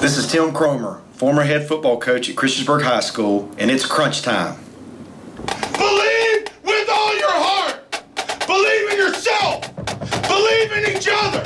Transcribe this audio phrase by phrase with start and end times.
[0.00, 4.22] This is Tim Cromer, former head football coach at Christiansburg High School, and it's crunch
[4.22, 4.56] time.
[5.72, 8.04] Believe with all your heart.
[8.46, 9.74] Believe in yourself.
[10.28, 11.42] Believe in each other.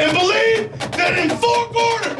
[0.00, 2.16] And believe that in four quarters,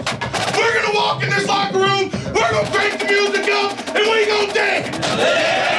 [0.55, 3.79] we're going to walk in this locker room, we're going to crank the music up,
[3.97, 5.70] and we're going to dance.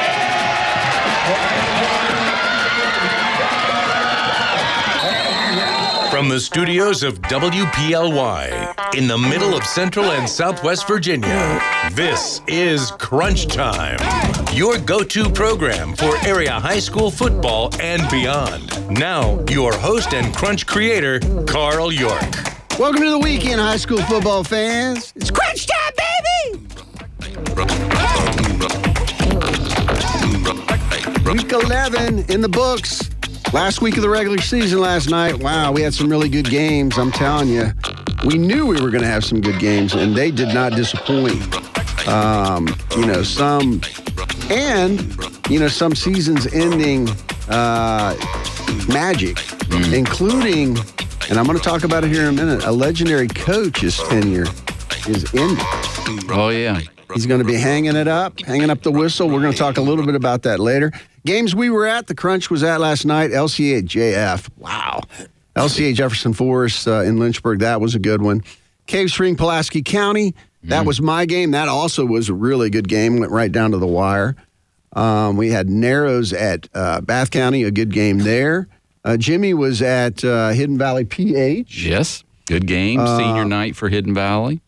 [6.22, 11.60] From the studios of WPLY in the middle of Central and Southwest Virginia,
[11.94, 13.98] this is Crunch Time,
[14.52, 18.88] your go to program for area high school football and beyond.
[18.88, 22.22] Now, your host and Crunch creator, Carl York.
[22.78, 25.12] Welcome to the weekend, high school football fans.
[25.16, 26.68] It's crunch time, baby!
[31.32, 33.11] Week 11 in the books.
[33.52, 35.34] Last week of the regular season last night.
[35.38, 36.96] Wow, we had some really good games.
[36.96, 37.70] I'm telling you,
[38.24, 41.38] we knew we were going to have some good games, and they did not disappoint.
[42.08, 43.82] Um, you know, some,
[44.48, 45.00] and,
[45.50, 47.10] you know, some seasons ending
[47.50, 48.16] uh,
[48.88, 49.36] magic,
[49.92, 50.78] including,
[51.28, 54.46] and I'm going to talk about it here in a minute, a legendary coach's tenure
[55.06, 55.64] is ending.
[56.30, 56.80] Oh, yeah.
[57.12, 59.28] He's going to be hanging it up, hanging up the whistle.
[59.28, 60.90] We're going to talk a little bit about that later.
[61.24, 63.30] Games we were at, the Crunch was at last night.
[63.30, 64.48] LCA JF.
[64.58, 65.02] Wow.
[65.54, 67.60] LCA Jefferson Forest uh, in Lynchburg.
[67.60, 68.42] That was a good one.
[68.86, 70.34] Cave Spring, Pulaski County.
[70.64, 71.50] That was my game.
[71.52, 73.18] That also was a really good game.
[73.18, 74.36] Went right down to the wire.
[74.92, 78.68] Um, we had Narrows at uh, Bath County, a good game there.
[79.04, 81.84] Uh, Jimmy was at uh, Hidden Valley PH.
[81.84, 82.22] Yes.
[82.46, 83.04] Good game.
[83.06, 84.60] Senior night for Hidden Valley.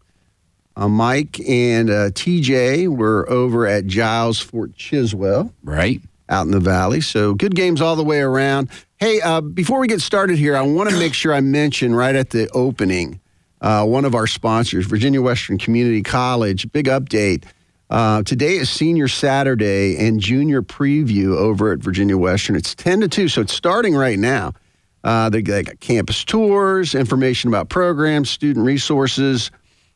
[0.77, 5.52] Uh, Mike and uh, TJ were over at Giles Fort Chiswell.
[5.62, 6.02] Right.
[6.28, 7.00] Out in the valley.
[7.00, 8.70] So good games all the way around.
[8.97, 12.14] Hey, uh, before we get started here, I want to make sure I mention right
[12.14, 13.20] at the opening
[13.61, 16.70] uh, one of our sponsors, Virginia Western Community College.
[16.72, 17.44] Big update.
[17.91, 22.56] Uh, today is Senior Saturday and Junior Preview over at Virginia Western.
[22.56, 24.53] It's 10 to 2, so it's starting right now.
[25.03, 29.50] Uh, they, they got campus tours, information about programs, student resources,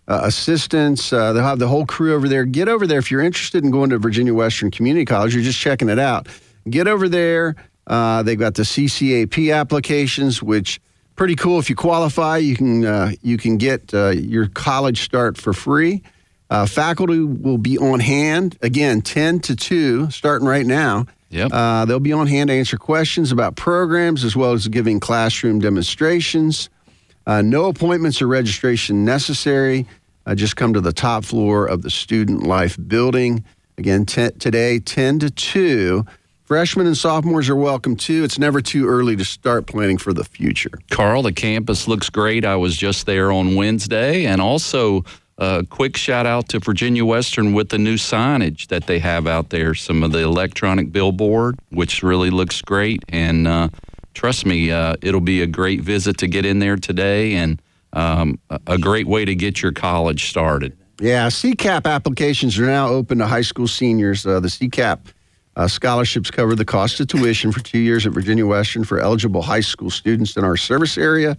[0.08, 1.12] uh, assistants.
[1.12, 2.44] Uh, they'll have the whole crew over there.
[2.44, 5.34] Get over there if you're interested in going to Virginia Western Community College.
[5.34, 6.26] You're just checking it out.
[6.69, 7.54] Get over there.
[7.86, 10.80] Uh, they've got the CCAP applications, which
[11.16, 11.58] pretty cool.
[11.58, 16.02] If you qualify, you can uh, you can get uh, your college start for free.
[16.50, 21.06] Uh, faculty will be on hand again, ten to two, starting right now.
[21.30, 21.50] Yep.
[21.52, 25.58] Uh, they'll be on hand to answer questions about programs as well as giving classroom
[25.58, 26.70] demonstrations.
[27.26, 29.86] Uh, no appointments or registration necessary.
[30.28, 33.42] Uh, just come to the top floor of the Student Life building.
[33.78, 36.04] Again, t- today, 10 to 2.
[36.44, 38.24] Freshmen and sophomores are welcome too.
[38.24, 40.72] It's never too early to start planning for the future.
[40.90, 42.44] Carl, the campus looks great.
[42.44, 44.26] I was just there on Wednesday.
[44.26, 45.02] And also,
[45.38, 49.48] a quick shout out to Virginia Western with the new signage that they have out
[49.48, 49.74] there.
[49.74, 53.02] Some of the electronic billboard, which really looks great.
[53.08, 53.70] And uh,
[54.12, 57.62] trust me, uh, it'll be a great visit to get in there today and
[57.93, 60.76] um, a- great way to get your college started.
[61.00, 64.26] Yeah, CCAP applications are now open to high school seniors.
[64.26, 64.99] Uh, the CCAP
[65.56, 69.43] uh, scholarships cover the cost of tuition for two years at Virginia Western for eligible
[69.43, 71.37] high school students in our service area.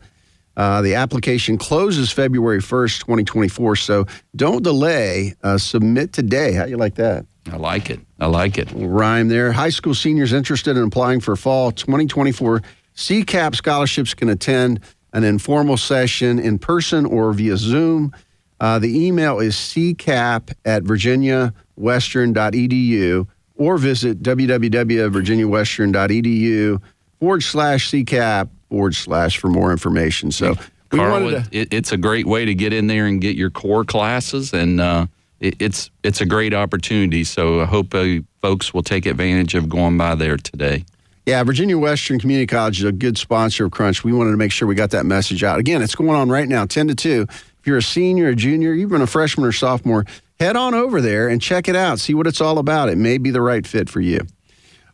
[0.57, 3.75] Uh, the application closes February 1st, 2024.
[3.77, 4.05] So
[4.35, 5.35] don't delay.
[5.41, 6.53] Uh, submit today.
[6.53, 7.25] How you like that?
[7.51, 7.99] I like it.
[8.19, 8.69] I like it.
[8.73, 9.51] Rhyme there.
[9.51, 12.61] High school seniors interested in applying for fall 2024
[12.95, 14.81] CCAP scholarships can attend
[15.13, 18.13] an informal session in person or via Zoom.
[18.59, 26.81] Uh, the email is ccap at virginiawestern.edu or visit www.virginiawestern.edu
[27.19, 30.31] forward slash ccap forward slash for more information.
[30.31, 30.55] So
[30.91, 31.47] we Carl, to.
[31.51, 34.81] it, it's a great way to get in there and get your core classes, and
[34.81, 35.07] uh,
[35.39, 37.23] it, it's it's a great opportunity.
[37.23, 40.85] So I hope uh, folks will take advantage of going by there today.
[41.25, 44.03] Yeah, Virginia Western Community College is a good sponsor of Crunch.
[44.03, 45.59] We wanted to make sure we got that message out.
[45.59, 47.25] Again, it's going on right now, 10 to 2.
[47.29, 50.05] If you're a senior, a junior, even a freshman or sophomore,
[50.39, 51.99] head on over there and check it out.
[51.99, 52.89] See what it's all about.
[52.89, 54.21] It may be the right fit for you.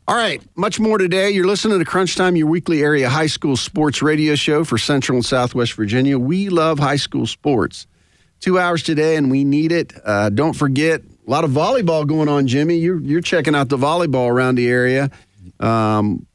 [0.07, 1.31] All right, much more today.
[1.31, 5.15] You're listening to Crunch Time, your weekly area high school sports radio show for Central
[5.15, 6.19] and Southwest Virginia.
[6.19, 7.87] We love high school sports.
[8.39, 9.93] Two hours today, and we need it.
[10.03, 12.75] Uh, don't forget, a lot of volleyball going on, Jimmy.
[12.75, 15.09] You're, you're checking out the volleyball around the area.
[15.59, 16.25] Um,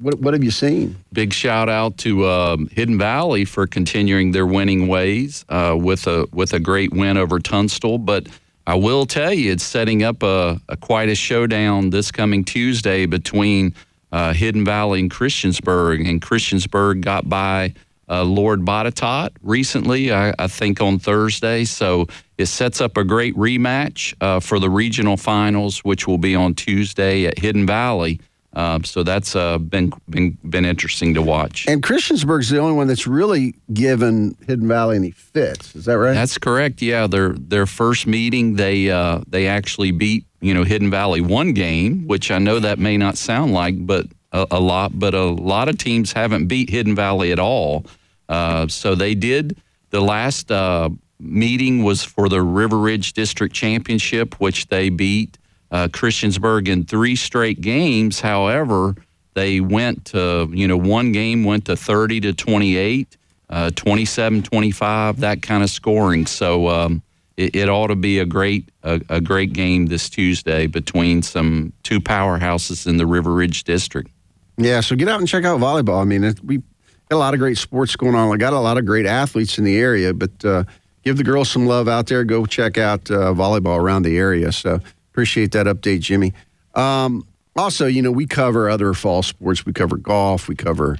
[0.00, 0.96] what, what have you seen?
[1.12, 6.26] Big shout out to um, Hidden Valley for continuing their winning ways uh, with a
[6.32, 7.98] with a great win over Tunstall.
[7.98, 8.26] But
[8.66, 13.04] I will tell you, it's setting up a, a quite a showdown this coming Tuesday
[13.04, 13.74] between
[14.12, 16.08] uh, Hidden Valley and Christiansburg.
[16.08, 17.74] And Christiansburg got by
[18.08, 21.64] uh, Lord Botetourt recently, I, I, think on Thursday.
[21.64, 22.06] So
[22.38, 26.54] it sets up a great rematch uh, for the regional finals, which will be on
[26.54, 28.20] Tuesday at Hidden Valley.
[28.52, 31.66] Uh, so that's uh, been been been interesting to watch.
[31.68, 35.76] And Christiansburg's the only one that's really given Hidden Valley any fits.
[35.76, 36.14] Is that right?
[36.14, 36.82] That's correct.
[36.82, 41.52] Yeah, their their first meeting, they uh, they actually beat you know Hidden Valley one
[41.52, 44.98] game, which I know that may not sound like, but a, a lot.
[44.98, 47.86] But a lot of teams haven't beat Hidden Valley at all.
[48.28, 49.58] Uh, so they did.
[49.90, 50.88] The last uh,
[51.20, 55.38] meeting was for the River Ridge District Championship, which they beat
[55.70, 58.20] uh, Christiansburg in three straight games.
[58.20, 58.94] However,
[59.34, 63.16] they went to, you know, one game went to 30 to 28,
[63.48, 66.26] uh, 27 25, that kind of scoring.
[66.26, 67.02] So um,
[67.36, 71.72] it, it, ought to be a great, a, a great game this Tuesday between some
[71.82, 74.10] two powerhouses in the River Ridge District.
[74.56, 76.02] Yeah, so get out and check out volleyball.
[76.02, 76.64] I mean, it, we got
[77.12, 78.28] a lot of great sports going on.
[78.28, 80.64] We got a lot of great athletes in the area, but uh,
[81.02, 82.24] give the girls some love out there.
[82.24, 84.52] Go check out uh, volleyball around the area.
[84.52, 84.80] So
[85.12, 86.32] appreciate that update, Jimmy.
[86.74, 87.26] Um,
[87.56, 89.66] also, you know, we cover other fall sports.
[89.66, 90.48] We cover golf.
[90.48, 90.98] We cover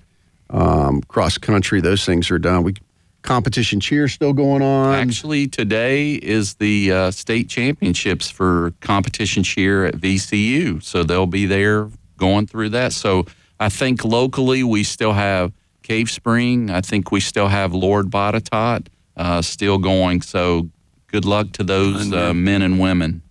[0.50, 1.80] um, cross country.
[1.80, 2.62] Those things are done.
[2.64, 2.74] We
[3.22, 4.94] competition cheer still going on.
[4.94, 11.46] Actually, today is the uh, state championships for competition cheer at VCU, so they'll be
[11.46, 12.92] there going through that.
[12.92, 13.26] So
[13.58, 15.52] I think locally we still have
[15.82, 16.70] Cave Spring.
[16.70, 18.86] I think we still have Lord Botetourt
[19.16, 20.22] uh, still going.
[20.22, 20.68] So
[21.08, 23.22] good luck to those uh, men and women.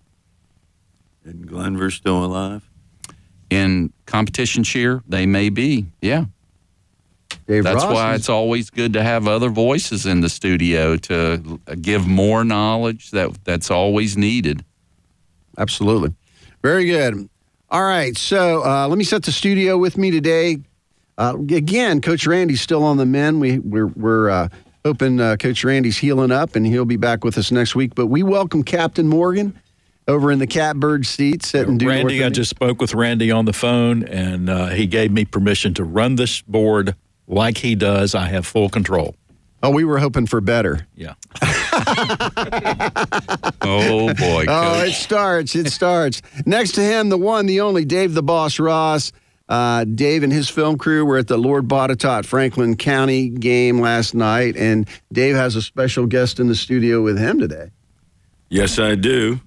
[1.30, 2.68] And Glenvar still alive?
[3.50, 5.86] In competition cheer, they may be.
[6.02, 6.24] Yeah.
[7.46, 10.96] Dave That's Ross why is- it's always good to have other voices in the studio
[10.96, 14.64] to give more knowledge that that's always needed.
[15.56, 16.12] Absolutely.
[16.62, 17.28] Very good.
[17.70, 18.16] All right.
[18.16, 20.58] So uh, let me set the studio with me today.
[21.18, 23.38] Uh, again, Coach Randy's still on the men.
[23.40, 24.48] We we're, we're uh,
[24.84, 27.94] hoping uh, Coach Randy's healing up and he'll be back with us next week.
[27.94, 29.58] But we welcome Captain Morgan
[30.08, 31.78] over in the catbird seat sitting.
[31.78, 35.74] Randy, I just spoke with Randy on the phone, and uh, he gave me permission
[35.74, 38.14] to run this board like he does.
[38.14, 39.14] I have full control.
[39.62, 40.86] Oh, we were hoping for better.
[40.94, 41.14] Yeah.
[43.60, 44.46] oh boy.
[44.46, 44.48] Coach.
[44.48, 45.54] Oh, it starts.
[45.54, 46.22] It starts.
[46.46, 49.12] Next to him, the one, the only, Dave the Boss Ross.
[49.50, 54.14] Uh, Dave and his film crew were at the Lord Botetourt Franklin County game last
[54.14, 57.70] night, and Dave has a special guest in the studio with him today.
[58.48, 59.40] Yes, I do.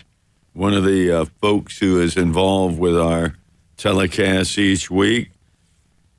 [0.53, 3.35] One of the uh, folks who is involved with our
[3.75, 5.31] telecasts each week,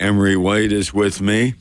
[0.01, 1.55] Emery White, is with me.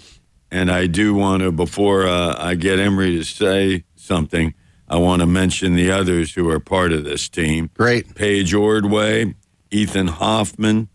[0.50, 4.56] And I do want to, before uh, I get Emery to say something,
[4.88, 7.70] I want to mention the others who are part of this team.
[7.76, 8.16] Great.
[8.16, 9.36] Paige Ordway,
[9.70, 10.90] Ethan Hoffman,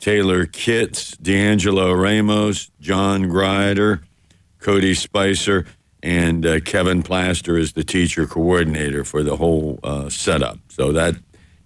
[0.00, 4.02] Taylor Kitts, D'Angelo Ramos, John Grider,
[4.58, 5.64] Cody Spicer,
[6.02, 10.58] and uh, Kevin Plaster is the teacher coordinator for the whole uh, setup.
[10.68, 11.14] So that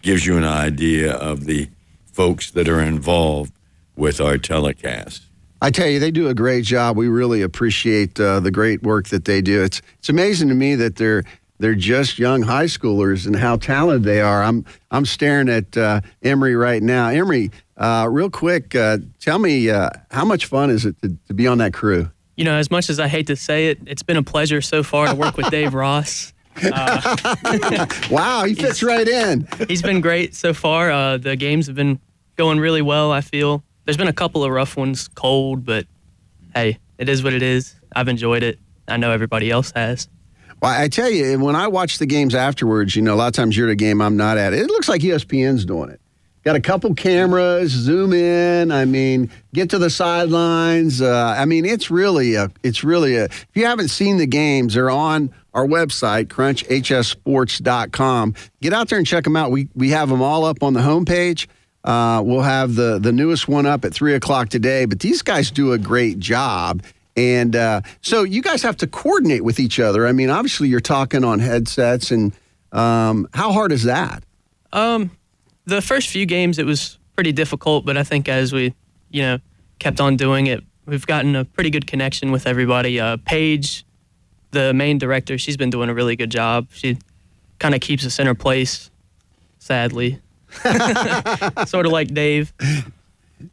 [0.02, 1.68] gives you an idea of the
[2.12, 3.52] folks that are involved
[3.96, 5.22] with our telecast.
[5.62, 6.96] I tell you, they do a great job.
[6.96, 9.62] We really appreciate uh, the great work that they do.
[9.62, 11.24] It's it's amazing to me that they're
[11.58, 14.42] they're just young high schoolers and how talented they are.
[14.42, 17.08] I'm I'm staring at uh, Emery right now.
[17.08, 21.46] Emery, uh, real quick, uh, tell me how much fun is it to, to, be
[21.46, 22.10] on that crew?
[22.36, 24.82] You know, as much as I hate to say it, it's been a pleasure so
[24.82, 26.32] far to work with Dave Ross.
[26.58, 29.46] Uh, wow, he fits right in.
[29.68, 30.90] He's been great so far.
[30.90, 32.00] Uh, the games have been
[32.36, 33.12] going really well.
[33.12, 35.86] I feel there's been a couple of rough ones, cold, but
[36.54, 37.74] hey, it is what it is.
[37.94, 38.58] I've enjoyed it.
[38.88, 40.08] I know everybody else has.
[40.62, 43.32] Well, I tell you, when I watch the games afterwards, you know, a lot of
[43.34, 44.54] times you're at a game I'm not at.
[44.54, 46.00] It looks like ESPN's doing it.
[46.46, 48.70] Got a couple cameras, zoom in.
[48.70, 51.02] I mean, get to the sidelines.
[51.02, 53.24] Uh, I mean, it's really a, it's really a.
[53.24, 58.34] If you haven't seen the games, they're on our website, crunchhsports.com.
[58.62, 59.50] Get out there and check them out.
[59.50, 61.48] We we have them all up on the homepage.
[61.82, 64.84] Uh, we'll have the the newest one up at three o'clock today.
[64.84, 66.84] But these guys do a great job.
[67.16, 70.06] And uh, so you guys have to coordinate with each other.
[70.06, 72.32] I mean, obviously you're talking on headsets, and
[72.70, 74.22] um, how hard is that?
[74.72, 75.10] Um,
[75.66, 78.74] the first few games it was pretty difficult, but I think as we,
[79.10, 79.38] you know,
[79.78, 83.00] kept on doing it, we've gotten a pretty good connection with everybody.
[83.00, 83.84] Uh, Paige,
[84.52, 86.68] the main director, she's been doing a really good job.
[86.72, 86.98] She
[87.58, 88.90] kind of keeps us in her place,
[89.58, 90.20] sadly.
[91.66, 92.52] sort of like Dave.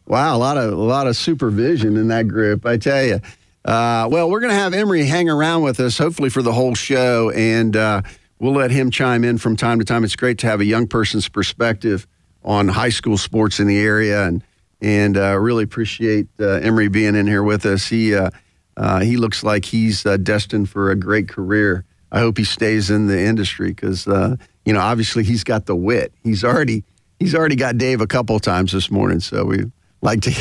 [0.08, 3.20] Wow, a lot of a lot of supervision in that group, I tell you.
[3.65, 6.75] Uh, well, we're going to have Emery hang around with us, hopefully for the whole
[6.75, 8.01] show, and uh,
[8.43, 10.03] we'll let him chime in from time to time.
[10.03, 12.05] It's great to have a young person's perspective
[12.43, 14.43] on high school sports in the area, and
[14.81, 17.88] and uh, really appreciate uh, Emery being in here with us.
[17.88, 18.29] He uh,
[18.75, 21.85] Uh, he looks like he's uh, destined for a great career.
[22.12, 24.35] I hope he stays in the industry because uh,
[24.65, 26.12] you know obviously he's got the wit.
[26.23, 26.83] He's already
[27.19, 29.71] he's already got Dave a couple times this morning, so we
[30.01, 30.31] like to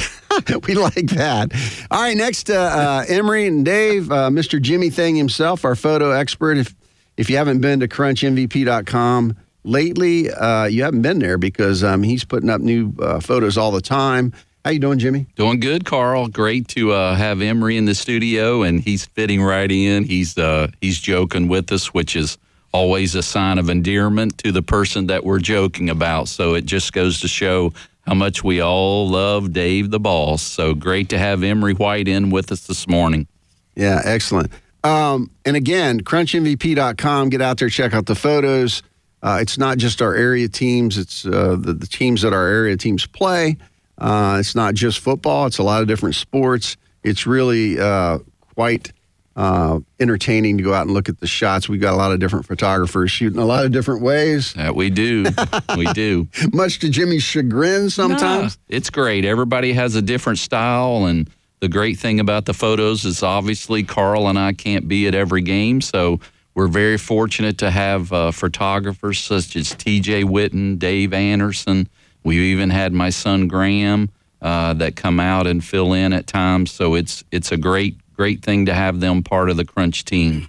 [0.67, 1.53] we like that.
[1.91, 4.61] All right, next uh, uh, Emery and Dave, uh, Mr.
[4.61, 6.57] Jimmy Thing himself, our photo expert.
[6.59, 6.75] If
[7.23, 12.25] if you haven't been to CrunchMVP.com lately, uh, you haven't been there because um, he's
[12.25, 14.33] putting up new uh, photos all the time.
[14.65, 15.27] How you doing, Jimmy?
[15.37, 16.27] Doing good, Carl.
[16.27, 20.03] Great to uh, have Emery in the studio, and he's fitting right in.
[20.03, 22.39] He's uh, he's joking with us, which is
[22.73, 26.27] always a sign of endearment to the person that we're joking about.
[26.27, 27.73] So it just goes to show
[28.05, 30.43] how much we all love Dave the Boss.
[30.43, 33.29] So great to have Emery White in with us this morning.
[33.77, 34.51] Yeah, excellent.
[34.85, 37.29] Um, and again, crunchmvp.com.
[37.29, 38.83] Get out there, check out the photos.
[39.23, 42.77] Uh, it's not just our area teams; it's uh, the, the teams that our area
[42.77, 43.57] teams play.
[43.99, 46.77] Uh, it's not just football, it's a lot of different sports.
[47.05, 48.19] It's really uh,
[48.55, 48.93] quite
[49.37, 51.69] uh, entertaining to go out and look at the shots.
[51.69, 54.91] We've got a lot of different photographers shooting a lot of different ways, That we
[54.91, 55.27] do.
[55.77, 56.27] we do.
[56.53, 58.59] much to Jimmy's chagrin sometimes.
[58.69, 59.25] Nah, it's great.
[59.25, 61.31] Everybody has a different style, and
[61.63, 65.43] the great thing about the photos is obviously Carl and I can't be at every
[65.43, 66.19] game, so
[66.55, 70.25] we're very fortunate to have uh, photographers such as T.J.
[70.25, 71.89] Witten, Dave Anderson.
[72.25, 74.11] We've even had my son Graham
[74.43, 76.73] uh, that come out and fill in at times.
[76.73, 80.49] So it's it's a great great thing to have them part of the Crunch team.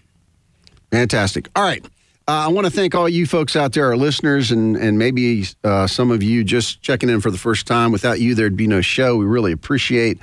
[0.89, 1.47] Fantastic.
[1.55, 1.85] All right.
[2.27, 5.45] Uh, I want to thank all you folks out there, our listeners, and, and maybe
[5.63, 7.91] uh, some of you just checking in for the first time.
[7.91, 9.15] Without you, there'd be no show.
[9.15, 10.19] We really appreciate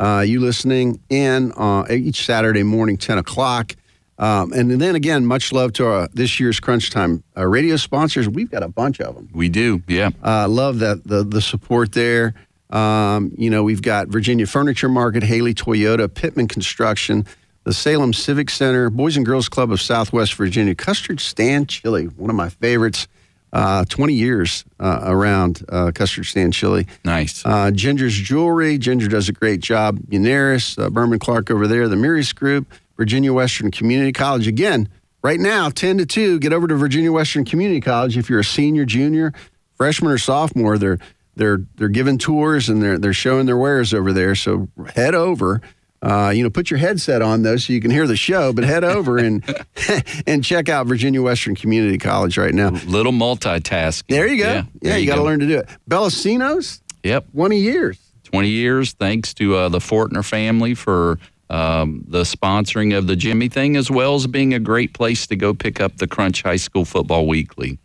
[0.00, 3.76] uh, you listening in uh, each Saturday morning, 10 o'clock.
[4.18, 8.28] Um, and then again, much love to our, this year's Crunch Time uh, radio sponsors.
[8.28, 9.30] We've got a bunch of them.
[9.32, 10.10] We do, yeah.
[10.22, 12.34] Uh, love that the the support there.
[12.68, 17.26] Um, you know, we've got Virginia Furniture Market, Haley Toyota, Pittman Construction,
[17.64, 22.28] the Salem Civic Center, Boys and Girls Club of Southwest Virginia, Custard Stand Chili, one
[22.28, 23.08] of my favorites.
[23.52, 26.86] Uh, 20 years uh, around uh, Custard Stand Chili.
[27.04, 27.44] Nice.
[27.44, 28.78] Uh, Ginger's Jewelry.
[28.78, 29.98] Ginger does a great job.
[30.08, 34.46] Muneris, uh, Berman Clark over there, the Murius Group, Virginia Western Community College.
[34.46, 34.88] Again,
[35.22, 38.16] right now, 10 to 2, get over to Virginia Western Community College.
[38.16, 39.32] If you're a senior, junior,
[39.74, 40.98] freshman, or sophomore, they're
[41.36, 44.34] they're they're giving tours and they're they're showing their wares over there.
[44.34, 45.62] So head over.
[46.02, 48.52] Uh, you know, put your headset on though, so you can hear the show.
[48.52, 49.44] But head over and
[50.26, 52.70] and check out Virginia Western Community College right now.
[52.86, 54.06] Little multitasking.
[54.08, 54.48] There you go.
[54.48, 55.68] Yeah, Yeah, there you, got to learn to do it.
[55.88, 57.26] Bellacino's, Yep.
[57.34, 57.98] 20 years.
[58.24, 58.92] 20 years.
[58.92, 61.18] Thanks to uh, the Fortner family for
[61.50, 65.36] um, the sponsoring of the Jimmy thing, as well as being a great place to
[65.36, 67.78] go pick up the Crunch High School Football Weekly.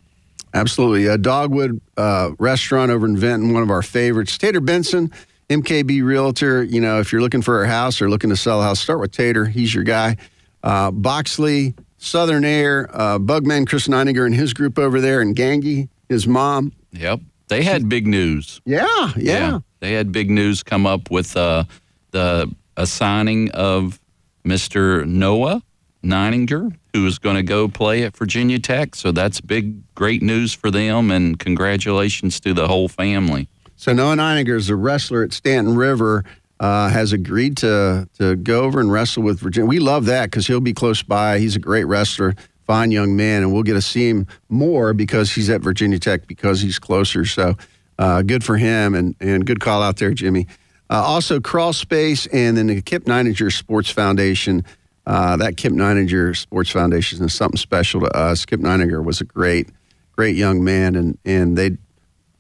[0.54, 1.08] Absolutely.
[1.08, 4.38] A Dogwood uh, restaurant over in Benton, one of our favorites.
[4.38, 5.12] Tater Benson,
[5.50, 6.64] MKB Realtor.
[6.64, 9.00] You know, if you're looking for a house or looking to sell a house, start
[9.00, 9.46] with Tater.
[9.46, 10.18] He's your guy.
[10.64, 15.90] Uh, Boxley, Southern Air, uh, Bugman, Chris Neininger and his group over there, and Gangi,
[16.10, 16.72] his mom.
[16.92, 17.22] Yep.
[17.48, 18.62] They had big news.
[18.66, 19.60] Yeah, yeah.
[19.80, 21.66] They had big news come up with uh,
[22.12, 24.00] the assigning of
[24.44, 25.06] Mr.
[25.06, 25.62] Noah
[26.04, 28.96] Neininger, who is going to go play at Virginia Tech.
[28.96, 33.48] So that's big, great news for them, and congratulations to the whole family.
[33.76, 36.24] So Noah Neininger is a wrestler at Staunton River.
[36.58, 39.68] Uh, has agreed to to go over and wrestle with Virginia.
[39.68, 41.38] We love that because he'll be close by.
[41.38, 42.34] He's a great wrestler,
[42.66, 46.28] fine young man, and we'll get to see him more because he's at Virginia Tech
[46.28, 47.26] because he's closer.
[47.26, 47.56] So
[48.00, 50.48] uh, good for him and and good call out there, Jimmy.
[50.90, 54.64] Uh, also, Crawl Space and then the Kip Neininger Sports Foundation.
[55.06, 58.46] Uh, that Kip Neininger Sports Foundation is something special to us.
[58.46, 59.70] Kip Neininger was a great,
[60.14, 61.78] great young man, and and they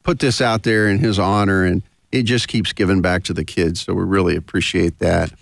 [0.06, 1.82] put this out there in his honor, and
[2.12, 3.82] it just keeps giving back to the kids.
[3.82, 5.34] So we really appreciate that.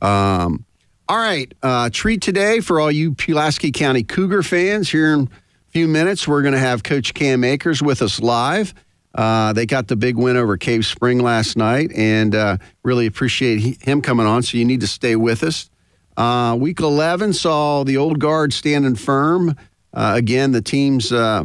[0.00, 0.64] Um,
[1.08, 4.88] all right, uh, treat today for all you Pulaski County Cougar fans.
[4.88, 8.72] Here in a few minutes, we're going to have Coach Cam Akers with us live.
[9.12, 13.58] Uh, they got the big win over Cave Spring last night, and uh, really appreciate
[13.58, 14.44] he, him coming on.
[14.44, 15.68] So you need to stay with us.
[16.16, 19.56] Uh, week 11 saw the old guard standing firm.
[19.92, 21.44] Uh, again, the teams uh,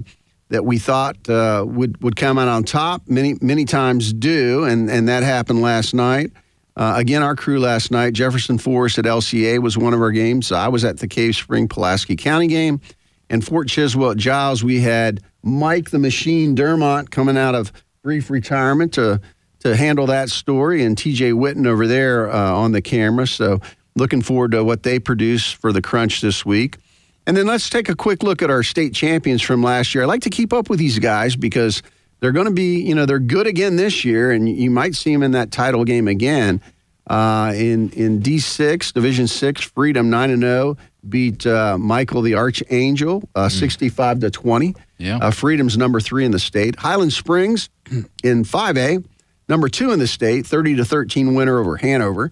[0.49, 4.89] that we thought uh, would would come out on top many many times do, and
[4.89, 6.31] and that happened last night.
[6.77, 10.51] Uh, again, our crew last night, Jefferson Forest at LCA was one of our games.
[10.51, 12.81] I was at the Cave Spring Pulaski County game,
[13.29, 14.63] and Fort Chiswell at Giles.
[14.63, 17.71] We had Mike the Machine Dermont coming out of
[18.03, 19.21] brief retirement to
[19.59, 23.25] to handle that story, and TJ Witten over there uh, on the camera.
[23.25, 23.61] So
[23.95, 26.77] looking forward to what they produce for the Crunch this week.
[27.27, 30.03] And then let's take a quick look at our state champions from last year.
[30.03, 31.81] I like to keep up with these guys because
[32.19, 35.11] they're going to be, you know, they're good again this year, and you might see
[35.11, 36.61] them in that title game again.
[37.07, 40.75] Uh, in in D6 Division Six, Freedom nine and zero
[41.07, 44.75] beat uh, Michael the Archangel uh, 65 to 20.
[44.97, 45.17] Yeah.
[45.17, 46.75] Uh, Freedom's number three in the state.
[46.77, 47.69] Highland Springs
[48.23, 49.05] in 5A,
[49.47, 52.31] number two in the state, 30 to 13 winner over Hanover.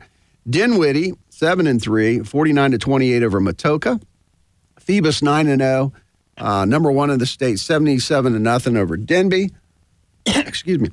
[0.49, 3.99] Dinwiddie seven and three, 49 to 28 over Matoaca.
[4.83, 5.93] Phoebus nine and zero,
[6.37, 9.49] uh, number one in the state, 77 to nothing over Denby.
[10.25, 10.89] Excuse me.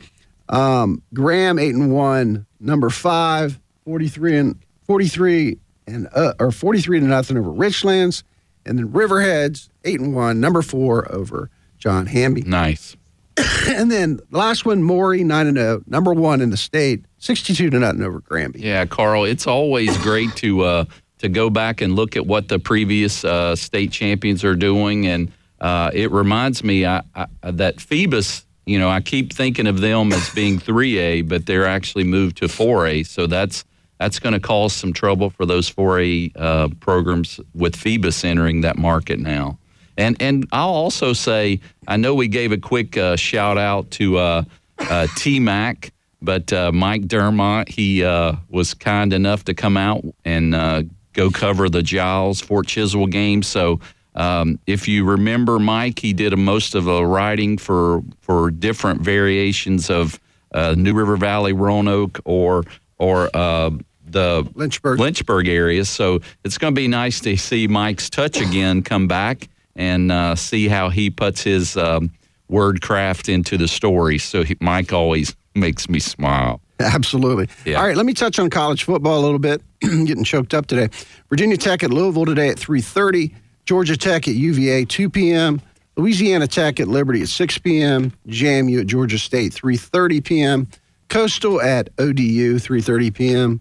[0.49, 7.07] Um, Graham eight and one, number five, 43 and 43 and uh, or 43 to
[7.07, 8.23] nothing over Richlands,
[8.65, 12.43] and then Riverheads eight and one, number four over John Hamby.
[12.43, 12.97] Nice.
[13.69, 17.79] and then last one, Maury nine and zero, number one in the state, 62 to
[17.79, 18.61] nothing over Granby.
[18.61, 20.85] Yeah, Carl, it's always great to uh,
[21.21, 25.33] to go back and look at what the previous uh, state champions are doing, and
[25.61, 28.47] uh, it reminds me I, I, that Phoebus.
[28.67, 32.45] You know, I keep thinking of them as being 3A, but they're actually moved to
[32.45, 33.07] 4A.
[33.07, 33.65] So that's
[33.99, 38.79] that's going to cause some trouble for those 4A uh, programs with Phoebus entering that
[38.79, 39.59] market now.
[39.97, 44.17] And and I'll also say I know we gave a quick uh, shout out to
[44.17, 44.45] uh,
[44.79, 50.03] uh, T Mac, but uh, Mike Dermott he uh, was kind enough to come out
[50.25, 50.83] and uh,
[51.21, 53.43] go cover the Giles Fort Chiswell game.
[53.43, 53.81] So.
[54.17, 59.03] Um, if you remember Mike, he did a, most of the writing for for different
[59.03, 60.19] variations of
[60.53, 62.65] uh, New River Valley, Roanoke, or
[62.99, 63.71] or uh,
[64.13, 64.99] the Lynchburg.
[64.99, 65.85] Lynchburg area.
[65.85, 70.35] So it's going to be nice to see Mike's touch again come back and uh,
[70.35, 72.11] see how he puts his um,
[72.49, 74.19] word craft into the story.
[74.19, 76.61] So he, Mike always makes me smile.
[76.95, 77.49] Absolutely.
[77.65, 77.79] Yeah.
[77.79, 79.63] All right, let me touch on college football a little bit.
[79.81, 80.89] Getting choked up today.
[81.29, 83.35] Virginia Tech at Louisville today at 3:30.
[83.67, 85.61] Georgia Tech at UVA 2 p.m.
[85.97, 88.13] Louisiana Tech at Liberty at 6 p.m.
[88.27, 90.69] JMU at Georgia State 3:30 p.m.
[91.09, 93.61] Coastal at ODU 3:30 p.m.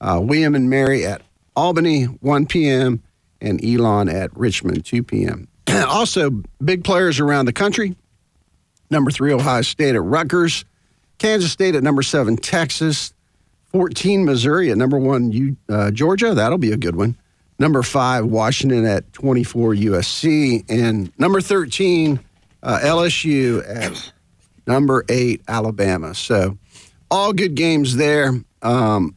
[0.00, 1.22] Uh, William and Mary at
[1.54, 3.02] Albany 1 p.m.
[3.40, 5.46] and Elon at Richmond 2 p.m.
[5.68, 7.94] also, big players around the country.
[8.90, 10.64] Number three, Ohio State at Rutgers.
[11.18, 13.12] Kansas State at number seven, Texas.
[13.72, 16.32] 14, Missouri at number one, U, uh, Georgia.
[16.32, 17.14] That'll be a good one.
[17.58, 20.64] Number five, Washington at 24, USC.
[20.70, 22.18] And number 13,
[22.62, 24.12] uh, LSU at
[24.66, 26.14] number eight, Alabama.
[26.14, 26.56] So
[27.10, 28.32] all good games there.
[28.62, 29.14] Um,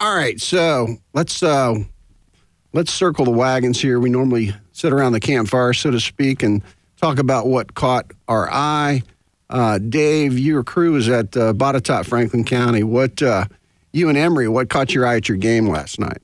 [0.00, 1.74] all right, so let's uh,
[2.72, 4.00] let's circle the wagons here.
[4.00, 6.62] We normally sit around the campfire, so to speak, and
[6.96, 9.02] talk about what caught our eye.
[9.50, 12.82] Uh, Dave, your crew is at uh, Botetourt, Franklin County.
[12.84, 13.46] What uh,
[13.92, 14.48] you and Emery?
[14.48, 16.22] What caught your eye at your game last night?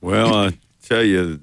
[0.00, 1.40] Well, I tell you,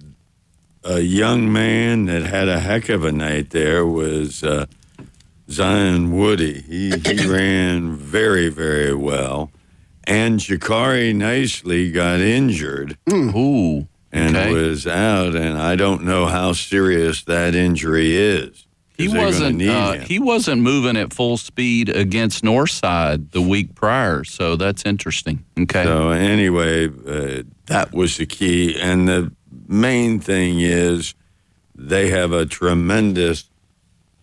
[0.85, 4.67] a young man that had a heck of a night there was uh,
[5.49, 6.61] Zion Woody.
[6.61, 9.51] He, he ran very, very well.
[10.07, 13.87] And Jakari Nicely got injured Ooh.
[14.11, 14.53] and Okay.
[14.53, 18.64] was out, and I don't know how serious that injury is.
[18.97, 19.61] He wasn't.
[19.61, 25.43] Uh, he wasn't moving at full speed against Northside the week prior, so that's interesting.
[25.59, 25.83] Okay.
[25.83, 29.31] So anyway, uh, that was the key, and the
[29.67, 31.13] main thing is
[31.75, 33.49] they have a tremendous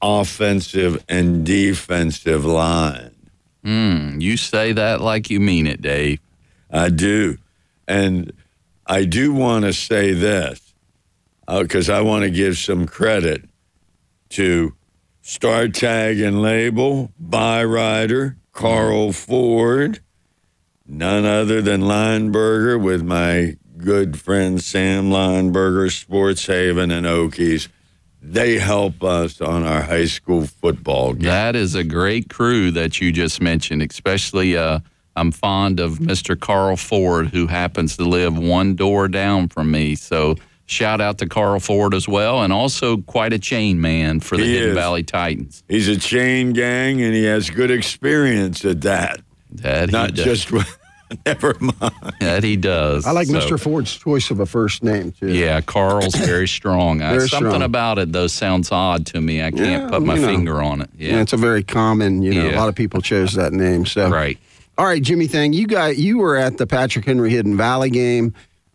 [0.01, 3.15] offensive and defensive line.
[3.65, 6.19] Mm, you say that like you mean it, Dave.
[6.71, 7.37] I do,
[7.87, 8.33] and
[8.87, 10.73] I do want to say this
[11.47, 13.45] because I want to give some credit
[14.33, 14.75] to
[15.21, 20.01] Star Tag and Label, Byrider, Carl Ford,
[20.87, 27.69] none other than Lineberger with my good friend Sam Lineberger, Sports Haven, and Okies.
[28.21, 31.23] They help us on our high school football game.
[31.23, 34.79] That is a great crew that you just mentioned, especially uh,
[35.17, 36.39] I'm fond of Mr.
[36.39, 39.97] Carl Ford, who happens to live one door down from me.
[39.97, 40.37] So
[40.73, 44.45] shout out to Carl Ford as well, and also quite a chain man for the
[44.45, 44.75] He Hidden is.
[44.75, 45.63] Valley Titans.
[45.69, 49.21] He's a chain gang, and he has good experience at that.
[49.53, 50.25] That he Not does.
[50.25, 50.51] just
[51.27, 52.15] never mind.
[52.21, 53.07] that he does.
[53.07, 53.61] I like So, Mr.
[53.61, 55.29] Ford's choice of a first name too.
[55.29, 57.03] Yeah, Carl's very strong.
[57.03, 57.63] I- uh, something strong.
[57.63, 59.43] about it though sounds odd to me.
[59.43, 60.27] I can't Yeah, put my you know.
[60.29, 60.89] finger on it.
[60.97, 62.23] Yeah, Yeah, it's a very common.
[62.23, 63.85] You know, a lot of people chose that name.
[63.85, 64.39] So right.
[64.79, 68.33] All right, Jimmy Thang, you got you were at the Patrick Henry Hidden Valley game.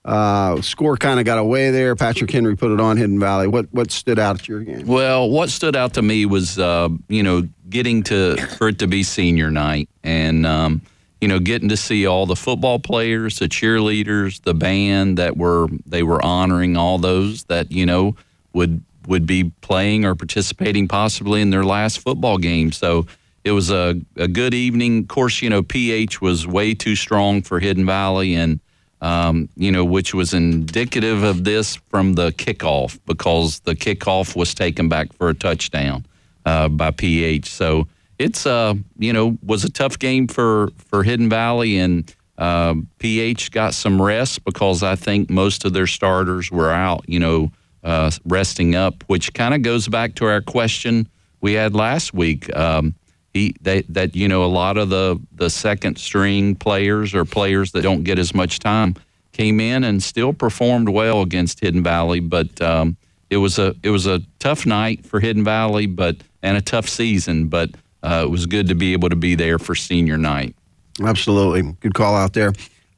[0.08, 1.94] Uh, score kind of got away there.
[1.94, 3.46] Patrick Henry put it on Hidden Valley.
[3.46, 4.88] What what stood out at your game?
[4.88, 8.88] Well, what stood out to me was, uh, you know, getting to for it to
[8.88, 10.82] be senior night, and um,
[11.20, 15.68] you know, getting to see all the football players, the cheerleaders, the band that were
[15.86, 18.16] they were honoring all those that you know
[18.54, 22.72] would would be playing or participating possibly in their last football game.
[22.72, 23.08] So
[23.44, 25.00] it was a, a good evening.
[25.00, 28.62] Of course, you know, PH was way too strong for Hidden Valley, and
[29.02, 34.54] um, you know, which was indicative of this from the kickoff because the kickoff was
[34.54, 36.06] taken back for a touchdown
[36.46, 37.50] uh, by PH.
[37.50, 42.76] So it's uh, you know, was a tough game for for Hidden Valley, and uh,
[43.00, 47.06] PH got some rest because I think most of their starters were out.
[47.08, 47.52] You know,
[47.84, 51.08] uh, resting up, which kind of goes back to our question
[51.42, 52.54] we had last week.
[52.56, 52.96] Um,
[53.38, 57.82] he that you know a lot of the the second string players or players that
[57.82, 58.96] don't get as much time
[59.38, 62.98] came in and still performed well against Hidden Valley, but um,
[63.30, 66.90] it was a it was a tough night for Hidden Valley, but and a tough
[66.90, 67.70] season, but
[68.04, 70.56] uh, it was good to be able to be there for senior night.
[71.02, 72.54] Absolutely, good call out there.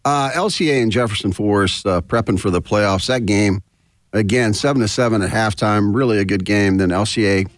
[0.05, 3.07] Uh, LCA and Jefferson Forest uh, prepping for the playoffs.
[3.07, 3.61] That game
[4.13, 5.93] again, seven to seven at halftime.
[5.93, 6.77] Really a good game.
[6.77, 7.49] Then LCA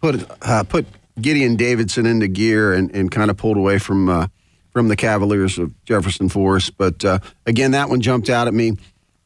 [0.00, 0.86] put uh, put
[1.20, 4.26] Gideon Davidson into gear and, and kind of pulled away from uh,
[4.72, 6.76] from the Cavaliers of Jefferson Forest.
[6.76, 8.76] But uh, again, that one jumped out at me.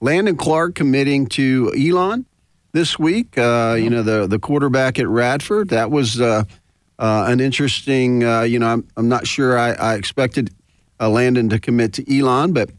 [0.01, 2.27] Landon Clark committing to Elon
[2.73, 3.37] this week.
[3.39, 5.69] Uh, you know, the the quarterback at Radford.
[5.71, 6.45] That was uh,
[6.99, 8.23] uh, an interesting.
[8.23, 10.51] you know, I'm I'm not sure I, I expected
[11.01, 12.71] Landon to commit to Elon, but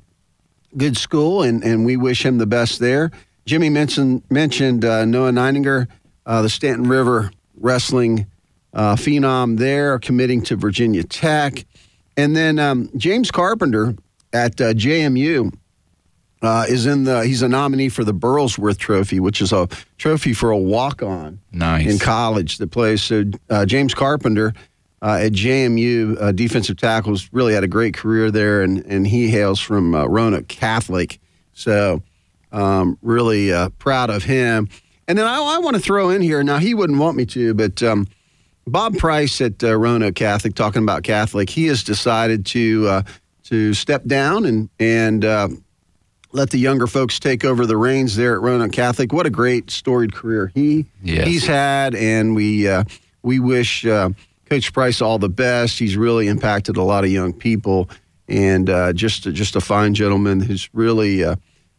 [0.78, 3.12] good school, and and we wish him the best there.
[3.45, 5.88] Jimmy mentioned mentioned Noah Neininger,
[6.25, 8.28] the Staunton River wrestling
[8.76, 11.66] uh, phenom there, committing to Virginia Tech.
[12.18, 13.96] And then um, James Carpenter
[14.34, 15.54] at uh, JMU
[16.42, 20.34] uh, is in the, he's a nominee for the Burlsworth Trophy, which is a trophy
[20.34, 21.88] for a walk on nice.
[21.88, 23.02] in college that plays.
[23.02, 24.54] So uh, James Carpenter
[25.02, 29.30] uh, at JMU, uh, defensive tackles, really had a great career there, and, and he
[29.30, 31.20] hails from Roanoke Catholic.
[31.54, 32.04] So
[32.52, 34.68] um, really proud of him.
[35.08, 37.54] And then I, I want to throw in here, now he wouldn't want me to,
[37.54, 38.08] but um,
[38.67, 43.01] Bob Price at uh, Roanoke Catholic, talking about Catholic, he has decided to uh,
[43.43, 45.49] to step down and and uh,
[46.32, 49.13] let the younger folks take over the reins there at Roanoke Catholic.
[49.13, 51.28] What a great storied career he yes.
[51.28, 52.84] he's had, and we uh,
[53.21, 54.10] we wish uh,
[54.49, 55.80] Coach Price all the best.
[55.80, 57.89] He's really impacted a lot of young people,
[58.28, 61.36] and uh, just just a fine gentleman who's really uh,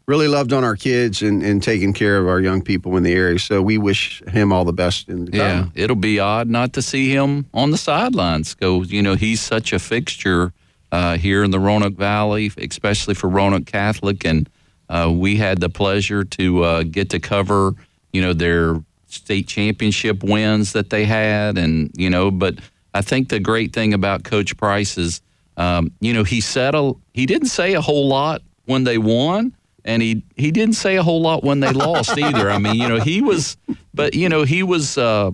[0.07, 3.13] really loved on our kids and, and taking care of our young people in the
[3.13, 3.39] area.
[3.39, 5.09] So we wish him all the best.
[5.09, 8.55] In the yeah, it'll be odd not to see him on the sidelines.
[8.55, 10.53] Go, you know, he's such a fixture
[10.93, 14.49] uh, here in the Roanoke Valley, especially for Roanoke Catholic, and
[14.89, 17.75] uh, we had the pleasure to uh, get to cover,
[18.13, 22.59] you know, their state championship wins that they had, and you know, but
[22.95, 25.21] I think the great thing about Coach Price is,
[25.57, 29.56] um, you know, he said a, he didn't say a whole lot when they won
[29.87, 32.51] and he he didn't say a whole lot when they lost either.
[32.51, 33.57] I mean, you know, he was,
[33.95, 34.99] but you know, he was.
[34.99, 35.31] Uh,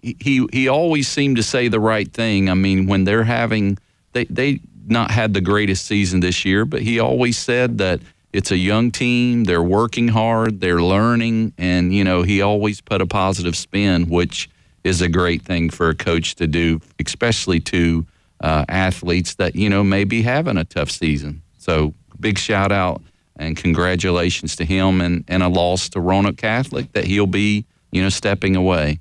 [0.00, 2.48] he he always seemed to say the right thing.
[2.48, 3.76] I mean, when they're having
[4.12, 8.00] they they not had the greatest season this year, but he always said that
[8.32, 9.44] it's a young team.
[9.44, 10.60] They're working hard.
[10.60, 14.48] They're learning, and you know, he always put a positive spin, which
[14.84, 18.06] is a great thing for a coach to do, especially to
[18.40, 21.42] uh, athletes that you know may be having a tough season.
[21.58, 23.02] So, big shout out
[23.36, 28.02] and congratulations to him and, and a loss to Roanoke Catholic that he'll be, you
[28.02, 29.00] know, stepping away.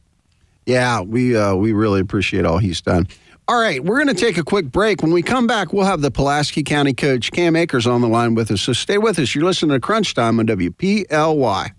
[0.65, 3.07] Yeah, we uh, we really appreciate all he's done.
[3.47, 5.01] All right, we're going to take a quick break.
[5.01, 8.35] When we come back, we'll have the Pulaski County coach Cam Akers on the line
[8.35, 8.61] with us.
[8.61, 9.35] So stay with us.
[9.35, 11.71] You're listening to Crunch Time on WPLY.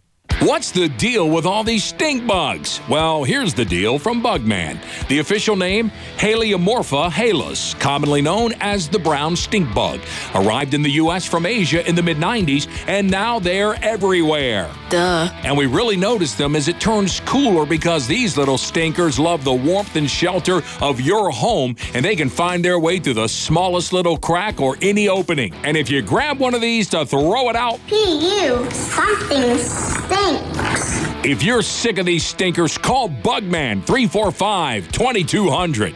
[0.45, 2.79] What's the deal with all these stink bugs?
[2.87, 4.79] Well, here's the deal from Bugman.
[5.09, 10.01] The official name, Halyomorpha halys, commonly known as the brown stink bug.
[10.35, 11.25] Arrived in the U.S.
[11.25, 14.71] from Asia in the mid 90s, and now they're everywhere.
[14.91, 15.31] Duh.
[15.45, 19.55] And we really notice them as it turns cooler because these little stinkers love the
[19.55, 23.95] warmth and shelter of your home, and they can find their way through the smallest
[23.95, 25.55] little crack or any opening.
[25.63, 28.71] And if you grab one of these to throw it out, P.U.
[28.71, 30.34] Something stinks.
[31.25, 35.95] If you're sick of these stinkers, call Bugman 345 2200.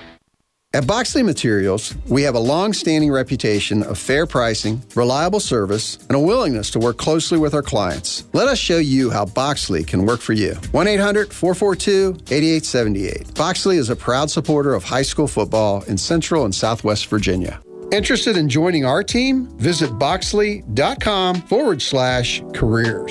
[0.75, 6.13] At Boxley Materials, we have a long standing reputation of fair pricing, reliable service, and
[6.15, 8.25] a willingness to work closely with our clients.
[8.35, 10.55] Let us show you how Boxley can work for you.
[10.73, 13.27] 1 800 442 8878.
[13.29, 17.61] Boxley is a proud supporter of high school football in Central and Southwest Virginia.
[17.91, 19.47] Interested in joining our team?
[19.57, 23.11] Visit boxley.com forward slash careers.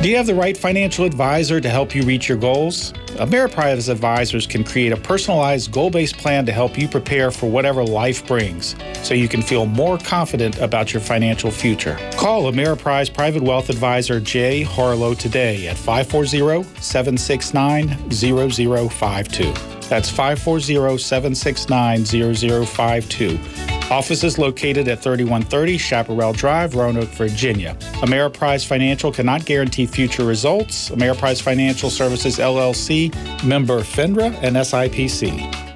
[0.00, 2.92] Do you have the right financial advisor to help you reach your goals?
[3.16, 7.84] Ameriprise advisors can create a personalized, goal based plan to help you prepare for whatever
[7.84, 11.98] life brings so you can feel more confident about your financial future.
[12.12, 19.52] Call Ameriprise Private Wealth Advisor Jay Harlow today at 540 769 0052.
[19.88, 23.77] That's 540 769 0052.
[23.90, 27.74] Office is located at 3130 Chaparral Drive, Roanoke, Virginia.
[28.02, 30.90] Ameriprise Financial cannot guarantee future results.
[30.90, 35.67] Ameriprise Financial Services LLC, member FINRA and SIPC.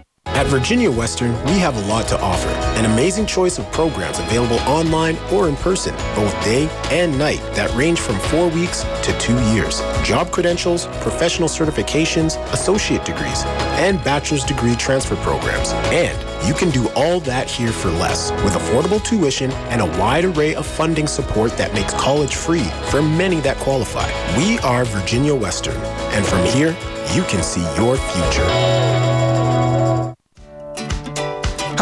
[0.42, 2.48] At Virginia Western, we have a lot to offer.
[2.76, 7.72] An amazing choice of programs available online or in person, both day and night, that
[7.76, 9.80] range from four weeks to two years.
[10.02, 13.44] Job credentials, professional certifications, associate degrees,
[13.78, 15.70] and bachelor's degree transfer programs.
[15.92, 20.24] And you can do all that here for less with affordable tuition and a wide
[20.24, 24.10] array of funding support that makes college free for many that qualify.
[24.36, 26.76] We are Virginia Western, and from here,
[27.14, 28.91] you can see your future.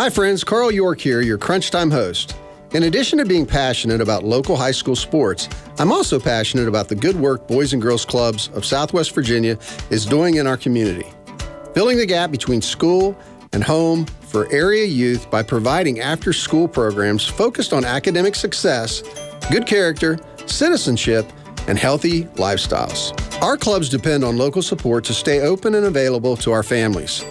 [0.00, 0.44] Hi, friends.
[0.44, 2.34] Carl York here, your Crunch Time host.
[2.72, 5.46] In addition to being passionate about local high school sports,
[5.78, 9.58] I'm also passionate about the good work Boys and Girls Clubs of Southwest Virginia
[9.90, 11.06] is doing in our community.
[11.74, 13.14] Filling the gap between school
[13.52, 19.02] and home for area youth by providing after school programs focused on academic success,
[19.50, 21.30] good character, citizenship,
[21.68, 23.12] and healthy lifestyles.
[23.42, 27.22] Our clubs depend on local support to stay open and available to our families.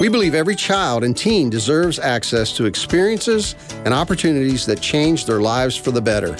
[0.00, 5.40] We believe every child and teen deserves access to experiences and opportunities that change their
[5.40, 6.36] lives for the better.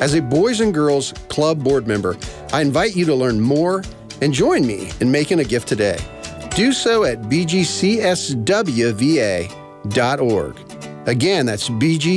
[0.00, 2.16] As a Boys and Girls Club board member,
[2.52, 3.84] I invite you to learn more
[4.20, 5.98] and join me in making a gift today.
[6.56, 8.28] Do so at bgcswva.org.
[11.06, 12.12] Again, that's bgcswva.org.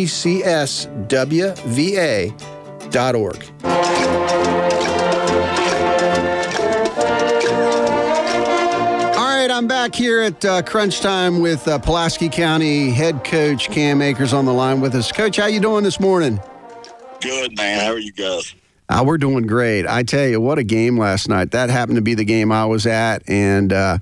[9.56, 14.34] I'm back here at uh, Crunch Time with uh, Pulaski County head coach Cam Akers
[14.34, 15.14] on the line with us.
[15.14, 16.42] Coach, how you doing this morning?
[17.22, 17.80] Good, man.
[17.80, 18.54] How are you guys?
[18.90, 19.88] Uh, we're doing great.
[19.88, 21.52] I tell you, what a game last night.
[21.52, 24.00] That happened to be the game I was at, and uh,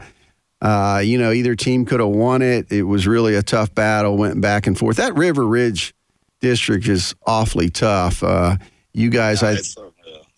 [0.59, 2.71] uh, you know, either team could have won it.
[2.71, 4.17] It was really a tough battle.
[4.17, 4.97] Went back and forth.
[4.97, 5.93] That River Ridge
[6.41, 8.23] district is awfully tough.
[8.23, 8.57] Uh,
[8.93, 9.91] you guys, yeah, I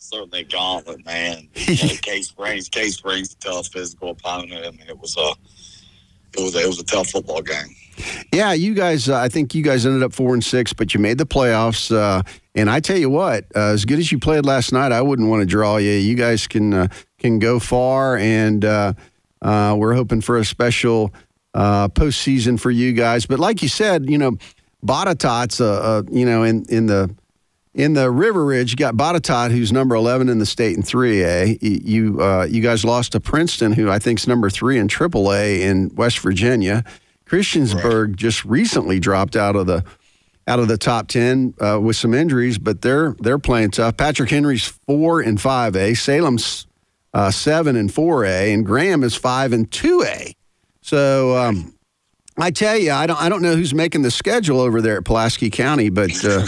[0.10, 1.50] certainly a gauntlet, man.
[1.56, 4.66] You know, Case Springs, Case Springs, a tough physical opponent.
[4.66, 5.34] I mean, it was a,
[6.38, 7.76] it was a, it was a tough football game.
[8.32, 9.10] Yeah, you guys.
[9.10, 11.96] Uh, I think you guys ended up four and six, but you made the playoffs.
[11.96, 15.02] Uh, and I tell you what, uh, as good as you played last night, I
[15.02, 15.92] wouldn't want to draw you.
[15.92, 16.88] You guys can uh,
[17.20, 18.94] can go far, and uh,
[19.42, 21.14] uh, we're hoping for a special
[21.56, 23.26] postseason for you guys.
[23.26, 24.38] But like you said, you know,
[24.86, 27.14] Botetourt's, uh, you know, in in the
[27.76, 31.58] in the River Ridge, you got Botetourt, who's number 11 in the state in 3A.
[31.62, 35.60] You uh, you guys lost to Princeton, who I think is number three in AAA
[35.60, 36.86] in West Virginia.
[37.26, 38.16] Christiansburg right.
[38.16, 39.84] just recently dropped out of the
[40.48, 43.98] out of the top 10 uh, with some injuries, but they're they're playing tough.
[43.98, 45.98] Patrick Henry's four and 5A.
[45.98, 46.68] Salem's
[47.14, 50.34] uh, seven and 4A, and Graham is five and 2A.
[50.82, 51.38] So.
[51.38, 51.75] Um,
[52.38, 53.22] I tell you, I don't.
[53.22, 56.46] I don't know who's making the schedule over there at Pulaski County, but uh,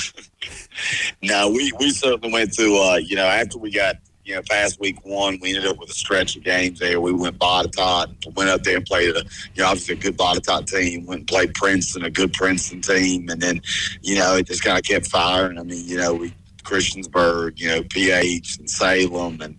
[1.23, 2.75] no, we we certainly went to.
[2.75, 3.95] Uh, you know, after we got
[4.25, 6.99] you know past week one, we ended up with a stretch of games there.
[6.99, 9.23] We went Botetourt, went up there and played a
[9.55, 11.05] you know obviously a good Botetourt team.
[11.05, 13.61] Went and played Princeton, a good Princeton team, and then
[14.01, 15.57] you know it just kind of kept firing.
[15.57, 19.55] I mean, you know we Christiansburg, you know PH and Salem, and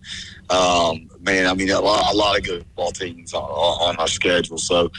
[0.51, 4.07] um, man, I mean a lot, a lot of good ball teams on, on our
[4.07, 4.59] schedule.
[4.59, 4.91] So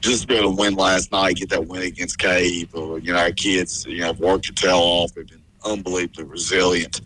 [0.00, 3.18] just be able to win last night, get that win against Cave, or you know,
[3.18, 5.14] our kids, you know, have worked their tail off.
[5.14, 7.00] They've been unbelievably resilient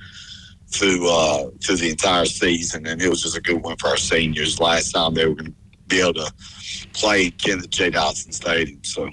[0.69, 3.97] through uh, to the entire season, and it was just a good win for our
[3.97, 4.61] seniors.
[4.61, 5.55] Last time they were going to
[5.89, 6.33] be able to
[6.93, 7.91] play in Kenneth J.
[7.91, 9.11] Dotson Stadium, so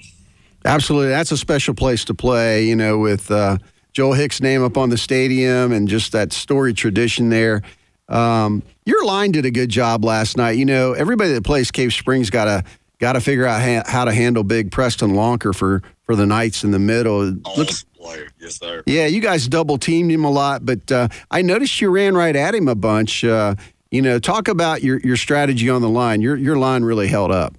[0.64, 2.64] absolutely, that's a special place to play.
[2.64, 3.58] You know, with uh,
[3.92, 7.62] Joel Hicks' name up on the stadium and just that story tradition there.
[8.08, 10.58] Um, your line did a good job last night.
[10.58, 12.64] You know, everybody that plays Cave Springs got a
[13.00, 16.62] got to figure out ha- how to handle big Preston Lonker for for the Knights
[16.62, 17.28] in the middle.
[17.28, 18.28] It looks player.
[18.40, 18.82] Yes, sir.
[18.86, 22.34] Yeah, you guys double teamed him a lot, but uh, I noticed you ran right
[22.34, 23.24] at him a bunch.
[23.24, 23.54] Uh,
[23.90, 26.20] you know, talk about your, your strategy on the line.
[26.20, 27.54] Your your line really held up.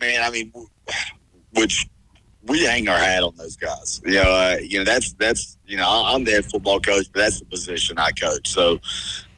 [0.00, 0.52] Man, I mean,
[1.54, 1.86] which
[2.44, 4.00] we hang our hat on those guys.
[4.04, 7.20] You know, uh, you know that's that's you know I'm the head football coach, but
[7.20, 8.48] that's the position I coach.
[8.48, 8.80] So,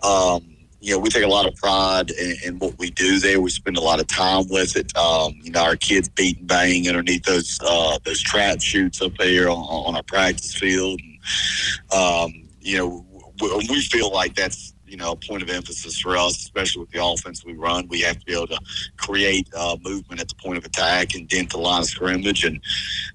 [0.02, 0.53] um,
[0.84, 3.40] you know, we take a lot of pride in, in, what we do there.
[3.40, 4.94] We spend a lot of time with it.
[4.94, 9.16] Um, you know, our kids beat and bang underneath those uh, those trap chutes up
[9.16, 11.00] there on, on our practice field.
[11.00, 13.06] And, um, you know,
[13.40, 16.90] we, we feel like that's you know, a point of emphasis for us, especially with
[16.90, 17.88] the offense we run.
[17.88, 18.60] We have to be able to
[18.96, 22.44] create uh, movement at the point of attack and dent the line of scrimmage.
[22.44, 22.60] And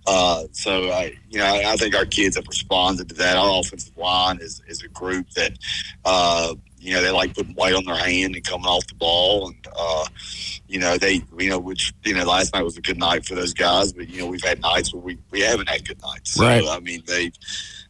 [0.05, 3.37] uh, so, I, you know, I think our kids have responded to that.
[3.37, 5.53] Our offensive line is, is a group that,
[6.03, 9.49] uh, you know, they like putting weight on their hand and coming off the ball.
[9.49, 10.05] And, uh,
[10.67, 13.35] you know, they, you know, which, you know, last night was a good night for
[13.35, 16.31] those guys, but, you know, we've had nights where we, we haven't had good nights.
[16.31, 16.63] So, right.
[16.65, 17.31] I mean, they,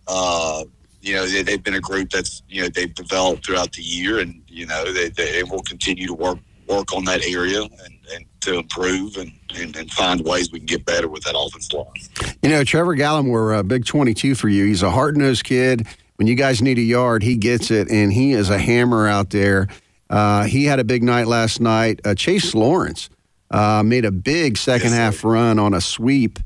[0.08, 0.63] uh,
[1.02, 4.19] you know, they, have been a group that's, you know, they've developed throughout the year
[4.19, 8.25] and, you know, they, they will continue to work, work on that area and, and
[8.41, 12.36] to improve and, and, and, find ways we can get better with that offense line.
[12.41, 14.65] You know, Trevor Gallimore, a big 22 for you.
[14.65, 15.88] He's a hard nosed kid.
[16.20, 19.30] When you guys need a yard, he gets it, and he is a hammer out
[19.30, 19.70] there.
[20.10, 22.02] Uh, he had a big night last night.
[22.04, 23.10] Uh, Chase Lawrence
[23.52, 26.38] uh, made a big second yes, half run on a sweep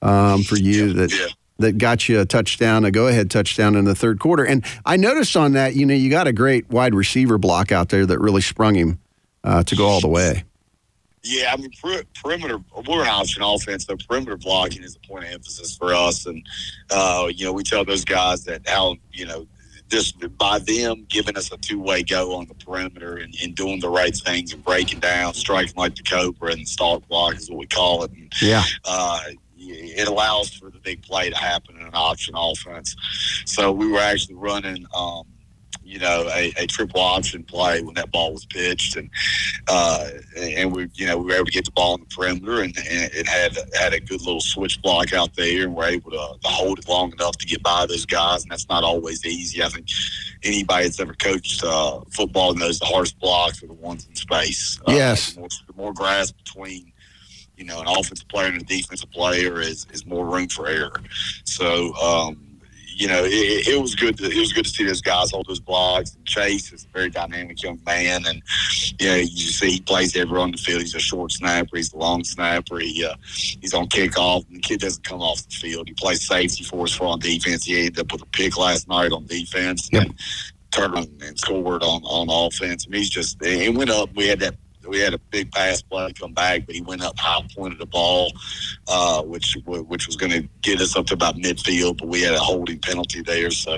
[0.00, 1.26] um, for you yeah, that yeah
[1.58, 4.44] that got you a touchdown, a go ahead touchdown in the third quarter.
[4.44, 7.90] And I noticed on that, you know, you got a great wide receiver block out
[7.90, 8.98] there that really sprung him
[9.44, 10.44] uh, to go all the way.
[11.22, 15.24] Yeah, I mean, per- perimeter, we're an option offense, so perimeter blocking is a point
[15.24, 16.24] of emphasis for us.
[16.26, 16.46] And,
[16.90, 19.46] uh, you know, we tell those guys that how, you know,
[19.88, 23.80] just by them giving us a two way go on the perimeter and, and, doing
[23.80, 27.58] the right things and breaking down, striking like the Cobra and stalk block is what
[27.58, 28.12] we call it.
[28.12, 28.62] And, yeah.
[28.84, 29.20] Uh,
[29.62, 32.96] it allows for the big play to happen in an option offense.
[33.44, 35.24] So we were actually running, um,
[35.90, 39.10] you know, a, a, triple option play when that ball was pitched, and
[39.66, 42.62] uh, and we, you know, we were able to get the ball in the perimeter,
[42.62, 46.12] and, and it had had a good little switch block out there, and we're able
[46.12, 49.26] to, to, hold it long enough to get by those guys, and that's not always
[49.26, 49.64] easy.
[49.64, 49.88] I think
[50.44, 54.80] anybody that's ever coached uh, football knows the hardest blocks are the ones in space.
[54.86, 56.92] Uh, yes, the more, the more grass between
[57.56, 60.98] you know, an offensive player and a defensive player is, is more room for error.
[61.44, 62.49] So, um,
[63.00, 64.18] you know, it, it, was good.
[64.18, 66.14] To, it was good to see those guys hold those blocks.
[66.14, 68.42] And Chase is a very dynamic young man, and
[68.98, 70.82] you know, you see he plays everywhere on the field.
[70.82, 71.76] He's a short snapper.
[71.76, 72.78] He's a long snapper.
[72.78, 75.88] He uh, he's on kickoff, and the kid doesn't come off the field.
[75.88, 77.64] He plays safety for us for on defense.
[77.64, 79.88] He ended up with a pick last night on defense.
[79.90, 80.02] Yep.
[80.02, 80.14] And,
[80.70, 82.88] turned and scored on on offense.
[82.88, 84.14] Mean, he's just he went up.
[84.14, 84.54] We had that
[84.90, 87.86] we had a big pass play come back, but he went up high, pointed the
[87.86, 88.32] ball,
[88.88, 92.34] uh, which which was going to get us up to about midfield, but we had
[92.34, 93.50] a holding penalty there.
[93.50, 93.74] So,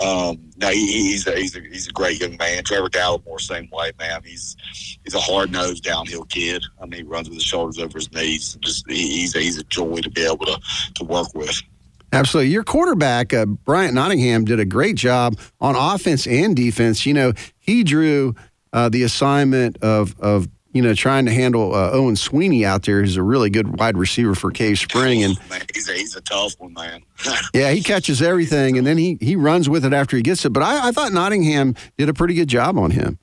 [0.00, 2.64] um, no, he, he's a, he's a he's a great young man.
[2.64, 4.22] Trevor Gallimore, same way, man.
[4.24, 4.56] He's
[5.04, 6.64] he's a hard nosed downhill kid.
[6.82, 8.56] I mean, he runs with his shoulders over his knees.
[8.60, 10.58] Just he's a, he's a joy to be able to
[10.94, 11.62] to work with.
[12.10, 12.50] Absolutely.
[12.50, 17.04] Your quarterback, uh, Bryant Nottingham, did a great job on offense and defense.
[17.04, 18.34] You know, he drew
[18.72, 23.00] uh, the assignment of of you know trying to handle uh, Owen Sweeney out there,
[23.00, 26.20] who's a really good wide receiver for Cave Spring, and man, he's a, he's a
[26.20, 27.02] tough one, man.
[27.54, 30.50] yeah, he catches everything, and then he he runs with it after he gets it.
[30.50, 33.18] But I, I thought Nottingham did a pretty good job on him.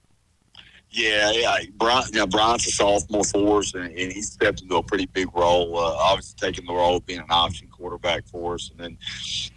[0.96, 1.58] Yeah, yeah.
[1.74, 5.08] Brian, you know, Brian's a sophomore for us, and, and he stepped into a pretty
[5.08, 5.78] big role.
[5.78, 8.98] Uh, obviously, taking the role of being an option quarterback for us, and then,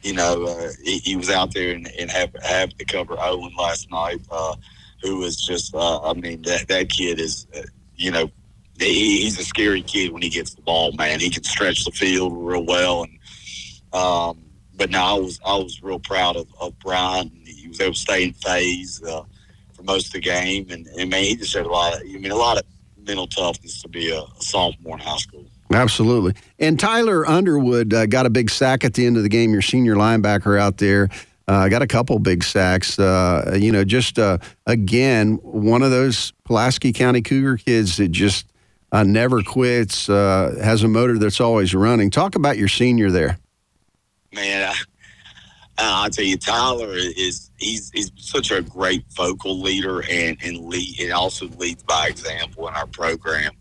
[0.03, 3.53] you know, uh, he, he, was out there and, and have have to cover Owen
[3.57, 4.21] last night.
[4.33, 4.57] Uh,
[5.03, 7.63] who is just, uh, I mean, that, that kid is, uh,
[7.97, 8.31] you know,
[8.79, 11.21] he, he's a scary kid when he gets the ball, man.
[11.21, 13.05] He can stretch the field real well.
[13.05, 13.19] And,
[13.93, 14.45] um,
[14.77, 17.31] but no, I was, I was real proud of, of Brian.
[17.45, 19.23] He was able to stay in phase, uh,
[19.73, 20.69] for most of the game.
[20.71, 22.65] And, and man, he just had a lot of, I mean, a lot of
[22.99, 25.47] mental toughness to be a, a sophomore in high school.
[25.73, 26.35] Absolutely.
[26.59, 29.63] And Tyler Underwood uh, got a big sack at the end of the game, your
[29.63, 31.11] senior linebacker out there.
[31.49, 32.99] I uh, got a couple big sacks.
[32.99, 38.53] Uh, you know, just uh, again, one of those Pulaski County Cougar kids that just
[38.93, 42.11] uh, never quits, uh, has a motor that's always running.
[42.11, 43.39] Talk about your senior there.
[44.35, 44.75] Man,
[45.79, 50.59] I, will tell you, Tyler is he's he's such a great vocal leader and and
[50.67, 53.53] lead and also leads by example in our program.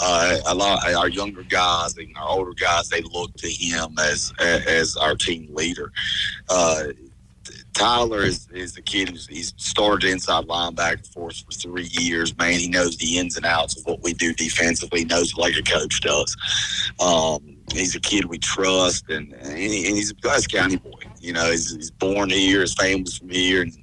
[0.00, 4.32] Uh, a lot our younger guys and our older guys they look to him as
[4.40, 5.92] as our team leader.
[7.74, 12.36] Tyler is, is a kid who's he's started inside linebacker for us for three years.
[12.38, 15.04] Man, he knows the ins and outs of what we do defensively.
[15.04, 16.36] Knows like a coach does.
[17.00, 21.00] Um, he's a kid we trust, and and, he, and he's a Glass County boy.
[21.20, 23.76] You know, he's, he's born here, his family's from here, and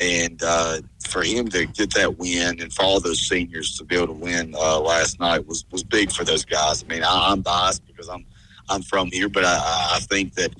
[0.00, 3.96] and uh, for him to get that win and for all those seniors to be
[3.96, 6.84] able to win uh, last night was was big for those guys.
[6.84, 8.26] I mean, I, I'm biased because I'm
[8.68, 10.52] I'm from here, but I, I think that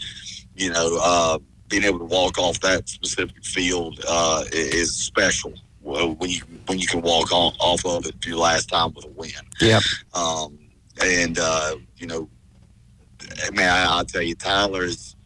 [0.54, 1.38] you know uh,
[1.74, 6.86] being able to walk off that specific field uh, is special when you when you
[6.86, 9.30] can walk on, off of it your last time with a win.
[9.60, 9.82] Yep.
[10.14, 10.58] Um,
[11.02, 12.28] and uh, you know,
[13.52, 15.16] man, I, I'll tell you, Tyler's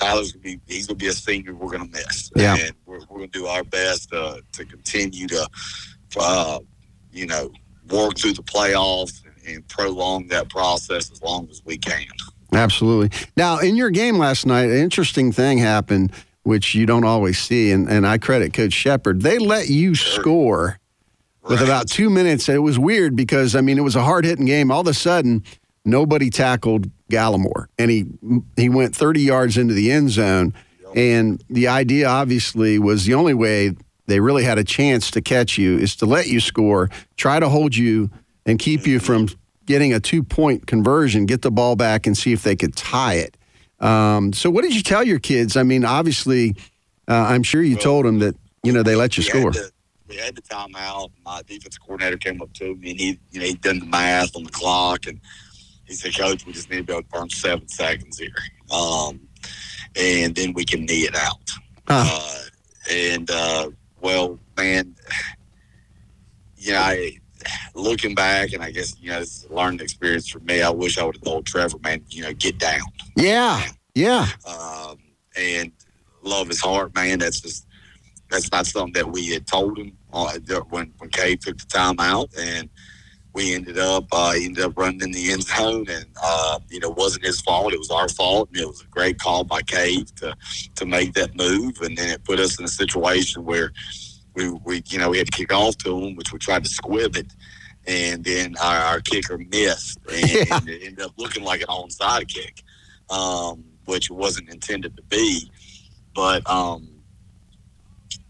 [0.00, 2.32] Tyler's gonna be he's gonna be a senior we're gonna miss.
[2.34, 2.56] Yeah.
[2.56, 5.48] And we're, we're gonna do our best uh, to continue to,
[6.18, 6.58] uh,
[7.12, 7.52] you know,
[7.88, 12.04] work through the playoffs and prolong that process as long as we can.
[12.52, 13.16] Absolutely.
[13.36, 17.70] Now, in your game last night, an interesting thing happened, which you don't always see,
[17.70, 19.22] and, and I credit Coach Shepard.
[19.22, 20.78] They let you score
[21.42, 22.48] with about two minutes.
[22.48, 24.70] It was weird because, I mean, it was a hard hitting game.
[24.70, 25.44] All of a sudden,
[25.84, 28.06] nobody tackled Gallimore, and he
[28.56, 30.54] he went 30 yards into the end zone.
[30.94, 33.72] And the idea, obviously, was the only way
[34.06, 37.48] they really had a chance to catch you is to let you score, try to
[37.48, 38.10] hold you,
[38.44, 39.28] and keep you from
[39.70, 43.14] getting a two point conversion, get the ball back, and see if they could tie
[43.14, 43.36] it.
[43.78, 45.56] Um, so, what did you tell your kids?
[45.56, 46.56] I mean, obviously,
[47.06, 49.52] uh, I'm sure you told them that you know they let you score.
[50.08, 51.12] we had the timeout.
[51.24, 54.34] My defense coordinator came up to me and he, you know, he'd done the math
[54.34, 55.20] on the clock and
[55.84, 58.34] he said, "Coach, we just need to be able to burn seven seconds here,
[58.72, 59.20] um,
[59.94, 61.48] and then we can knee it out."
[61.86, 62.42] Uh,
[62.90, 64.96] and uh, well, man,
[66.56, 67.19] you know, I,
[67.74, 70.62] looking back, and I guess you know, it's a learning experience for me.
[70.62, 72.80] I wish I would have told Trevor, man, you know, get down
[73.16, 73.62] Yeah,
[73.94, 74.98] yeah, um,
[75.36, 75.72] and
[76.22, 77.18] love his heart, man.
[77.18, 77.66] That's just
[78.30, 80.32] that's not something that we had told him uh,
[80.70, 82.68] when when Cade took the time out, and
[83.32, 86.90] we ended up uh, ended up running in the end zone, and uh, you know,
[86.90, 87.72] wasn't his fault.
[87.72, 90.36] It was our fault, and it was a great call by Cade to
[90.76, 93.72] to make that move, and then it put us in a situation where
[94.34, 96.70] we, we you know we had to kick off to him, which we tried to
[96.70, 97.32] squib it.
[97.86, 102.28] And then our, our kicker missed, and, and it ended up looking like an onside
[102.28, 102.62] kick
[103.10, 105.50] um, which it wasn't intended to be.
[106.14, 106.88] But um,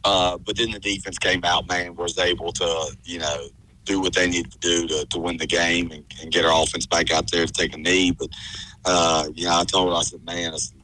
[0.05, 3.49] uh, but then the defense came out, man, was able to you know
[3.85, 6.63] do what they needed to do to, to win the game and, and get our
[6.63, 8.11] offense back out there to take a knee.
[8.11, 8.29] But
[8.85, 10.79] uh, you know, I told her, I said, man, I said,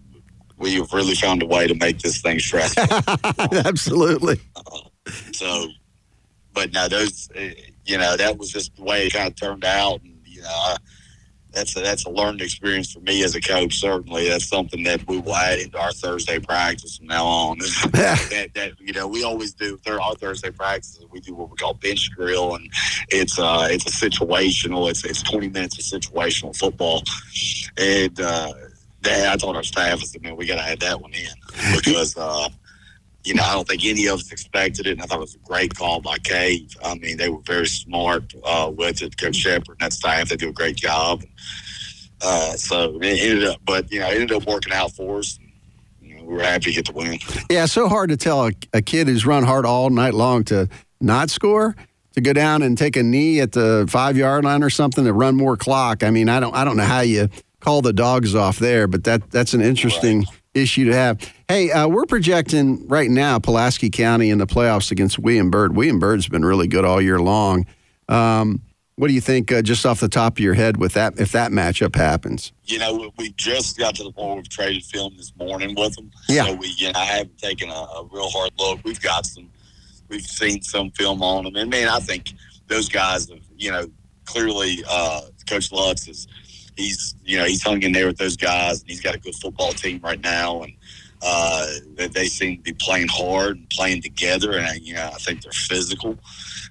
[0.58, 2.84] we have really found a way to make this thing stressful.
[3.66, 4.40] absolutely.
[5.32, 5.68] So,
[6.52, 7.50] but no, those, uh,
[7.84, 10.00] you know, that was just the way it kind of turned out.
[10.02, 10.76] And, you know, I,
[11.56, 13.78] that's a, that's a learned experience for me as a coach.
[13.78, 17.58] Certainly, that's something that we will add into our Thursday practice from now on.
[17.92, 21.06] that, that you know, we always do our Thursday practices.
[21.10, 22.70] We do what we call bench drill, and
[23.08, 24.90] it's uh, it's a situational.
[24.90, 27.02] It's it's twenty minutes of situational football,
[27.78, 28.52] and uh,
[29.00, 31.74] that I told our staff, I said, man, we got to add that one in
[31.76, 32.16] because.
[32.16, 32.48] Uh,
[33.26, 35.34] you know, I don't think any of us expected it, and I thought it was
[35.34, 36.70] a great call by Cave.
[36.84, 39.18] I mean, they were very smart uh, with it.
[39.18, 41.24] Coach Shepard and that staff, they do a great job.
[42.22, 45.40] Uh, so it ended up, but you know, it ended up working out for us.
[46.00, 47.18] You know, we were happy to get the win.
[47.50, 50.68] Yeah, so hard to tell a, a kid who's run hard all night long to
[51.00, 51.74] not score,
[52.12, 55.12] to go down and take a knee at the five yard line or something to
[55.12, 56.04] run more clock.
[56.04, 57.28] I mean, I don't I don't know how you
[57.60, 60.24] call the dogs off there, but that that's an interesting
[60.56, 61.32] issue to have.
[61.48, 65.76] Hey, uh, we're projecting right now Pulaski County in the playoffs against William Byrd.
[65.76, 67.66] William Byrd's been really good all year long.
[68.08, 68.62] Um,
[68.96, 71.30] what do you think, uh, just off the top of your head, with that if
[71.32, 72.52] that matchup happens?
[72.64, 75.94] You know, we- we just got to the point we've traded film this morning with
[75.96, 76.10] them.
[76.30, 76.46] Yeah.
[76.46, 78.80] So we, you know, I haven't taken a, a real hard look.
[78.84, 79.50] We've got some,
[80.08, 82.32] we've seen some film on them, and man, I think
[82.68, 83.86] those guys have, you know,
[84.24, 86.26] clearly, uh, Coach Lutz is,
[86.76, 89.34] he's, you know, he's hung in there with those guys, and he's got a good
[89.34, 90.72] football team right now, and
[91.22, 95.18] uh, they, they seem to be playing hard and playing together, and you know, I
[95.18, 96.18] think they're physical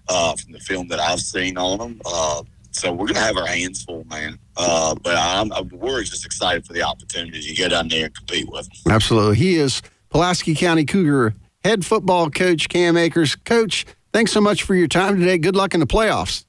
[0.07, 2.01] uh, from the film that I've seen on them.
[2.05, 4.37] Uh, so we're gonna have our hands full, man.
[4.57, 8.15] Uh, but I'm, I'm, we're just excited for the opportunity to get down there and
[8.15, 8.93] compete with them.
[8.93, 9.37] Absolutely.
[9.37, 13.35] He is Pulaski County Cougar head football coach Cam Akers.
[13.35, 15.37] Coach, thanks so much for your time today.
[15.37, 16.45] Good luck in the playoffs.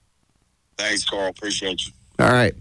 [0.77, 1.29] Thanks, Carl.
[1.29, 1.93] Appreciate you.
[2.19, 2.55] All right.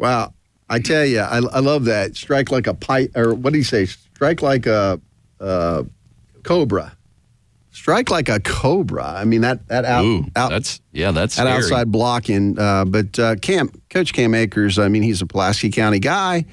[0.00, 0.34] Wow.
[0.68, 2.16] I tell you, I, I love that.
[2.16, 3.86] Strike like a pipe, or what do you say?
[3.86, 5.00] Strike like a,
[5.40, 5.84] uh
[6.42, 6.96] cobra.
[7.72, 9.04] Strike like a cobra.
[9.04, 11.56] I mean that that out, Ooh, out that's yeah, that's that scary.
[11.56, 12.58] outside blocking.
[12.58, 16.46] Uh, but uh, Cam, Coach Cam Akers, I mean, he's a Pulaski County guy,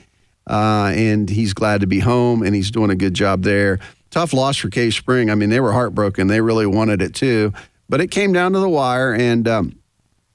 [0.47, 3.79] uh, and he's glad to be home, and he's doing a good job there.
[4.11, 5.29] Tough loss for Cave Spring.
[5.29, 6.27] I mean, they were heartbroken.
[6.27, 7.51] They really wanted it too,
[7.89, 9.79] but it came down to the wire, and um,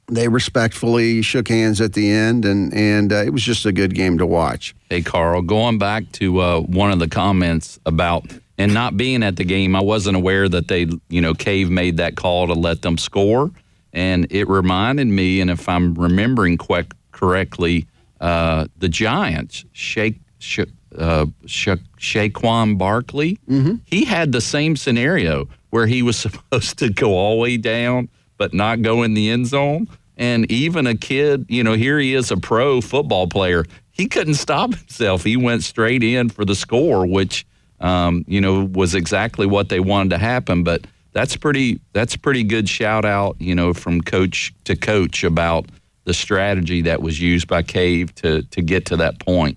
[0.08, 3.94] they respectfully shook hands at the end, and and uh, it was just a good
[3.94, 4.74] game to watch.
[4.90, 8.26] Hey, Carl, going back to uh, one of the comments about
[8.58, 11.96] and not being at the game, I wasn't aware that they, you know, Cave made
[11.96, 13.50] that call to let them score,
[13.92, 17.86] and it reminded me, and if I'm remembering quick, correctly,
[18.20, 23.38] uh, the Giants, Shake, Shake, uh, Sha- Shaquan Barkley,
[23.86, 28.08] he had the same scenario where he was supposed to go all the way down
[28.42, 29.86] but not go in the end zone.
[30.16, 33.64] And even a kid, you know, here he is a pro football player.
[33.92, 35.22] He couldn't stop himself.
[35.22, 37.46] He went straight in for the score, which,
[37.78, 40.64] um, you know, was exactly what they wanted to happen.
[40.64, 41.78] But that's pretty.
[41.92, 45.66] That's pretty good shout out, you know, from coach to coach about
[46.02, 49.56] the strategy that was used by Cave to to get to that point.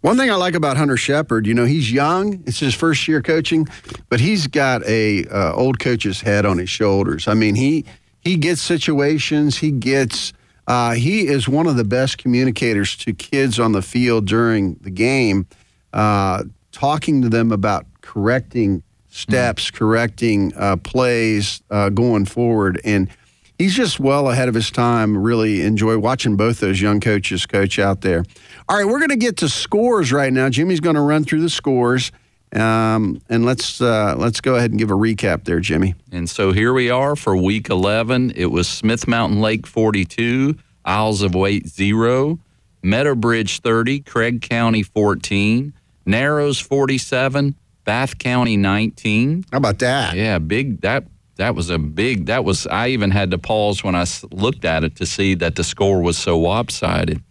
[0.00, 2.42] One thing I like about Hunter Shepard, you know, he's young.
[2.48, 3.68] It's his first year coaching,
[4.08, 7.28] but he's got a uh, old coach's head on his shoulders.
[7.28, 7.84] I mean, he
[8.24, 9.58] he gets situations.
[9.58, 10.32] He gets.
[10.66, 14.90] Uh, he is one of the best communicators to kids on the field during the
[14.90, 15.46] game,
[15.92, 23.10] uh, talking to them about correcting steps, correcting uh, plays uh, going forward, and
[23.58, 25.16] he's just well ahead of his time.
[25.16, 28.24] Really enjoy watching both those young coaches coach out there.
[28.68, 30.48] All right, we're going to get to scores right now.
[30.48, 32.10] Jimmy's going to run through the scores,
[32.56, 35.94] um, and let's uh, let's go ahead and give a recap there, Jimmy.
[36.12, 38.32] And so here we are for week 11.
[38.36, 42.38] It was Smith Mountain Lake 42, Isles of Wight 0,
[42.82, 45.72] Meadow Bridge 30, Craig County 14,
[46.06, 49.46] Narrows 47, Bath County 19.
[49.50, 50.14] How about that?
[50.14, 51.04] Yeah, big that
[51.36, 54.84] that was a big that was I even had to pause when I looked at
[54.84, 57.22] it to see that the score was so lopsided.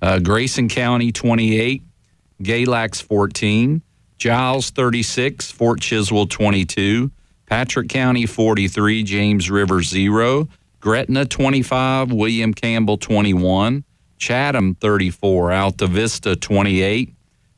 [0.00, 1.82] Uh, Grayson County 28,
[2.42, 3.82] Galax 14,
[4.22, 7.10] Giles 36, Fort Chiswell 22,
[7.46, 10.48] Patrick County 43, James River 0,
[10.78, 13.82] Gretna 25, William Campbell 21,
[14.18, 17.16] Chatham 34, Altavista 28,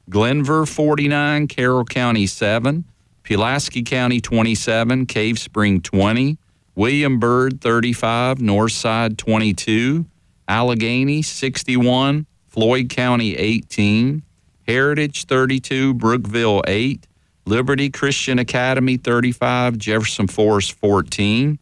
[0.09, 2.87] Glenvar 49, Carroll County 7,
[3.25, 6.39] Pulaski County 27, Cave Spring 20,
[6.75, 10.07] William Byrd 35, Northside 22,
[10.49, 14.23] Alleghany 61, Floyd County 18,
[14.67, 17.07] Heritage 32, Brookville 8,
[17.47, 21.59] Liberty Christian Academy 35, Jefferson Forest 14,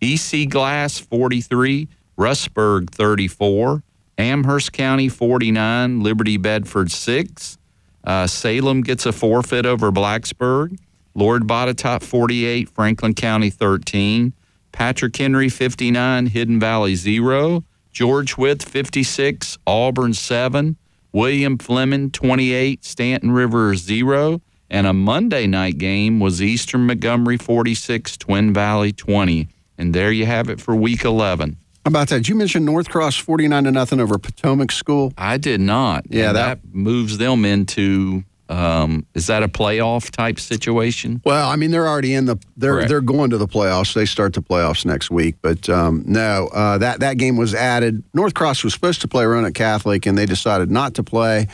[0.00, 1.88] EC Glass 43,
[2.18, 3.82] Rustburg 34,
[4.18, 7.58] Amherst County 49, Liberty Bedford 6,
[8.04, 10.78] uh, Salem gets a forfeit over Blacksburg,
[11.14, 14.32] Lord Botetourt 48, Franklin County 13,
[14.72, 20.76] Patrick Henry 59, Hidden Valley 0, George Wythe 56, Auburn 7,
[21.20, 28.18] William Fleming 28, Staunton River 0, and a Monday night game was Eastern Montgomery 46,
[28.18, 29.48] Twin Valley 20.
[29.78, 31.56] And there you have it for week 11.
[31.86, 32.16] How about that?
[32.16, 35.14] Did you mention North Cross 49 to nothing over Potomac School?
[35.16, 36.04] I did not.
[36.10, 41.20] Yeah, that- that moves them into um, is that a playoff type situation?
[41.24, 42.88] Well, I mean, they're already in the they're Correct.
[42.88, 43.92] they're going to the playoffs.
[43.92, 48.04] They start the playoffs next week, but um, no, uh, that that game was added.
[48.14, 51.48] North Cross was supposed to play Roanoke Catholic, and they decided not to play.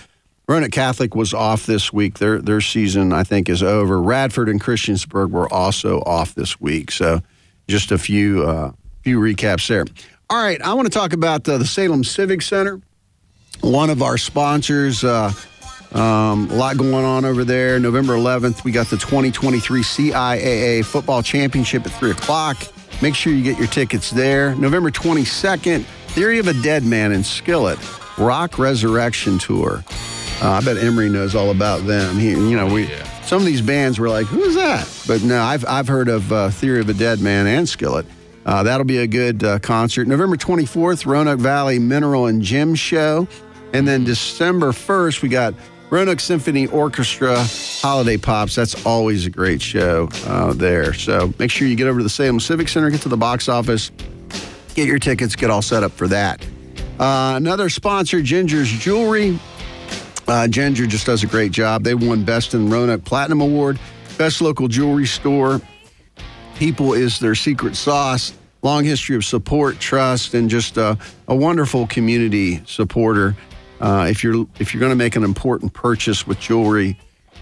[0.49, 2.19] Roanoke Catholic was off this week.
[2.19, 4.01] Their their season, I think, is over.
[4.01, 6.91] Radford and Christiansburg were also off this week.
[6.91, 7.23] So,
[7.69, 8.73] just a few uh,
[9.03, 9.87] few recaps there.
[10.29, 12.83] All right, I want to talk about uh, the Salem Civic Center.
[13.63, 15.05] One of our sponsors.
[15.95, 17.79] Um, a lot going on over there.
[17.79, 22.57] November 11th, we got the 2023 CIAA Football Championship at 3 o'clock.
[23.03, 24.55] Make sure you get your tickets there.
[24.55, 27.79] November 22nd, Theory of a Dead Man in Skillet,
[28.19, 29.85] Rock Resurrection Tour.
[30.41, 32.19] Uh, I bet Emery knows all about them.
[32.19, 32.89] He, you know, we
[33.25, 36.33] some of these bands were like, "Who is that?" But no, I've I've heard of
[36.33, 38.05] uh, Theory of a Dead Man and Skillet.
[38.45, 40.09] Uh, that'll be a good uh, concert.
[40.09, 43.29] November 24th, Roanoke Valley Mineral and Gem Show,
[43.73, 45.55] and then December 1st, we got
[45.93, 47.37] Roanoke Symphony Orchestra
[47.83, 48.55] Holiday Pops.
[48.55, 50.95] That's always a great show uh, there.
[50.95, 53.47] So make sure you get over to the Salem Civic Center, get to the box
[53.47, 53.91] office,
[54.75, 56.43] get your tickets, get all set up for that.
[56.99, 59.39] Uh, another sponsor, Ginger's Jewelry.
[60.27, 61.85] Uh, Ginger just does a great job.
[61.85, 63.79] They won Best in Roanoke Platinum Award,
[64.17, 65.61] Best Local Jewelry Store.
[66.57, 68.33] People is their secret sauce.
[68.63, 70.97] Long history of support, trust, and just uh,
[71.29, 73.37] a wonderful community supporter.
[73.83, 76.97] Uh, if you're if you're going to make an important purchase with jewelry,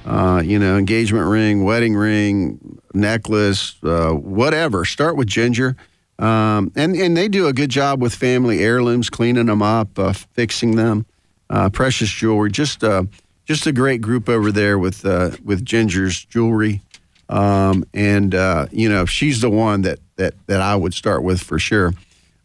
[0.07, 5.76] uh, you know, engagement ring, wedding ring, necklace, uh, whatever, start with Ginger.
[6.18, 10.14] Um, and and they do a good job with family heirlooms, cleaning them up, uh,
[10.14, 11.05] fixing them.
[11.51, 13.03] Uh, precious jewelry, just uh,
[13.45, 15.05] just a great group over there with
[15.45, 16.80] with Ginger's jewelry.
[17.28, 18.32] Um, and
[18.72, 21.93] you know, she's the one that that that I would start with for sure.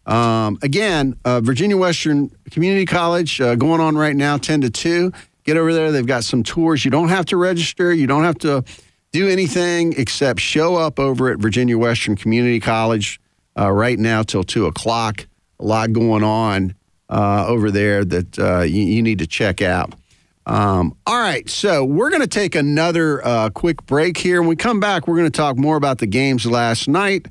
[0.05, 5.11] Um, again, uh, Virginia Western Community College uh, going on right now, 10 to 2.
[5.43, 5.91] Get over there.
[5.91, 6.85] They've got some tours.
[6.85, 7.93] You don't have to register.
[7.93, 8.63] You don't have to
[9.11, 13.19] do anything except show up over at Virginia Western Community College
[13.57, 15.27] uh, right now till 2 o'clock.
[15.59, 16.75] A lot going on
[17.09, 19.93] uh, over there that uh, you, you need to check out.
[20.47, 24.41] Um, all right, so we're going to take another uh, quick break here.
[24.41, 27.27] When we come back, we're going to talk more about the games last night,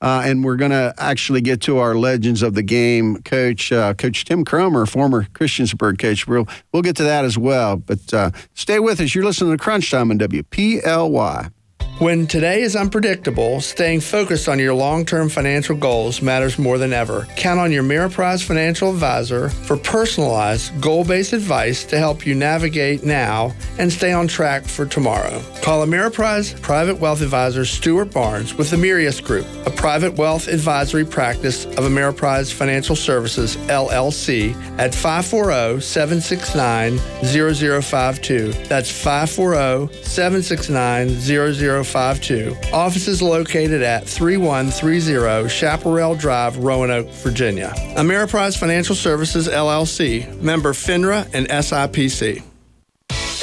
[0.00, 3.94] uh, and we're going to actually get to our legends of the game coach, uh,
[3.94, 6.26] Coach Tim Cromer, former Christiansburg coach.
[6.26, 7.76] We'll we'll get to that as well.
[7.76, 9.14] But uh, stay with us.
[9.14, 11.50] You're listening to Crunch Time on WPLY.
[11.98, 16.92] When today is unpredictable, staying focused on your long term financial goals matters more than
[16.92, 17.26] ever.
[17.34, 23.02] Count on your Ameriprise financial advisor for personalized, goal based advice to help you navigate
[23.02, 25.42] now and stay on track for tomorrow.
[25.60, 31.04] Call Ameriprise Private Wealth Advisor Stuart Barnes with the Mirius Group, a private wealth advisory
[31.04, 38.52] practice of Ameriprise Financial Services, LLC, at 540 769 0052.
[38.68, 41.87] That's 540 769 0052.
[42.72, 47.72] Offices located at 3130 Chaparral Drive, Roanoke, Virginia.
[47.96, 52.42] Ameriprise Financial Services LLC, member FINRA and SIPC.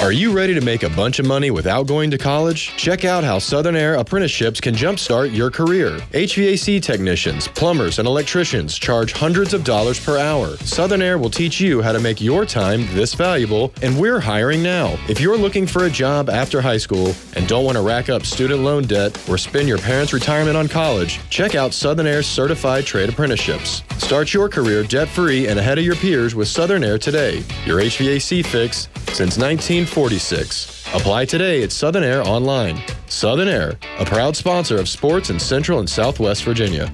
[0.01, 2.75] Are you ready to make a bunch of money without going to college?
[2.75, 5.99] Check out how Southern Air apprenticeships can jumpstart your career.
[6.11, 10.57] HVAC technicians, plumbers, and electricians charge hundreds of dollars per hour.
[10.57, 14.61] Southern Air will teach you how to make your time this valuable, and we're hiring
[14.61, 14.99] now.
[15.07, 18.25] If you're looking for a job after high school and don't want to rack up
[18.25, 22.85] student loan debt or spend your parents' retirement on college, check out Southern Air's certified
[22.85, 23.81] trade apprenticeships.
[23.97, 27.43] Start your career debt free and ahead of your peers with Southern Air today.
[27.65, 29.37] Your HVAC fix since
[29.95, 30.93] 1946.
[30.93, 32.81] Apply today at Southern Air online.
[33.07, 36.91] Southern Air, a proud sponsor of sports in Central and Southwest Virginia.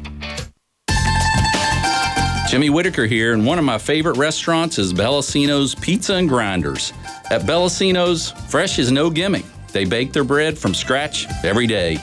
[2.47, 6.93] Jimmy Whitaker here, and one of my favorite restaurants is Bellacino's Pizza and Grinders.
[7.31, 9.45] At Bellacino's, fresh is no gimmick.
[9.71, 11.97] They bake their bread from scratch every day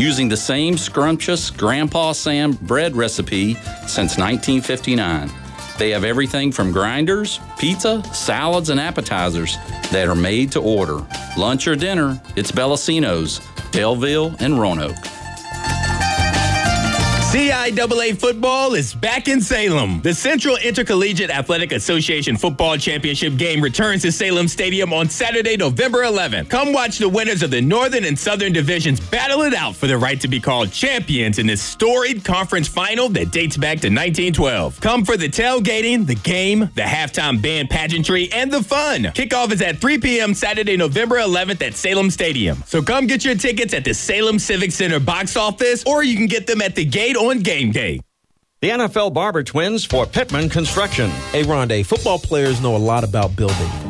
[0.00, 3.54] using the same scrumptious Grandpa Sam bread recipe
[3.86, 5.30] since 1959.
[5.80, 9.56] They have everything from grinders, pizza, salads, and appetizers
[9.90, 11.06] that are made to order.
[11.38, 13.40] Lunch or dinner, it's Bellacino's,
[13.72, 15.19] Daleville, and Roanoke.
[17.30, 20.00] CIAA football is back in Salem.
[20.00, 26.02] The Central Intercollegiate Athletic Association Football Championship game returns to Salem Stadium on Saturday, November
[26.02, 26.48] 11th.
[26.48, 29.96] Come watch the winners of the Northern and Southern divisions battle it out for the
[29.96, 34.80] right to be called champions in this storied conference final that dates back to 1912.
[34.80, 39.04] Come for the tailgating, the game, the halftime band pageantry, and the fun.
[39.04, 40.34] Kickoff is at 3 p.m.
[40.34, 42.60] Saturday, November 11th at Salem Stadium.
[42.66, 46.26] So come get your tickets at the Salem Civic Center box office, or you can
[46.26, 48.00] get them at the gate on game day.
[48.62, 51.10] The NFL Barber twins for Pittman Construction.
[51.32, 53.89] Hey, Rondé, football players know a lot about building.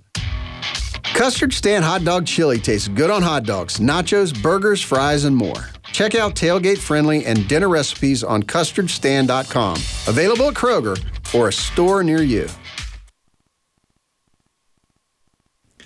[1.13, 5.69] Custard Stand Hot Dog Chili tastes good on hot dogs, nachos, burgers, fries, and more.
[5.91, 9.75] Check out tailgate friendly and dinner recipes on custardstand.com.
[10.07, 10.97] Available at Kroger
[11.35, 12.47] or a store near you.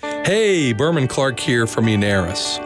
[0.00, 2.65] Hey, Berman Clark here from Munaris.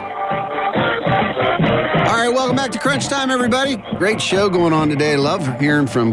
[2.11, 3.77] All right, welcome back to Crunch Time, everybody.
[3.97, 5.15] Great show going on today.
[5.15, 6.11] Love hearing from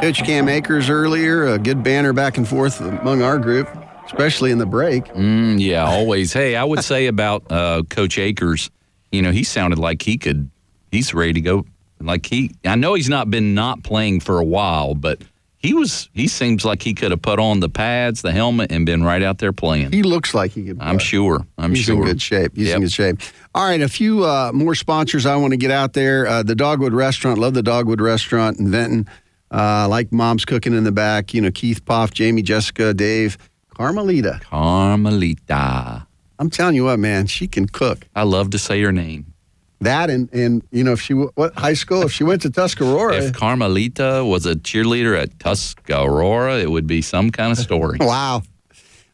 [0.00, 1.48] Coach Cam Akers earlier.
[1.48, 3.68] A good banner back and forth among our group,
[4.06, 5.06] especially in the break.
[5.06, 6.32] Mm, yeah, always.
[6.32, 8.70] hey, I would say about uh, Coach Akers,
[9.10, 10.48] you know, he sounded like he could,
[10.92, 11.66] he's ready to go.
[12.00, 15.20] Like he, I know he's not been not playing for a while, but
[15.62, 18.86] he was, he seems like he could have put on the pads, the helmet, and
[18.86, 19.92] been right out there playing.
[19.92, 20.78] He looks like he could.
[20.80, 21.46] I'm sure.
[21.58, 21.96] I'm He's sure.
[21.96, 22.52] in good shape.
[22.56, 22.76] He's Yep.
[22.76, 23.20] in good shape.
[23.54, 26.26] All right, a few uh, more sponsors I want to get out there.
[26.26, 29.06] Uh, the Dogwood Restaurant, love the Dogwood Restaurant in Vinton.
[29.52, 31.34] Uh, like Mom's Cooking in the back.
[31.34, 33.36] You know, Keith Poff, Jamie, Jessica, Dave,
[33.74, 34.40] Carmelita.
[34.44, 36.06] Carmelita.
[36.38, 38.06] I'm telling you what, man, she can cook.
[38.14, 39.29] I love to say her name.
[39.80, 43.16] That and and you know if she what high school if she went to Tuscarora.
[43.16, 47.98] If Carmelita was a cheerleader at Tuscarora, it would be some kind of story.
[48.00, 48.42] wow.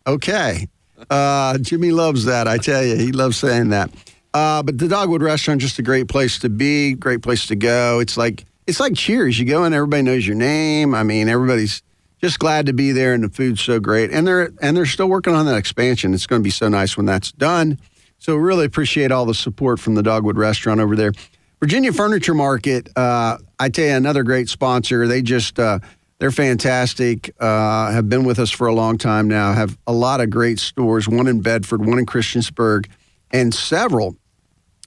[0.06, 0.66] Okay.
[1.10, 2.48] Uh, Jimmy loves that.
[2.48, 3.90] I tell you, he loves saying that.
[4.34, 8.00] Uh, but the Dogwood Restaurant just a great place to be, great place to go.
[8.00, 9.38] It's like it's like Cheers.
[9.38, 10.94] You go in, everybody knows your name.
[10.94, 11.80] I mean, everybody's
[12.20, 14.10] just glad to be there, and the food's so great.
[14.10, 16.12] And they're and they're still working on that expansion.
[16.12, 17.78] It's going to be so nice when that's done.
[18.26, 21.12] So really appreciate all the support from the Dogwood Restaurant over there.
[21.60, 22.88] Virginia Furniture Market.
[22.96, 25.06] Uh, I tell you, another great sponsor.
[25.06, 25.78] They just uh,
[26.18, 27.32] they're fantastic.
[27.38, 29.52] Uh, have been with us for a long time now.
[29.52, 31.08] Have a lot of great stores.
[31.08, 32.88] One in Bedford, one in Christiansburg,
[33.30, 34.16] and several.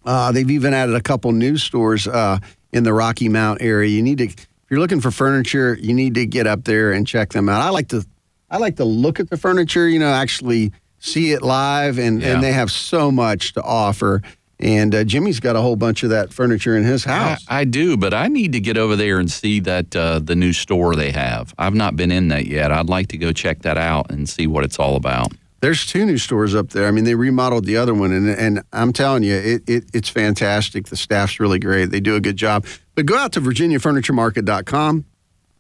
[0.03, 2.39] Uh, they've even added a couple new stores uh,
[2.73, 3.89] in the Rocky Mount area.
[3.89, 7.07] You need to, if you're looking for furniture, you need to get up there and
[7.07, 7.61] check them out.
[7.61, 8.05] I like to,
[8.51, 9.87] I like to look at the furniture.
[9.87, 12.34] You know, actually see it live, and Yeah.
[12.36, 14.22] and they have so much to offer.
[14.62, 17.45] And uh, Jimmy's got a whole bunch of that furniture in his house.
[17.47, 20.36] I, I do, but I need to get over there and see that uh, the
[20.36, 21.54] new store they have.
[21.58, 22.70] I've not been in that yet.
[22.70, 25.32] I'd like to go check that out and see what it's all about.
[25.62, 26.88] There's two new stores up there.
[26.88, 30.08] I mean, they remodeled the other one, and and I'm telling you, it, it it's
[30.10, 30.88] fantastic.
[30.88, 31.91] The staff's really great.
[31.91, 32.66] They do a good job.
[32.95, 35.06] But go out to VirginiaFurnitureMarket.com.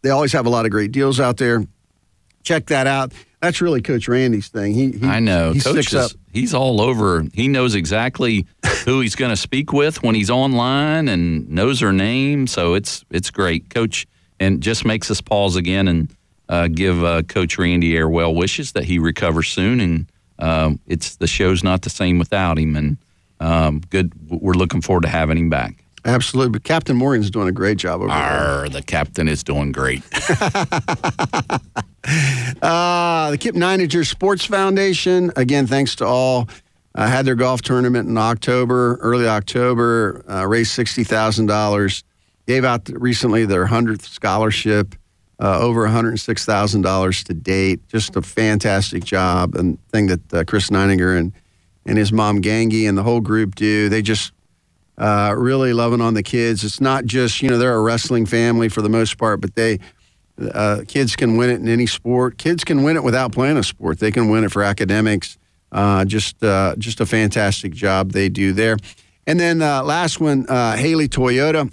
[0.01, 1.63] They always have a lot of great deals out there.
[2.43, 3.13] Check that out.
[3.41, 4.73] That's really Coach Randy's thing.
[4.73, 5.53] He, he I know.
[5.53, 7.23] He Coach is, he's all over.
[7.33, 8.45] He knows exactly
[8.85, 12.47] who he's going to speak with when he's online and knows her name.
[12.47, 14.07] So it's it's great, Coach,
[14.39, 16.13] and just makes us pause again and
[16.49, 19.79] uh, give uh, Coach Randy Air well wishes that he recovers soon.
[19.79, 22.75] And um, it's the show's not the same without him.
[22.75, 22.97] And
[23.39, 24.11] um, good.
[24.29, 25.85] We're looking forward to having him back.
[26.05, 26.51] Absolutely.
[26.51, 28.69] But Captain Morgan's doing a great job over there.
[28.69, 30.03] The captain is doing great.
[32.61, 36.49] Uh, the Kip Nininger Sports Foundation, again, thanks to all,
[36.95, 42.03] uh, had their golf tournament in October, early October, uh, raised $60,000,
[42.47, 44.95] gave out recently their 100th scholarship,
[45.39, 47.87] uh, over $106,000 to date.
[47.87, 51.31] Just a fantastic job and thing that uh, Chris Nininger and,
[51.85, 53.87] and his mom Gangi and the whole group do.
[53.87, 54.33] They just
[54.99, 56.63] uh, really loving on the kids.
[56.63, 59.79] It's not just, you know, they're a wrestling family for the most part, but they,
[60.53, 62.37] uh, kids can win it in any sport.
[62.37, 63.99] Kids can win it without playing a sport.
[63.99, 65.37] They can win it for academics.
[65.71, 68.77] Uh, just, uh, just a fantastic job they do there.
[69.27, 71.71] And then uh, last one, uh, Haley Toyota,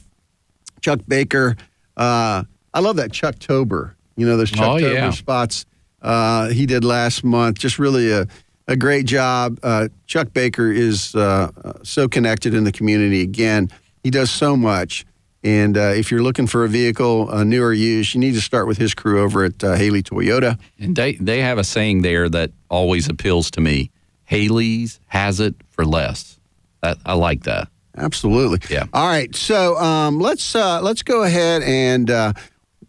[0.81, 1.57] Chuck Baker.
[1.97, 3.97] Uh, I love that Chuck Tober.
[4.17, 5.11] You know those Chuck Oh, Tober yeah.
[5.11, 5.67] spots
[6.03, 7.59] uh, he did last month.
[7.59, 8.27] Just really a,
[8.69, 9.59] a great job.
[9.63, 11.51] Uh, Chuck Baker is uh,
[11.83, 13.23] so connected in the community.
[13.23, 13.71] Again,
[14.03, 15.07] he does so much.
[15.45, 18.41] And uh, if you're looking for a vehicle, uh, new or used, you need to
[18.41, 20.59] start with his crew over at uh, Haley Toyota.
[20.81, 23.91] And they, they have a saying there that always appeals to me.
[24.25, 26.39] Haley's has it for less.
[26.83, 27.69] That, I like that.
[27.97, 28.59] Absolutely.
[28.69, 28.87] Yeah.
[28.93, 29.35] All right.
[29.35, 32.33] So um, let's uh, let's go ahead and uh,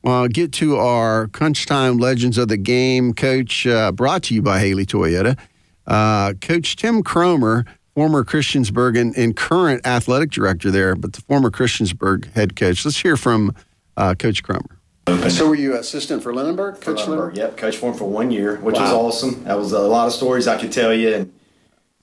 [0.03, 3.13] uh, get to our crunch time legends of the game.
[3.13, 5.37] Coach, uh, brought to you by Haley Toyota.
[5.87, 7.65] Uh, Coach Tim Cromer,
[7.95, 12.85] former Christiansburg and, and current athletic director there, but the former Christiansburg head coach.
[12.85, 13.55] Let's hear from
[13.95, 14.77] uh, Coach Cromer.
[15.29, 18.57] So, were you assistant for Lindenberg, Coach Lindbergh, yep, Coach for him for one year,
[18.57, 19.45] which was awesome.
[19.45, 21.33] That was a lot of stories I could tell you, and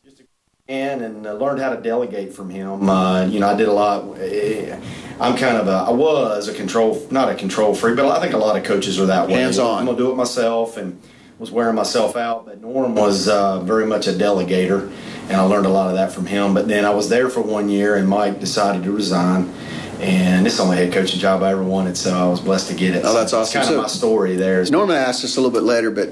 [0.02, 0.24] just a
[0.66, 2.88] man and uh, learned how to delegate from him.
[2.88, 4.18] Uh, you know, I did a lot.
[4.18, 4.80] eh,
[5.20, 8.32] I'm kind of a, I was a control, not a control freak, but I think
[8.32, 9.34] a lot of coaches are that way.
[9.34, 9.80] Hands-on.
[9.80, 10.98] I'm gonna do it myself, and
[11.38, 12.46] was wearing myself out.
[12.46, 14.90] But Norm was uh, very much a delegator,
[15.28, 16.54] and I learned a lot of that from him.
[16.54, 19.52] But then I was there for one year, and Mike decided to resign.
[20.00, 22.68] And this is the only head coaching job I ever wanted, so I was blessed
[22.68, 23.04] to get it.
[23.04, 23.60] Oh, that's So awesome.
[23.60, 24.64] It's kind So- of my story there.
[24.66, 26.10] Normally, asked us a little bit later, but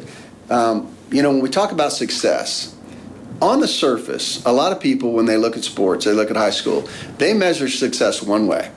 [0.51, 2.75] um, you know, when we talk about success,
[3.41, 6.37] on the surface, a lot of people, when they look at sports, they look at
[6.37, 8.71] high school, they measure success one way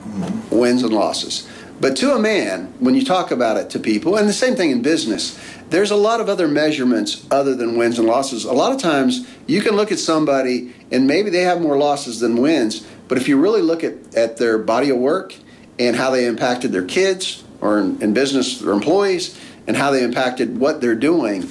[0.50, 1.46] wins and losses.
[1.80, 4.70] But to a man, when you talk about it to people, and the same thing
[4.70, 5.38] in business,
[5.70, 8.44] there's a lot of other measurements other than wins and losses.
[8.44, 12.20] A lot of times you can look at somebody and maybe they have more losses
[12.20, 15.34] than wins, but if you really look at, at their body of work
[15.78, 20.02] and how they impacted their kids or in, in business their employees and how they
[20.02, 21.48] impacted what they're doing,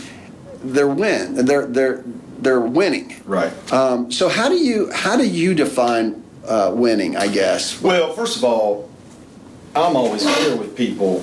[0.63, 1.45] they're win.
[1.45, 2.03] They're they're
[2.39, 3.21] they're winning.
[3.25, 3.51] Right.
[3.71, 7.17] Um, so how do you how do you define uh, winning?
[7.17, 7.81] I guess.
[7.81, 8.89] Well, first of all,
[9.75, 11.21] I'm always clear with people.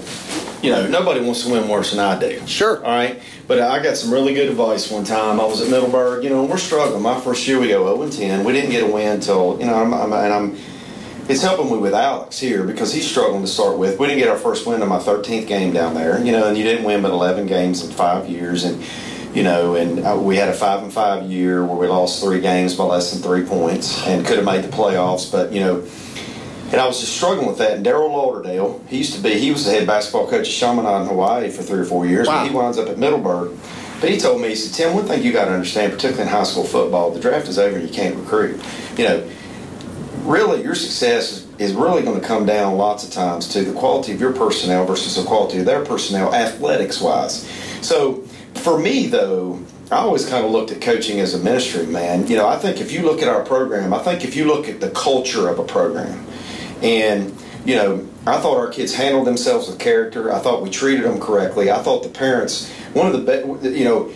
[0.62, 2.46] You know, nobody wants to win worse than I do.
[2.46, 2.84] Sure.
[2.84, 3.20] All right.
[3.48, 5.40] But I got some really good advice one time.
[5.40, 7.02] I was at Middleburg, you know, and we're struggling.
[7.02, 8.44] My first year, we go 0 and 10.
[8.44, 10.58] We didn't get a win until, you know, I'm, I'm, and I'm,
[11.30, 13.98] it's helping me with Alex here because he's struggling to start with.
[13.98, 16.56] We didn't get our first win in my 13th game down there, you know, and
[16.56, 18.64] you didn't win but 11 games in five years.
[18.64, 18.84] And
[19.34, 22.74] you know, and we had a five and five year where we lost three games
[22.74, 25.86] by less than three points and could have made the playoffs, but you know.
[26.72, 27.72] And I was just struggling with that.
[27.76, 31.02] And Daryl Lauderdale, he used to be, he was the head basketball coach at Chaminade
[31.02, 33.56] in Hawaii for three or four years, but he winds up at Middleburg.
[34.00, 36.34] But he told me, he said, Tim, one thing you got to understand, particularly in
[36.34, 38.60] high school football, the draft is over and you can't recruit.
[38.96, 39.30] You know,
[40.22, 43.78] really your success is, is really going to come down lots of times to the
[43.78, 47.46] quality of your personnel versus the quality of their personnel, athletics wise.
[47.82, 48.22] So
[48.54, 52.26] for me, though, I always kind of looked at coaching as a ministry, man.
[52.26, 54.68] You know, I think if you look at our program, I think if you look
[54.68, 56.26] at the culture of a program,
[56.82, 60.32] and you know, I thought our kids handled themselves with character.
[60.32, 61.70] I thought we treated them correctly.
[61.70, 64.12] I thought the parents, one of the, be- you know,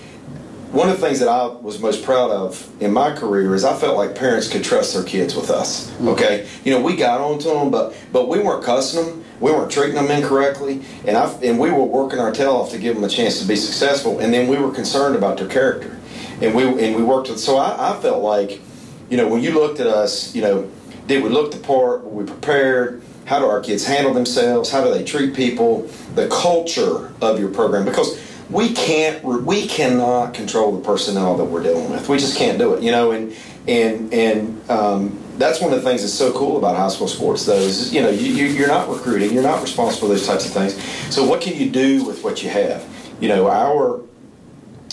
[0.73, 3.75] one of the things that I was most proud of in my career is I
[3.77, 5.91] felt like parents could trust their kids with us.
[5.93, 6.09] Mm-hmm.
[6.09, 9.71] Okay, you know, we got onto them, but but we weren't cussing them, we weren't
[9.71, 13.05] treating them incorrectly, and I and we were working our tail off to give them
[13.05, 15.97] a chance to be successful, and then we were concerned about their character,
[16.43, 17.39] and we and we worked with.
[17.39, 18.61] So I, I felt like,
[19.09, 20.69] you know, when you looked at us, you know,
[21.07, 22.05] did we look the part?
[22.05, 23.03] Were we prepared?
[23.25, 24.71] How do our kids handle themselves?
[24.71, 25.83] How do they treat people?
[26.15, 31.63] The culture of your program, because we can't we cannot control the personnel that we're
[31.63, 33.35] dealing with we just can't do it you know and
[33.67, 37.45] and and um, that's one of the things that's so cool about high school sports
[37.45, 40.53] though is you know you, you're not recruiting you're not responsible for those types of
[40.53, 40.81] things
[41.13, 42.87] so what can you do with what you have
[43.21, 44.01] you know our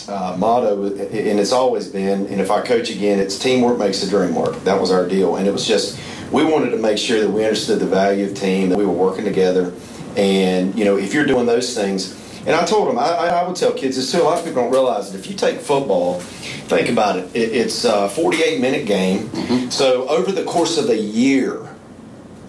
[0.09, 4.09] uh, motto and it's always been and if i coach again it's teamwork makes the
[4.09, 5.99] dream work that was our deal and it was just
[6.31, 8.91] we wanted to make sure that we understood the value of team that we were
[8.91, 9.73] working together
[10.17, 13.55] and you know if you're doing those things and I told them, I, I would
[13.55, 14.21] tell kids this too.
[14.21, 17.53] A lot of people don't realize that if you take football, think about it, it
[17.53, 19.29] it's a 48 minute game.
[19.71, 21.73] So over the course of a year,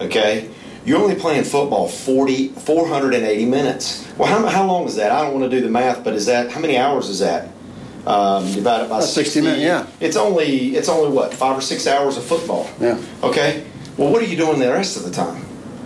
[0.01, 0.49] okay,
[0.85, 4.07] you're only playing football 40, 480 minutes.
[4.17, 5.11] Well, how, how long is that?
[5.11, 7.49] I don't want to do the math, but is that, how many hours is that?
[8.05, 9.87] Um, divided by About 60 minutes, yeah.
[9.99, 12.69] It's only, it's only what, five or six hours of football?
[12.79, 13.01] Yeah.
[13.23, 13.65] Okay.
[13.97, 15.45] Well, what are you doing the rest of the time?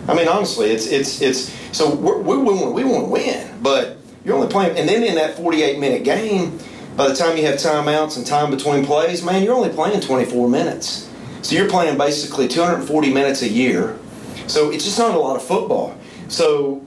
[0.09, 3.61] I mean, honestly, it's it's it's so we're, we we want we want to win,
[3.61, 6.57] but you're only playing, and then in that 48 minute game,
[6.97, 10.49] by the time you have timeouts and time between plays, man, you're only playing 24
[10.49, 11.07] minutes.
[11.43, 13.99] So you're playing basically 240 minutes a year.
[14.49, 15.95] So it's just not a lot of football.
[16.27, 16.85] So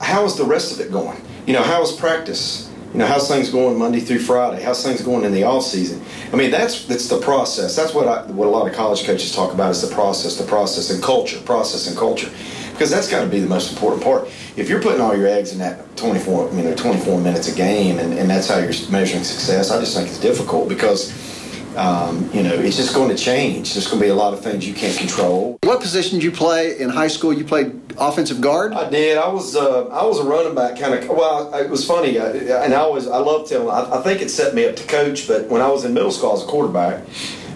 [0.00, 1.20] how is the rest of it going?
[1.46, 2.70] You know, how is practice?
[2.92, 4.62] You know, how's things going Monday through Friday?
[4.62, 6.02] How's things going in the off season?
[6.32, 7.74] I mean, that's that's the process.
[7.74, 10.46] That's what I, what a lot of college coaches talk about is the process, the
[10.46, 12.30] process, and culture, process and culture,
[12.72, 14.28] because that's got to be the most important part.
[14.56, 17.98] If you're putting all your eggs in that 24, you know, 24 minutes a game,
[17.98, 21.37] and, and that's how you're measuring success, I just think it's difficult because.
[21.76, 23.74] Um, you know, it's just going to change.
[23.74, 25.58] There's going to be a lot of things you can't control.
[25.62, 27.32] What position did you play in high school?
[27.32, 28.72] You played offensive guard.
[28.72, 29.18] I did.
[29.18, 31.08] I was uh, I was a running back kind of.
[31.08, 32.30] Well, it was funny, I,
[32.64, 33.68] and I always I love telling.
[33.68, 35.28] I, I think it set me up to coach.
[35.28, 37.04] But when I was in middle school, I was a quarterback.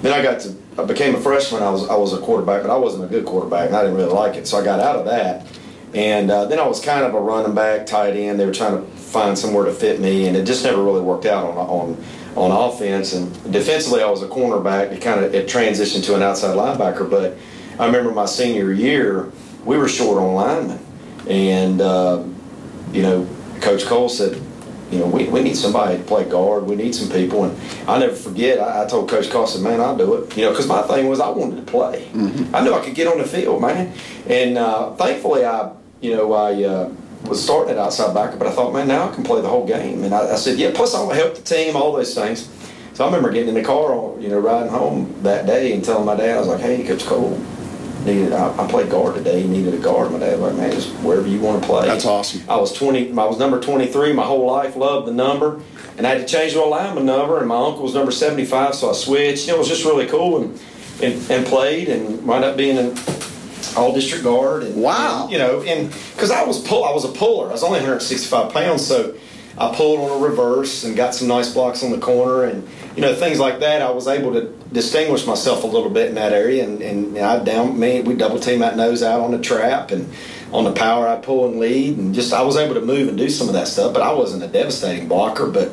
[0.03, 1.63] Then I got to I became a freshman.
[1.63, 3.97] I was I was a quarterback, but I wasn't a good quarterback, and I didn't
[3.97, 4.47] really like it.
[4.47, 5.47] So I got out of that,
[5.95, 8.41] and uh, then I was kind of a running back, tight end.
[8.41, 11.27] They were trying to find somewhere to fit me, and it just never really worked
[11.27, 12.05] out on on
[12.37, 13.13] on offense.
[13.13, 14.93] And defensively, I was a cornerback.
[14.93, 17.09] It kind of it transitioned to an outside linebacker.
[17.09, 17.37] But
[17.79, 19.31] I remember my senior year,
[19.65, 20.85] we were short on linemen,
[21.29, 22.25] and uh,
[22.93, 23.29] you know,
[23.61, 24.41] Coach Cole said,
[24.91, 26.67] you know, we, we need somebody to play guard.
[26.67, 27.45] We need some people.
[27.45, 30.37] And I'll never forget, I, I told Coach Cole, I said, man, I'll do it.
[30.37, 32.11] You know, because my thing was I wanted to play.
[32.53, 33.95] I knew I could get on the field, man.
[34.29, 35.73] And uh, thankfully, I,
[36.03, 36.93] you know, I uh,
[37.25, 39.67] was starting at outside backer, but I thought, man, now I can play the whole
[39.67, 40.05] game.
[40.05, 42.49] And I, I said, yeah, plus I want to help the team, all those things.
[42.95, 46.05] So I remember getting in the car, you know, riding home that day and telling
[46.05, 47.41] my dad, I was like, hey, Coach Cole,
[48.05, 49.47] needed, I, I played guard today.
[49.47, 50.13] Needed a guard.
[50.13, 51.87] My dad was like, man, just wherever you want to play.
[51.87, 52.43] That's awesome.
[52.49, 55.61] I was 20, I was number 23 my whole life, loved the number.
[55.97, 58.91] And I had to change my lineman number, and my uncle was number 75, so
[58.91, 59.47] I switched.
[59.47, 60.61] You know, it was just really cool and,
[61.03, 62.95] and, and played and wound up being an
[63.77, 64.63] all district guard.
[64.63, 65.29] And, wow.
[65.29, 67.49] you know, and because I was pull, I was a puller.
[67.49, 69.17] I was only 165 pounds, so
[69.59, 72.67] I pulled on a reverse and got some nice blocks on the corner and
[72.97, 73.83] you know things like that.
[73.83, 77.43] I was able to distinguish myself a little bit in that area, and, and I
[77.43, 80.11] down me we double team that nose out on the trap and
[80.53, 83.17] on the power I pull and lead, and just I was able to move and
[83.17, 83.93] do some of that stuff.
[83.93, 85.71] But I wasn't a devastating blocker, but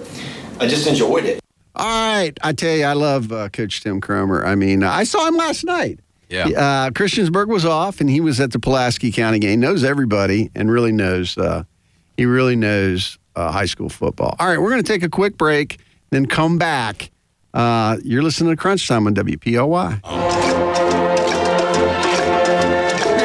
[0.60, 1.40] I just enjoyed it.
[1.76, 4.46] All right, I tell you, I love uh, Coach Tim Cromer.
[4.46, 6.00] I mean, I saw him last night.
[6.30, 6.48] Yeah.
[6.50, 9.60] Uh, Christiansburg was off, and he was at the Pulaski County game.
[9.60, 11.38] Knows everybody, and really knows.
[11.38, 11.64] Uh,
[12.18, 14.36] he really knows uh, high school football.
[14.40, 15.80] All right, we're going to take a quick break,
[16.12, 17.12] then come back.
[17.54, 20.04] Uh, you're listening to Crunch Time on WPLY.
[20.04, 20.04] Man,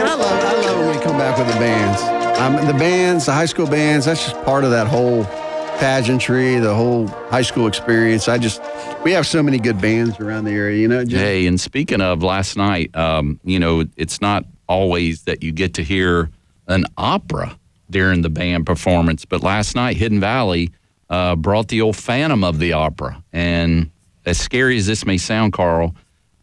[0.07, 2.01] I love, I love when we come back with the bands.
[2.41, 5.25] Um, the bands, the high school bands, that's just part of that whole
[5.79, 8.29] pageantry, the whole high school experience.
[8.29, 8.63] I just,
[9.05, 11.05] we have so many good bands around the area, you know.
[11.05, 15.53] Just, Hey, and speaking of last night, um, you know, it's not always that you
[15.53, 16.31] get to hear
[16.69, 17.57] an opera
[17.91, 20.71] during the band performance, but last night, Hidden Valley
[21.11, 23.23] uh, brought the old Phantom of the Opera.
[23.33, 23.91] And
[24.25, 25.95] as scary as this may sound, Carl,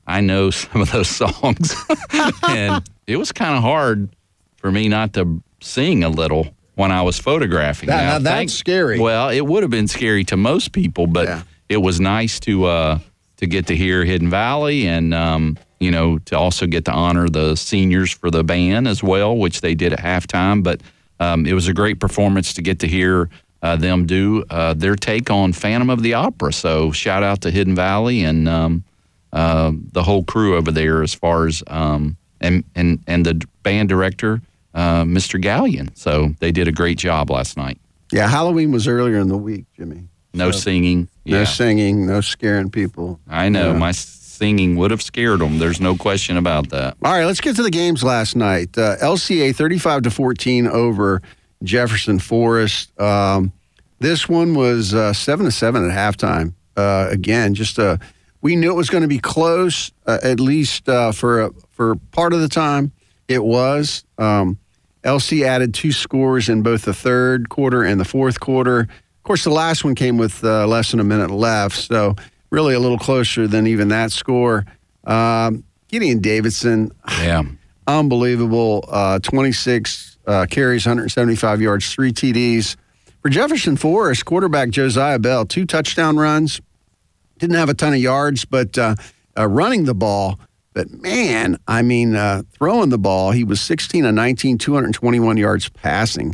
[0.05, 1.75] I know some of those songs.
[2.47, 4.09] and it was kind of hard
[4.57, 7.87] for me not to sing a little when I was photographing.
[7.87, 8.99] That- Now, that's thank- scary.
[8.99, 12.99] Well, it would have been scary to most people, but it was nice to uh,
[13.37, 17.29] to get to hear Hidden Valley and um, you know to also get to honor
[17.29, 20.63] the seniors for the band as well, which they did at halftime.
[20.63, 20.81] But
[21.19, 23.29] um, it was a great performance to get to hear
[23.61, 26.51] uh, them do uh, their take on Phantom of the Opera.
[26.51, 28.83] So shout out to Hidden Valley and um,
[29.31, 33.87] uh, the whole crew over there as far as um, and and and the band
[33.87, 34.41] director,
[34.73, 35.41] uh, Mr.
[35.41, 35.97] Gallion.
[35.97, 37.79] So they did a great job last night.
[38.11, 40.09] Yeah, Halloween was earlier in the week, Jimmy.
[40.33, 41.07] No singing.
[41.25, 43.19] No singing, no scaring people.
[43.29, 43.77] I know Yeah.
[43.77, 45.59] my singing would have scared them.
[45.59, 46.95] There's no question about that.
[47.03, 48.77] All right, let's get to the games last night.
[48.77, 51.21] Uh, LCA 35 to 14 over
[51.63, 52.97] Jefferson Forest.
[52.99, 53.51] Um,
[53.99, 56.53] this one was uh, seven to seven at halftime.
[56.75, 57.97] Uh, again, just uh,
[58.41, 61.95] we knew it was going to be close, uh, at least uh, for a, for
[62.11, 62.91] part of the time.
[63.27, 64.03] It was.
[64.17, 64.57] Um,
[65.03, 68.87] LC added two scores in both the third quarter and the fourth quarter.
[69.21, 72.15] Of course, the last one came with uh, less than a minute left, so
[72.49, 74.65] really a little closer than even that score.
[75.03, 77.43] Um, Gideon Davidson, yeah,
[77.85, 78.83] unbelievable.
[78.87, 82.75] Uh, 26 uh, carries, 175 yards, three TDs.
[83.21, 86.59] For Jefferson Forest, quarterback Josiah Bell, two touchdown runs.
[87.37, 88.95] Didn't have a ton of yards, but uh,
[89.37, 90.39] uh, running the ball.
[90.73, 95.69] But man, I mean, uh, throwing the ball, he was 16 and 19, 221 yards
[95.69, 96.33] passing.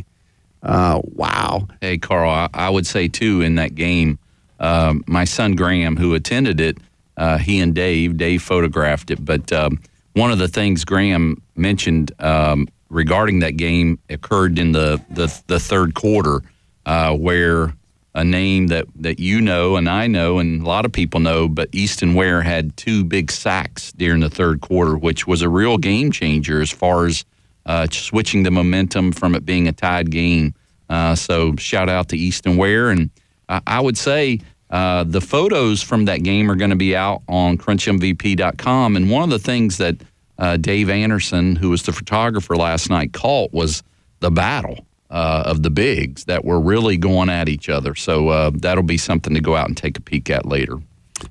[0.62, 1.68] Uh, wow.
[1.80, 4.18] Hey, Carl, I, I would say too in that game,
[4.60, 6.78] um, my son Graham, who attended it,
[7.16, 9.24] uh, he and Dave, Dave photographed it.
[9.24, 9.80] But um,
[10.14, 15.60] one of the things Graham mentioned um, regarding that game occurred in the the, the
[15.60, 16.42] third quarter,
[16.86, 17.74] uh, where
[18.14, 21.46] a name that, that you know and I know and a lot of people know,
[21.46, 25.78] but Easton Ware had two big sacks during the third quarter, which was a real
[25.78, 27.24] game changer as far as
[27.68, 30.54] uh, switching the momentum from it being a tied game.
[30.88, 33.10] Uh, so shout out to Easton Ware, and
[33.48, 34.40] I, I would say
[34.70, 38.96] uh, the photos from that game are going to be out on CrunchMVP.com.
[38.96, 39.96] And one of the things that
[40.38, 43.82] uh, Dave Anderson, who was the photographer last night, caught was
[44.20, 47.94] the battle uh, of the bigs that were really going at each other.
[47.94, 50.78] So uh, that'll be something to go out and take a peek at later.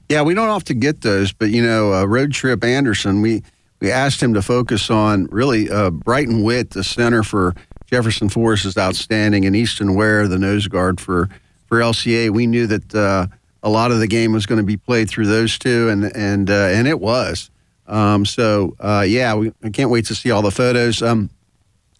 [0.09, 3.41] Yeah, we don't often get those, but you know, Road Trip Anderson, we
[3.79, 7.53] we asked him to focus on really uh, Brighton Witt, the center for
[7.85, 11.29] Jefferson Forest, is outstanding, and Easton Ware, the nose guard for
[11.65, 12.29] for LCA.
[12.29, 13.27] We knew that uh,
[13.61, 16.49] a lot of the game was going to be played through those two, and and
[16.49, 17.49] uh, and it was.
[17.87, 21.01] Um, so uh, yeah, we I can't wait to see all the photos.
[21.01, 21.29] Um,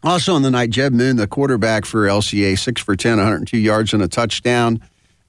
[0.03, 3.93] also on the night, Jeb Moon, the quarterback for LCA, six for 10, 102 yards
[3.93, 4.82] and a touchdown.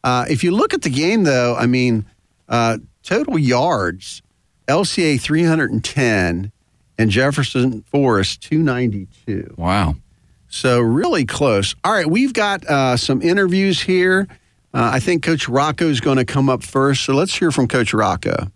[0.04, 2.04] Uh, if you look at the game, though, I mean,
[2.48, 4.22] uh, total yards,
[4.68, 6.52] LCA 310
[6.98, 9.54] and Jefferson Forest 292.
[9.56, 9.96] Wow.
[10.48, 11.74] So really close.
[11.84, 14.28] All right, we've got uh, some interviews here.
[14.74, 17.04] Uh, I think Coach Rocco is going to come up first.
[17.04, 18.50] So let's hear from Coach Rocco.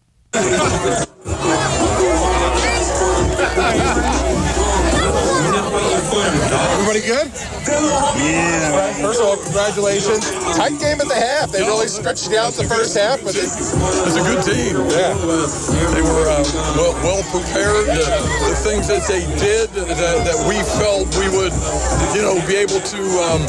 [8.17, 8.93] Yeah.
[9.01, 10.31] First of all, congratulations.
[10.57, 11.51] Tight game at the half.
[11.51, 14.77] They really stretched it out the first half, but it, It's a good team.
[14.93, 15.17] Yeah.
[15.97, 16.45] They were uh,
[16.77, 17.89] well, well prepared.
[17.89, 18.05] The,
[18.53, 19.97] the things that they did that,
[20.29, 21.55] that we felt we would,
[22.15, 23.43] you know, be able to um,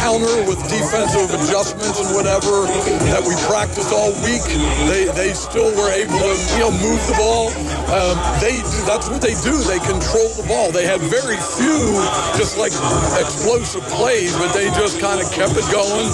[0.00, 2.64] counter with defensive adjustments and whatever
[3.12, 4.44] that we practiced all week.
[4.88, 7.50] They they still were able to, you know, move the ball.
[7.94, 8.58] Um, they
[8.90, 9.54] that's what they do.
[9.70, 10.74] They control the ball.
[10.74, 11.94] They had very few
[12.34, 12.74] just like
[13.22, 16.10] explosive plays, but they just kind of kept it going.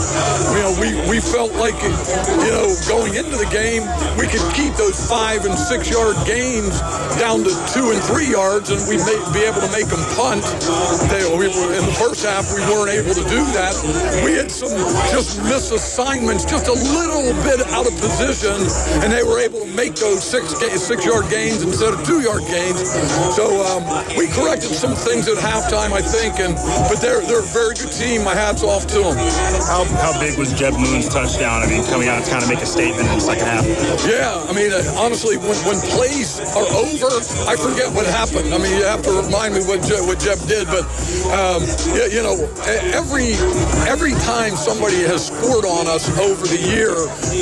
[0.53, 3.89] You know, we we felt like, you know, going into the game,
[4.20, 6.85] we could keep those five and six yard gains
[7.16, 10.45] down to two and three yards, and we may be able to make them punt.
[11.09, 13.72] They, we were, in the first half, we weren't able to do that.
[14.20, 14.76] We had some
[15.09, 18.68] just misassignments, just a little bit out of position,
[19.01, 22.43] and they were able to make those six six yard gains instead of two yard
[22.51, 22.83] gains.
[23.35, 23.87] So um,
[24.18, 26.55] we corrected some things at halftime, I think, and
[26.91, 28.25] but they're they're a very good team.
[28.25, 29.16] My hats off to them.
[29.71, 31.62] How, how big was Jeb Moon's touchdown?
[31.62, 33.64] I mean, coming out to kind of make a statement in the second half.
[34.05, 37.11] Yeah, I mean, uh, honestly, when, when plays are over,
[37.47, 38.53] I forget what happened.
[38.53, 40.83] I mean, you have to remind me what Je- what Jeb did, but
[41.31, 41.62] um,
[41.95, 42.35] yeah, you know,
[42.66, 43.39] every
[43.87, 46.95] every time somebody has scored on us over the year,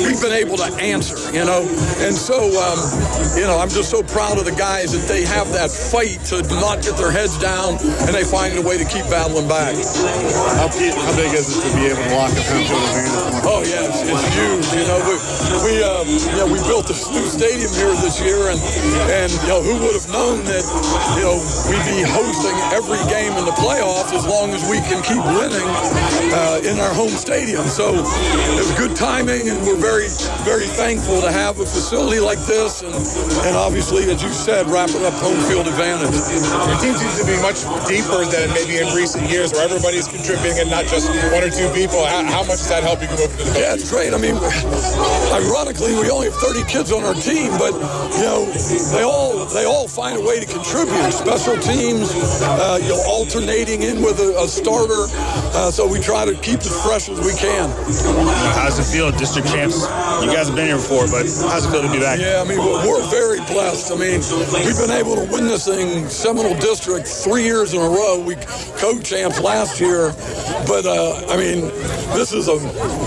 [0.05, 1.17] we've been able to answer.
[1.33, 1.65] You know,
[2.05, 2.79] and so um,
[3.35, 6.41] you know, I'm just so proud of the guys that they have that fight to
[6.61, 9.75] not get their heads down, and they find a way to keep battling back.
[10.57, 13.45] How, big- how big is it to be able to lock up home field advantage?
[13.45, 14.65] Oh yeah, it's, it's huge.
[14.75, 15.15] You know, we
[15.65, 18.59] we um, you know, we built this new stadium here this year, and
[19.13, 20.65] and you know, who would have known that
[21.17, 21.37] you know
[21.69, 25.65] we'd be hosting every game in the playoffs as long as we can keep winning
[26.33, 27.65] uh, in our home stadium.
[27.69, 30.09] So it was good timing, and we're very
[30.43, 32.93] very thankful to have a facility like this, and
[33.47, 36.15] and obviously, as you said, wrapping up home field advantage.
[36.15, 40.55] Your team seems to be much deeper than maybe in recent years, where everybody's contributing
[40.59, 42.05] and not just one or two people.
[42.05, 44.13] How, how much does that help you go over to the Yeah, it's great.
[44.13, 44.39] I mean,
[45.35, 47.75] ironically, we only have 30 kids on our team, but
[48.15, 48.47] you know,
[48.95, 51.11] they all they all find a way to contribute.
[51.11, 52.07] Special teams,
[52.43, 55.11] uh, you know, alternating in with a, a starter.
[55.51, 57.67] Uh, so we try to keep as fresh as we can.
[58.55, 59.83] How does it feel, district champs?
[60.23, 62.19] You guys have been here before, but how's it feel to be back?
[62.19, 63.88] Yeah, I mean, we're we're very blessed.
[63.91, 64.21] I mean,
[64.65, 68.21] we've been able to win this thing, Seminole District, three years in a row.
[68.23, 68.35] We
[68.77, 70.13] co-champs last year,
[70.67, 71.61] but uh, I mean,
[72.13, 72.53] this is a,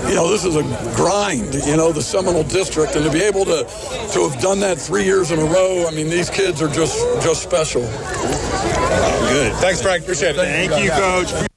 [0.09, 0.63] you know, this is a
[0.97, 1.55] grind.
[1.67, 3.65] You know, the Seminole District, and to be able to
[4.13, 5.87] to have done that three years in a row.
[5.87, 7.83] I mean, these kids are just just special.
[7.83, 9.53] Good.
[9.55, 10.03] Thanks, Frank.
[10.03, 10.37] Appreciate it.
[10.37, 11.49] Thank you, Coach.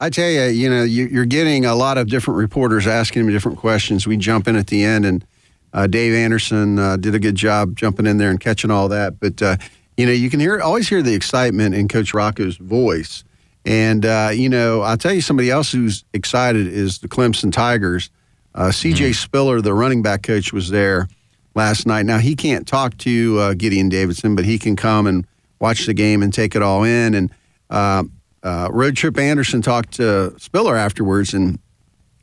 [0.00, 3.30] I tell you, you know, you, you're getting a lot of different reporters asking him
[3.30, 4.04] different questions.
[4.04, 5.24] We jump in at the end, and
[5.72, 9.18] uh, Dave Anderson uh, did a good job jumping in there and catching all that.
[9.18, 9.56] But uh,
[9.96, 13.24] you know, you can hear always hear the excitement in Coach Rocco's voice.
[13.64, 18.10] And uh, you know, I'll tell you somebody else who's excited is the Clemson Tigers.
[18.54, 19.12] Uh, C.J.
[19.14, 21.08] Spiller, the running back coach, was there
[21.54, 22.04] last night.
[22.04, 25.26] Now he can't talk to uh, Gideon Davidson, but he can come and
[25.58, 27.14] watch the game and take it all in.
[27.14, 27.30] And
[27.70, 28.04] uh,
[28.42, 31.58] uh, Road Trip Anderson talked to Spiller afterwards and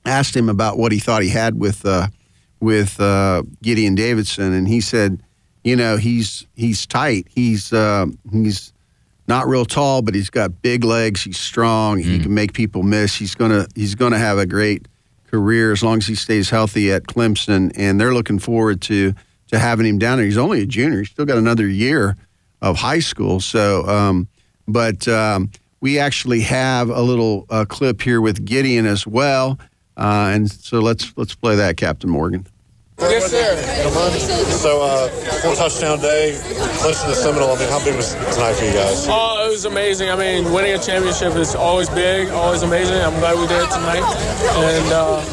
[0.06, 2.08] asked him about what he thought he had with uh,
[2.60, 5.22] with uh, Gideon Davidson, and he said,
[5.64, 7.28] you know, he's he's tight.
[7.30, 8.74] He's uh, he's
[9.28, 11.24] not real tall, but he's got big legs.
[11.24, 12.00] He's strong.
[12.00, 13.16] He can make people miss.
[13.16, 14.88] He's gonna he's gonna have a great
[15.28, 19.14] career as long as he stays healthy at Clemson, and they're looking forward to
[19.48, 20.26] to having him down there.
[20.26, 21.00] He's only a junior.
[21.00, 22.18] He's still got another year
[22.62, 23.40] of high school.
[23.40, 24.28] So, um,
[24.68, 25.52] but um,
[25.82, 29.60] we actually have a little uh, clip here with Gideon as well,
[30.00, 32.48] uh, and so let's let's play that, Captain Morgan.
[33.02, 33.56] Yes, sir.
[34.58, 35.08] So, uh,
[35.42, 36.38] full touchdown day,
[36.80, 37.56] clinching the Seminole.
[37.56, 39.08] I mean, how big was tonight for you guys?
[39.08, 40.10] Oh, it was amazing.
[40.10, 42.98] I mean, winning a championship is always big, always amazing.
[42.98, 44.04] I'm glad we did it tonight.
[44.04, 45.24] And uh,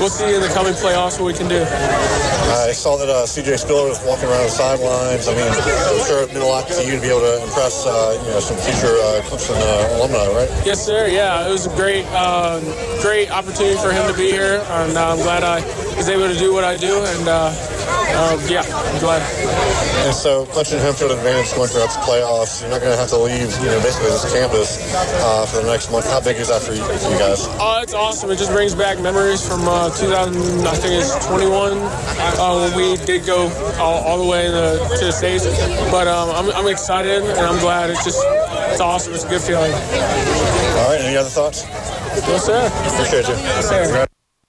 [0.00, 1.62] we'll see in the coming playoffs what we can do.
[1.64, 5.28] I saw that uh, CJ Spiller was walking around the sidelines.
[5.28, 7.86] I mean, I'm sure it meant a lot to you to be able to impress,
[7.86, 10.48] uh, you know, some future uh, Clemson uh, alumni, right?
[10.64, 11.08] Yes, sir.
[11.08, 12.60] Yeah, it was a great, uh,
[13.02, 15.60] great opportunity for him to be here, and uh, I'm glad I
[15.96, 17.04] was able to do what I do.
[17.04, 19.20] And uh, uh, yeah, I'm glad.
[20.04, 23.08] And so, clinching home field advantage going throughout the playoffs, you're not going to have
[23.08, 24.82] to leave, you know, basically this campus
[25.22, 26.10] uh, for the next month.
[26.10, 27.46] How big is that for you, for you guys?
[27.62, 28.30] Oh, it's awesome.
[28.30, 32.96] It just brings back memories from uh, 2000, I think it's 21, uh, when we
[33.06, 35.44] did go all, all the way the, to the States.
[35.90, 37.90] But um, I'm, I'm excited and I'm glad.
[37.90, 38.20] It's just,
[38.72, 39.14] it's awesome.
[39.14, 39.72] It's a good feeling.
[39.72, 41.64] All right, any other thoughts?
[41.64, 42.66] Yes, sir.
[42.92, 43.34] Appreciate you.
[43.42, 44.06] Yes, sir.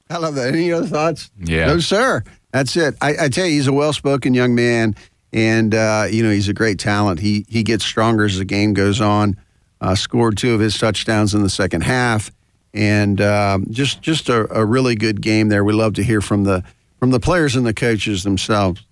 [0.10, 0.50] I love that.
[0.54, 1.32] Any other thoughts?
[1.40, 1.68] Yeah.
[1.68, 2.24] No, sir.
[2.52, 2.96] That's it.
[3.02, 4.96] I, I tell you, he's a well-spoken young man,
[5.36, 7.20] and uh, you know he's a great talent.
[7.20, 9.38] He he gets stronger as the game goes on.
[9.82, 12.32] Uh, scored two of his touchdowns in the second half,
[12.74, 15.64] and um, just just a, a really good game there.
[15.64, 16.64] We love to hear from the
[17.00, 18.84] from the players and the coaches themselves.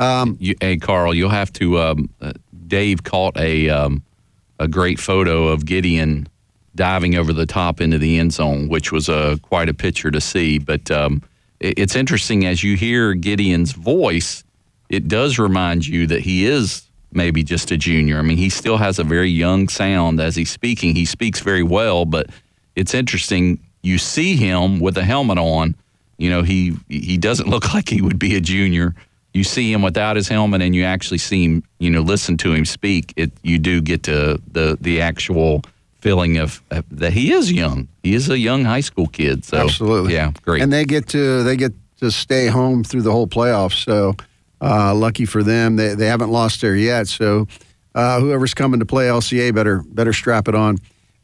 [0.00, 1.78] Um, you, hey, Carl, you'll have to.
[1.78, 2.32] Um, uh,
[2.66, 4.02] Dave caught a um,
[4.58, 6.28] a great photo of Gideon
[6.74, 10.20] diving over the top into the end zone, which was a quite a picture to
[10.20, 10.58] see.
[10.58, 11.22] But um,
[11.60, 14.43] it, it's interesting as you hear Gideon's voice,
[14.94, 16.82] it does remind you that he is
[17.12, 18.18] maybe just a junior.
[18.18, 20.94] I mean, he still has a very young sound as he's speaking.
[20.94, 22.30] He speaks very well, but
[22.76, 23.58] it's interesting.
[23.82, 25.74] You see him with a helmet on.
[26.16, 28.94] You know, he he doesn't look like he would be a junior.
[29.32, 31.64] You see him without his helmet, and you actually see him.
[31.78, 33.12] You know, listen to him speak.
[33.16, 35.62] It you do get to the the actual
[36.00, 37.88] feeling of, of that he is young.
[38.02, 39.44] He is a young high school kid.
[39.44, 40.12] So Absolutely.
[40.12, 40.62] yeah, great.
[40.62, 43.84] And they get to they get to stay home through the whole playoffs.
[43.84, 44.14] So
[44.64, 47.06] uh, lucky for them, they they haven't lost there yet.
[47.06, 47.46] So
[47.94, 50.78] uh, whoever's coming to play LCA better better strap it on.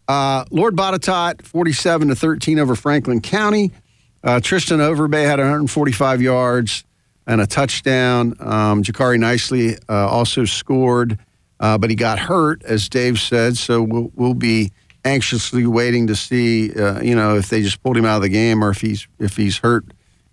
[0.07, 3.71] Uh, Lord Botetourt, 47 to 13 over Franklin County.
[4.23, 6.85] Uh, Tristan Overbay had 145 yards
[7.27, 8.35] and a touchdown.
[8.41, 11.19] Um, Jakari Nicely uh, also scored,
[11.61, 13.57] uh, but he got hurt, as Dave said.
[13.57, 14.73] So we'll, we'll be
[15.05, 18.29] anxiously waiting to see, uh, you know, if they just pulled him out of the
[18.29, 19.85] game or if he's if he's hurt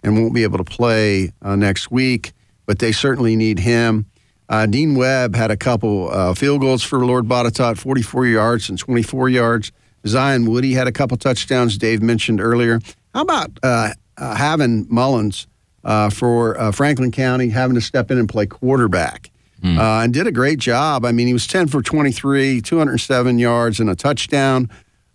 [0.03, 2.33] and won't be able to play uh, next week.
[2.67, 4.05] But they certainly need him.
[4.49, 8.77] Uh, Dean Webb had a couple uh, field goals for Lord Botetourt, 44 yards and
[8.77, 9.71] 24 yards.
[10.05, 12.79] Zion Woody had a couple touchdowns, Dave mentioned earlier.
[13.13, 15.47] How about uh, uh, having Mullins
[15.83, 19.31] uh, for uh, Franklin County, having to step in and play quarterback?
[19.63, 21.03] Uh, and did a great job.
[21.03, 24.69] I mean, he was 10 for 23, 207 yards, and a touchdown.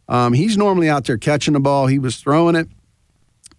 [0.09, 1.87] Um, he's normally out there catching the ball.
[1.87, 2.69] He was throwing it.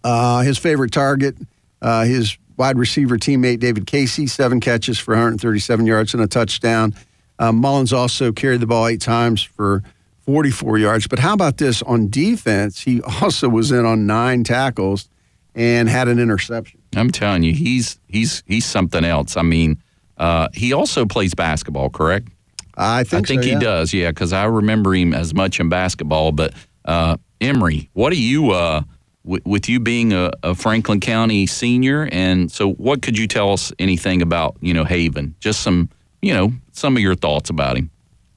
[0.04, 1.36] Uh, his favorite target,
[1.80, 6.94] uh, his wide receiver teammate David Casey, seven catches for 137 yards and a touchdown.
[7.38, 9.82] Uh, Mullins also carried the ball eight times for
[10.20, 11.06] 44 yards.
[11.06, 12.80] But how about this on defense?
[12.80, 15.08] He also was in on nine tackles
[15.54, 16.80] and had an interception.
[16.96, 19.36] I'm telling you, he's he's he's something else.
[19.36, 19.82] I mean,
[20.16, 22.28] uh, he also plays basketball, correct?
[22.76, 23.58] I think I think so, he yeah.
[23.60, 26.32] does, yeah, because I remember him as much in basketball.
[26.32, 26.54] But
[26.84, 28.82] uh, Emery, what do you, uh,
[29.24, 33.72] with you being a, a Franklin County senior, and so what could you tell us
[33.78, 35.34] anything about, you know, Haven?
[35.40, 35.88] Just some,
[36.20, 37.90] you know, some of your thoughts about him.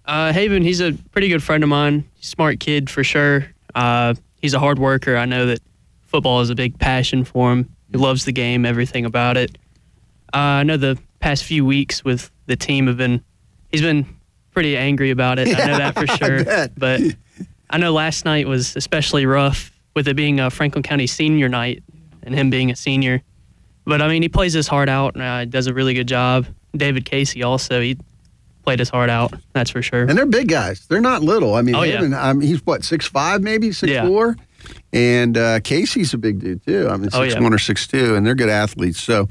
[0.06, 2.10] Uh, Haven, he's a pretty good friend of mine.
[2.22, 3.48] Smart kid for sure.
[3.76, 5.18] Uh, he's a hard worker.
[5.18, 5.60] I know that
[6.06, 7.70] football is a big passion for him.
[7.92, 9.58] He loves the game, everything about it.
[10.34, 13.22] Uh, I know the past few weeks with the team have been,
[13.70, 14.06] he's been
[14.52, 15.48] pretty angry about it.
[15.50, 16.44] I know that for sure.
[16.46, 16.72] bet.
[16.78, 17.02] But
[17.70, 21.84] I know last night was especially rough with it being a Franklin County senior night
[22.22, 23.24] and him being a senior.
[23.84, 26.46] But I mean, he plays his heart out and uh, does a really good job.
[26.76, 27.98] David Casey also, he
[28.64, 29.34] played his heart out.
[29.54, 30.04] That's for sure.
[30.04, 30.86] And they're big guys.
[30.86, 31.56] They're not little.
[31.56, 32.02] I mean, Oh, yeah.
[32.16, 34.06] I mean he's what six five, maybe six Yeah.
[34.06, 34.36] four,
[34.94, 36.88] and uh, Casey's a big dude too.
[36.92, 37.42] I mean, Oh, six yeah.
[37.42, 39.02] one or six two, and they're good athletes.
[39.02, 39.28] So,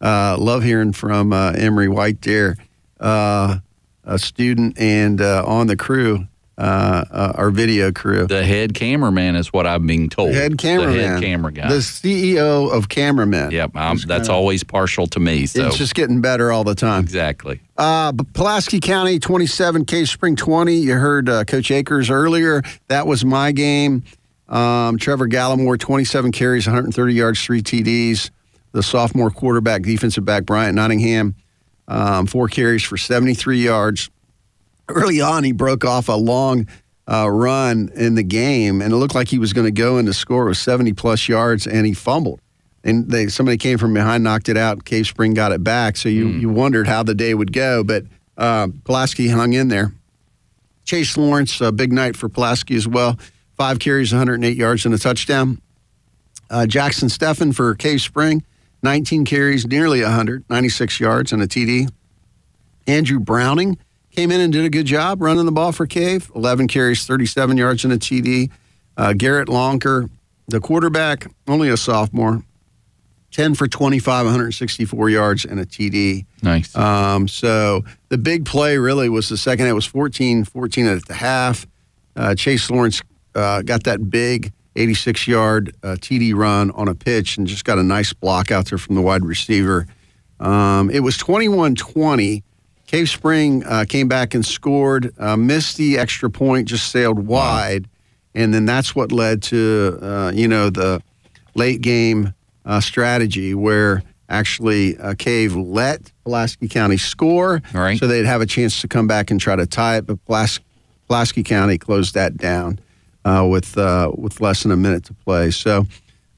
[0.00, 2.56] uh, love hearing from uh, Emery White there,
[3.00, 3.56] uh,
[4.04, 8.26] a student and uh, on the crew, uh, uh, our video crew.
[8.26, 10.34] The head cameraman is what I'm being told.
[10.34, 11.68] Head cameraman, The head camera guy.
[11.68, 13.50] the CEO of cameramen.
[13.50, 13.72] yep,
[14.06, 15.46] that's always partial to me.
[15.46, 17.02] So It's just getting better all the time.
[17.02, 17.60] exactly.
[17.76, 20.76] Uh, Pulaski County 27, Cave Spring 20.
[20.76, 22.62] You heard uh, Coach Akers earlier.
[22.88, 24.04] That was my game.
[24.48, 28.30] Um, Trevor Gallimore, 27 carries, 130 yards, three TDs.
[28.72, 31.34] The sophomore quarterback, defensive back Bryant Nottingham,
[31.88, 34.10] um, four carries for 73 yards.
[34.88, 36.66] Early on, he broke off a long
[37.10, 40.06] uh, run in the game, and it looked like he was going to go in
[40.06, 42.40] to score with 70 plus yards, and he fumbled.
[42.82, 44.84] And they somebody came from behind, knocked it out.
[44.84, 45.96] Cave Spring got it back.
[45.96, 48.04] So you, you wondered how the day would go, but
[48.36, 49.94] uh, Pulaski hung in there.
[50.84, 53.18] Chase Lawrence, a big night for Pulaski as well.
[53.56, 55.62] Five carries, 108 yards, and a touchdown.
[56.50, 58.44] Uh, Jackson Steffen for Cave Spring,
[58.82, 61.90] 19 carries, nearly 100, 96 yards, and a TD.
[62.86, 63.78] Andrew Browning
[64.14, 67.56] came in and did a good job running the ball for Cave, 11 carries, 37
[67.56, 68.50] yards, and a TD.
[68.96, 70.08] Uh, Garrett Lonker,
[70.46, 72.44] the quarterback, only a sophomore,
[73.32, 76.24] 10 for 25, 164 yards, and a TD.
[76.42, 76.76] Nice.
[76.76, 79.66] Um, so the big play really was the second.
[79.66, 81.66] It was 14 14 at the half.
[82.14, 83.02] Uh, Chase Lawrence
[83.34, 87.78] uh, got that big 86 yard uh, TD run on a pitch and just got
[87.78, 89.88] a nice block out there from the wide receiver.
[90.38, 92.44] Um, it was 21 20.
[92.94, 97.88] Cave Spring uh, came back and scored, uh, missed the extra point, just sailed wide.
[98.36, 101.02] And then that's what led to, uh, you know, the
[101.56, 102.34] late game
[102.64, 107.98] uh, strategy where actually uh, Cave let Pulaski County score Right.
[107.98, 110.06] so they'd have a chance to come back and try to tie it.
[110.06, 110.60] But Pulas-
[111.08, 112.78] Pulaski County closed that down
[113.24, 115.50] uh, with uh, with less than a minute to play.
[115.50, 115.86] So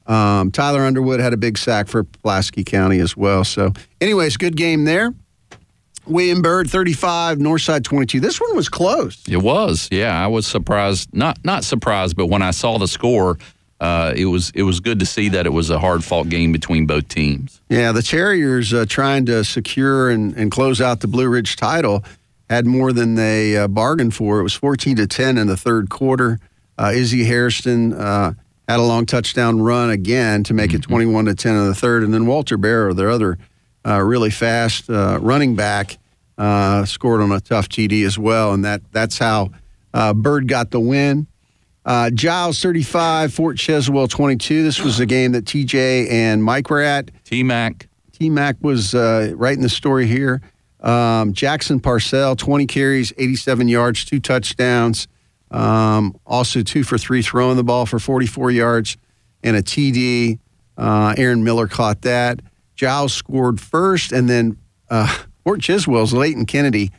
[0.06, 3.44] um, Tyler Underwood had a big sack for Pulaski County as well.
[3.44, 5.12] So, anyways, good game there.
[6.06, 8.20] William Byrd, 35, Northside 22.
[8.20, 9.22] This one was close.
[9.28, 10.22] It was, yeah.
[10.22, 13.38] I was surprised, not not surprised, but when I saw the score,
[13.80, 16.52] uh, it was it was good to see that it was a hard fought game
[16.52, 17.60] between both teams.
[17.68, 22.04] Yeah, the Terriers uh, trying to secure and, and close out the Blue Ridge title
[22.48, 24.38] had more than they uh, bargained for.
[24.40, 26.38] It was 14 to 10 in the third quarter.
[26.78, 28.34] Uh, Izzy Hairston uh,
[28.68, 32.02] had a long touchdown run again to make it 21 to 10 in the third,
[32.02, 33.38] and then Walter Barrow, their other
[33.86, 35.98] uh, really fast uh, running back,
[36.38, 39.50] uh, scored on a tough TD as well, and that that's how
[39.94, 41.26] uh, Byrd got the win.
[41.84, 44.64] Uh, Giles 35, Fort Chiswell 22.
[44.64, 47.10] This was a game that TJ and Mike were at.
[47.24, 47.88] T Mac.
[48.12, 50.40] T Mac was uh, writing the story here.
[50.80, 55.06] Um, Jackson Parcell, 20 carries, 87 yards, two touchdowns.
[55.50, 58.96] Um, also, two for three throwing the ball for 44 yards
[59.44, 60.40] and a TD.
[60.76, 62.40] Uh, Aaron Miller caught that.
[62.76, 64.56] Giles scored first, and then
[64.90, 65.06] uh,
[65.44, 66.92] Fort Chiswell's Leighton Kennedy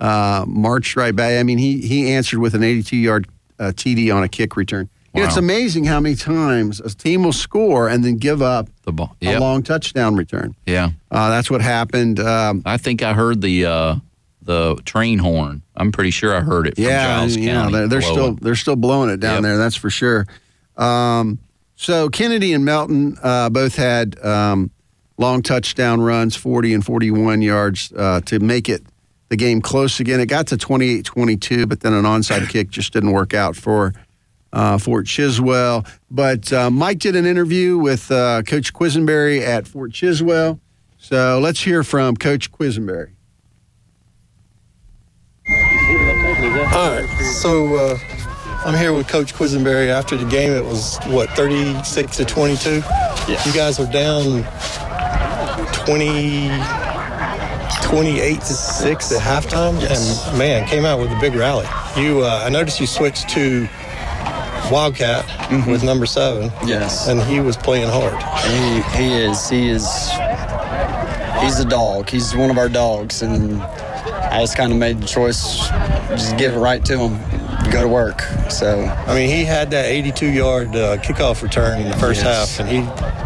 [0.00, 1.38] uh, marched right back.
[1.38, 3.28] I mean, he he answered with an 82 yard
[3.58, 4.88] uh, TD on a kick return.
[5.14, 8.68] You know, it's amazing how many times a team will score and then give up
[8.82, 9.16] the ball.
[9.22, 10.56] a long touchdown return.
[10.66, 10.90] Yeah.
[11.08, 12.18] Uh, that's what happened.
[12.18, 13.96] Um, I think I heard the uh,
[14.42, 15.62] the train horn.
[15.76, 17.72] I'm pretty sure I heard it from yeah, Giles yeah, County.
[17.72, 19.42] they're, they're still they're still blowing it down Yep.
[19.44, 19.56] there.
[19.56, 20.26] That's for sure.
[20.76, 21.38] Um,
[21.76, 24.72] so Kennedy and Melton uh, both had um,
[25.18, 28.82] long touchdown runs, 40 and 41 yards uh, to make it
[29.28, 30.20] the game close again.
[30.20, 33.92] It got to 28-22, but then an onside kick just didn't work out for
[34.52, 35.86] uh, Fort Chiswell.
[36.10, 40.60] But uh, Mike did an interview with uh, Coach Quisenberry at Fort Chiswell.
[40.98, 43.10] So let's hear from Coach Quisenberry.
[45.46, 47.98] All right, so uh,
[48.64, 49.88] I'm here with Coach Quisenberry.
[49.88, 52.76] After the game, it was what 36 to 22.
[53.28, 54.42] You guys were down
[55.86, 56.48] 20,
[57.82, 61.66] 28 to six at halftime, and man, came out with a big rally.
[61.96, 63.68] You, uh, I noticed you switched to
[64.70, 65.26] Wildcat
[65.68, 66.50] with number seven.
[66.66, 67.06] Yes.
[67.08, 68.14] and he was playing hard.
[68.44, 69.48] He, he is.
[69.48, 69.84] He is.
[71.42, 72.08] He's a dog.
[72.08, 75.58] He's one of our dogs, and I just kind of made the choice,
[76.08, 77.14] just give it right to him,
[77.74, 78.20] go to work.
[78.50, 82.56] So I mean, he had that 82 yard uh, kickoff return in the first Yes.
[82.56, 82.82] half, and he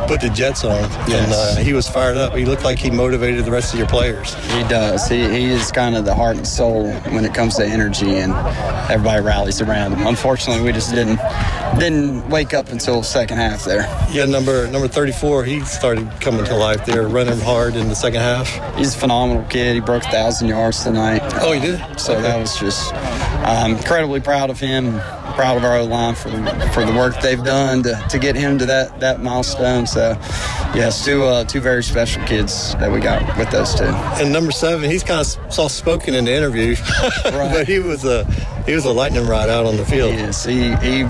[0.06, 2.34] put the Jets on, and uh, he was fired up.
[2.34, 4.34] He looked like he motivated the rest of your players.
[4.54, 5.06] he does.
[5.08, 8.32] He, he is kind of the heart and soul when it comes to energy, and
[8.90, 10.06] everybody rallies around him.
[10.06, 11.18] Unfortunately, we just didn't
[11.78, 13.82] didn't wake up until second half there.
[14.10, 18.20] Yeah, number number 34, he started coming to life there, running hard in the second
[18.20, 18.48] half.
[18.76, 19.74] He's a phenomenal kid.
[19.74, 21.20] He broke a thousand yards tonight.
[21.42, 21.78] Oh, he did.
[22.00, 25.00] So that was just I'm incredibly proud of him.
[25.34, 28.34] Proud of our O line for the, for the work they've done to, to get
[28.34, 29.86] him to that, that milestone.
[29.86, 30.16] So,
[30.74, 33.84] yes, two uh, two very special kids that we got with those two.
[33.84, 36.76] And number seven, he's kind of soft spoken in the interview,
[37.24, 38.24] but he was a
[38.66, 40.14] he was a lightning rod out on the field.
[40.14, 41.04] Yes, he he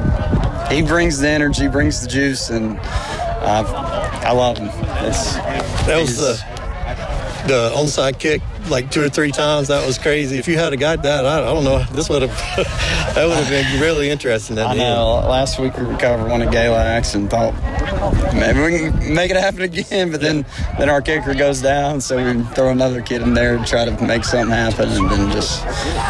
[0.74, 3.62] he brings the energy, brings the juice, and I
[4.24, 4.68] I love him.
[5.06, 5.34] It's,
[5.86, 6.34] That was the
[7.46, 9.68] the onside kick like two or three times.
[9.68, 10.38] That was crazy.
[10.38, 11.82] If you had a got that, I, I don't know.
[11.92, 12.30] This would have
[13.14, 14.58] that would have been really interesting.
[14.58, 14.78] I end.
[14.78, 15.14] know.
[15.28, 17.54] Last week we recovered one at Galax and thought
[18.34, 20.44] maybe we can make it happen again, but then
[20.78, 24.04] then our kicker goes down, so we throw another kid in there to try to
[24.04, 25.64] make something happen, and then just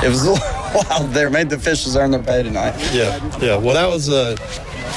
[0.05, 0.24] it was
[0.74, 1.30] wild there.
[1.30, 2.74] Made the officials earn their pay tonight.
[2.93, 3.56] Yeah, yeah.
[3.56, 4.36] Well, that was a,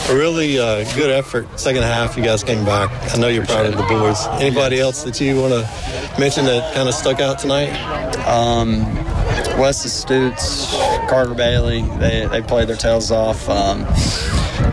[0.09, 1.59] a really uh, good effort.
[1.59, 2.89] Second half, you guys came back.
[3.13, 4.25] I know you're proud of the boys.
[4.41, 7.50] Anybody else that you want to mention that kind of stuck out tonight?
[8.25, 8.83] Um,
[9.59, 10.65] Wes Stutes,
[11.09, 13.49] Carter Bailey, they, they played their tails off.
[13.49, 13.85] Um,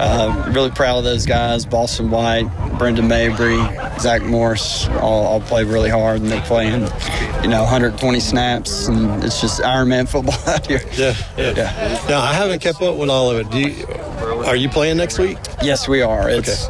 [0.01, 1.67] uh, really proud of those guys.
[1.67, 2.49] Boston White,
[2.79, 3.59] Brendan Mabry,
[3.99, 6.83] Zach Morris all, all played really hard, and they're playing,
[7.43, 10.81] you know, 120 snaps, and it's just Iron Man football out here.
[10.93, 12.07] Yeah, yeah.
[12.09, 13.51] Now I haven't kept up with all of it.
[13.51, 13.87] Do you,
[14.45, 15.39] are you playing next week?
[15.63, 16.29] Yes, we are.
[16.31, 16.69] It's,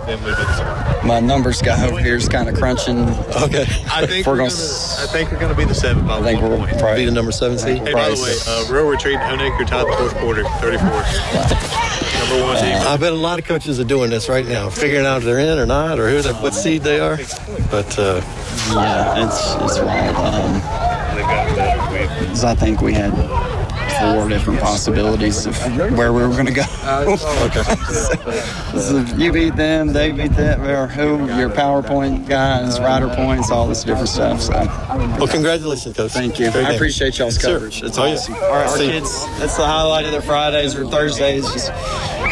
[1.05, 2.99] My numbers guy over here is kind of crunching.
[2.99, 3.67] Okay.
[3.93, 4.51] I think we're going.
[4.51, 6.07] I think we're going to be the seven.
[6.07, 7.79] By I think we're probably be the number seven seed.
[7.79, 11.85] Hey, by the way, uh, real retreat, Honaker tied the fourth quarter, 34.
[12.29, 12.75] number one team.
[12.75, 15.39] I bet a lot of coaches are doing this right now, figuring out if they're
[15.39, 17.17] in or not, or who they, what seed they are.
[17.71, 18.21] But uh,
[18.75, 20.17] Yeah, it's it's wild.
[20.17, 20.61] Um,
[22.29, 23.13] 'cause I think we had
[24.01, 25.57] four different possibilities of
[25.97, 26.65] where we were going to go.
[26.83, 27.17] Uh,
[27.51, 27.63] okay.
[28.79, 31.27] So you beat them, they beat them, or who?
[31.39, 34.41] Your PowerPoint guys, rider points, all this different stuff.
[34.41, 36.13] So, well, congratulations, coach.
[36.13, 36.51] Thank you.
[36.51, 37.53] Great I appreciate y'all's Yes, sir.
[37.55, 37.83] coverage.
[37.83, 38.15] It's Oh, yeah.
[38.15, 38.35] awesome.
[38.35, 39.27] All right, our kids.
[39.39, 41.45] That's the highlight of their Fridays or Thursdays.
[41.53, 41.73] Just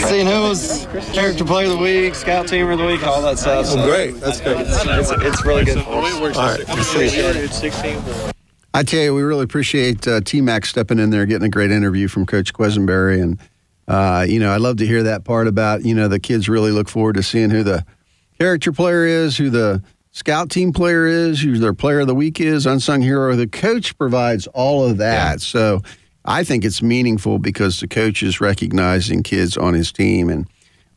[0.09, 3.39] seeing who was character player of the week, scout teamer of the week, all that
[3.39, 3.67] stuff.
[3.75, 4.21] Well, great.
[4.21, 4.61] That's great.
[4.61, 5.83] It's, it's, it's really good.
[5.85, 6.37] For us.
[6.37, 6.61] All right.
[6.63, 8.36] Appreciate it.
[8.77, 11.71] I tell you, we really appreciate uh, T Mac stepping in there, getting a great
[11.71, 13.23] interview from Coach Quisenberry.
[13.23, 13.39] And,
[13.89, 16.73] uh, you know, I love to hear that part about, you know, the kids really
[16.73, 17.87] look forward to seeing who the
[18.39, 22.39] character player is, who the scout team player is, who their player of the week
[22.39, 23.35] is, unsung hero.
[23.35, 25.41] The coach provides all of that.
[25.41, 25.81] So
[26.27, 30.29] I think it's meaningful because the coach is recognizing kids on his team.
[30.29, 30.47] And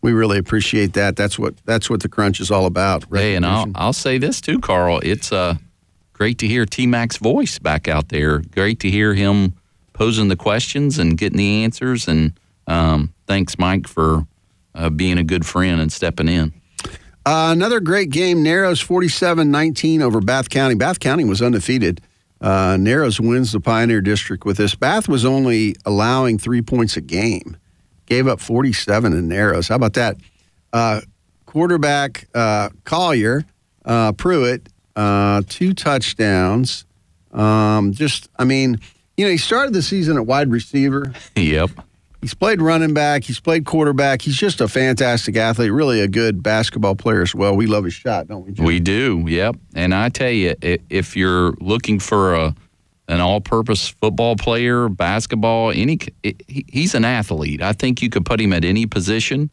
[0.02, 1.16] we really appreciate that.
[1.16, 3.06] That's what that's what the crunch is all about.
[3.10, 5.00] Hey, and I'll, I'll say this too, Carl.
[5.02, 5.56] It's uh,
[6.20, 8.40] great to hear T Mac's voice back out there.
[8.40, 9.54] Great to hear him
[9.94, 12.08] posing the questions and getting the answers.
[12.08, 12.38] And
[12.68, 14.28] um, thanks, Mike, for
[14.76, 16.54] uh, being a good friend and stepping in.
[17.26, 18.44] Uh, another great game.
[18.44, 20.76] Narrows 47 19 over Bath County.
[20.76, 22.02] Bath County was undefeated.
[22.42, 24.76] Uh, Narrows wins the Pioneer District with this.
[24.76, 27.58] Bath was only allowing three points a game.
[28.06, 29.68] gave up 47 in Narrows.
[29.68, 30.18] How about that?
[30.72, 31.02] Uh,
[31.46, 33.44] quarterback uh, Collier,
[33.84, 36.86] uh, Pruitt, uh, two touchdowns.
[37.32, 38.80] Um, just, I mean,
[39.16, 41.14] you know, he started the season at wide receiver.
[41.36, 41.72] Yep.
[42.22, 43.24] He's played running back.
[43.24, 44.22] He's played quarterback.
[44.22, 47.56] He's just a fantastic athlete, really a good basketball player as well.
[47.56, 48.52] We love his shot, don't we?
[48.52, 48.66] Jim?
[48.66, 49.56] We do, yep.
[49.74, 52.56] And I tell you, if you're looking for a
[53.08, 55.98] an all-purpose football player, basketball, any
[56.48, 57.62] he's an athlete.
[57.62, 59.50] I think you could put him at any position,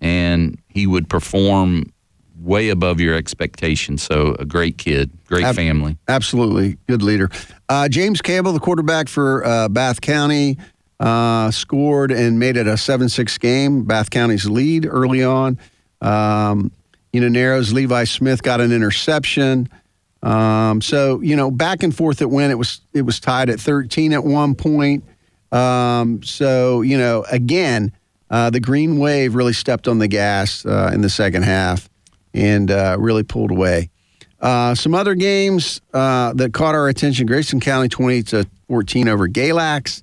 [0.00, 1.92] and he would perform
[2.38, 4.02] way above your expectations.
[4.02, 5.96] So a great kid, great Ab- family.
[6.08, 6.76] Absolutely.
[6.86, 7.30] Good leader.
[7.68, 10.58] Uh, James Campbell, the quarterback for uh, Bath County,
[11.00, 13.84] uh, scored and made it a 7 6 game.
[13.84, 15.58] Bath County's lead early on.
[16.00, 16.70] Um,
[17.12, 19.68] you know, Narrows, Levi Smith got an interception.
[20.22, 22.50] Um, so, you know, back and forth it went.
[22.50, 25.04] It was, it was tied at 13 at one point.
[25.52, 27.92] Um, so, you know, again,
[28.30, 31.88] uh, the Green Wave really stepped on the gas uh, in the second half
[32.36, 33.90] and uh, really pulled away.
[34.40, 39.28] Uh, some other games uh, that caught our attention: Grayson County twenty to fourteen over
[39.28, 40.02] Galax.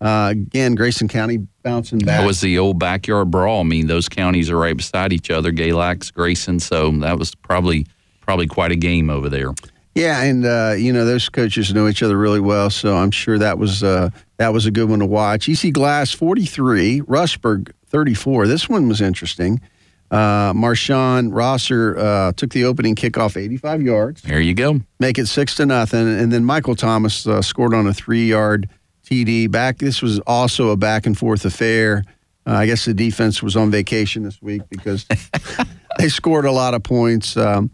[0.00, 2.20] Uh, again, Grayson County bouncing back.
[2.20, 3.60] That was the old backyard brawl.
[3.60, 6.60] I mean, those counties are right beside each other, Galax, Grayson.
[6.60, 7.86] So that was probably
[8.20, 9.54] probably quite a game over there.
[9.94, 13.38] Yeah, and uh, you know those coaches know each other really well, so I'm sure
[13.38, 15.48] that was uh, that was a good one to watch.
[15.48, 18.48] EC Glass 43, Rustburg 34.
[18.48, 19.60] This one was interesting.
[20.14, 24.22] Uh, Marshawn Rosser uh, took the opening kickoff 85 yards.
[24.22, 24.80] There you go.
[25.00, 28.68] Make it six to nothing, and then Michael Thomas uh, scored on a three-yard
[29.04, 29.50] TD.
[29.50, 29.78] Back.
[29.78, 32.04] This was also a back and forth affair.
[32.46, 35.04] Uh, I guess the defense was on vacation this week because
[35.98, 37.36] they scored a lot of points.
[37.36, 37.72] Um,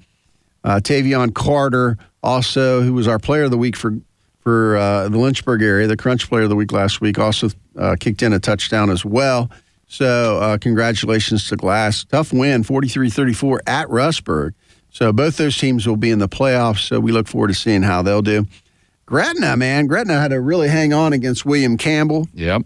[0.64, 3.98] uh, Tavion Carter, also who was our player of the week for
[4.40, 7.96] for uh, the Lynchburg area, the Crunch player of the week last week, also uh,
[8.00, 9.50] kicked in a touchdown as well.
[9.90, 12.04] So uh, congratulations to Glass.
[12.04, 14.54] Tough win, 43-34 at Rustburg.
[14.90, 16.86] So both those teams will be in the playoffs.
[16.86, 18.46] So we look forward to seeing how they'll do.
[19.04, 22.28] Gretna, man, Gretna had to really hang on against William Campbell.
[22.34, 22.62] Yep.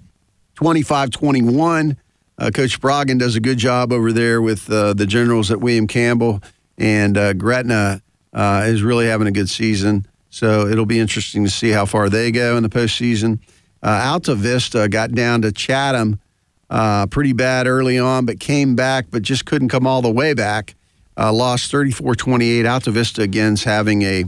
[0.57, 1.97] 25-21.
[2.37, 5.87] Uh, Coach Broggan does a good job over there with uh, the Generals at William
[5.87, 6.43] Campbell,
[6.77, 8.03] and uh, Gretna
[8.35, 10.07] uh, is really having a good season.
[10.29, 13.39] So it'll be interesting to see how far they go in the postseason.
[13.83, 16.21] Uh, Altavista got down to Chatham
[16.71, 20.35] uh, pretty bad early on, but came back, but just couldn't come all the way
[20.35, 20.75] back.
[21.17, 22.65] Uh, lost 34-28.
[22.65, 24.25] Altavista again's having a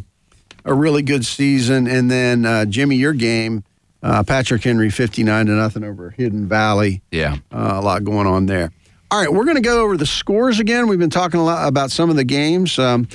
[0.67, 3.63] a really good season, and then uh, Jimmy, your game.
[4.03, 7.03] Uh, Patrick Henry, 59 to nothing over Hidden Valley.
[7.11, 7.37] Yeah.
[7.51, 8.71] Uh, a lot going on there.
[9.11, 10.89] All right, we're going to go over the scores again.
[10.89, 12.79] We've been talking a lot about some of the games.
[12.79, 13.09] Um,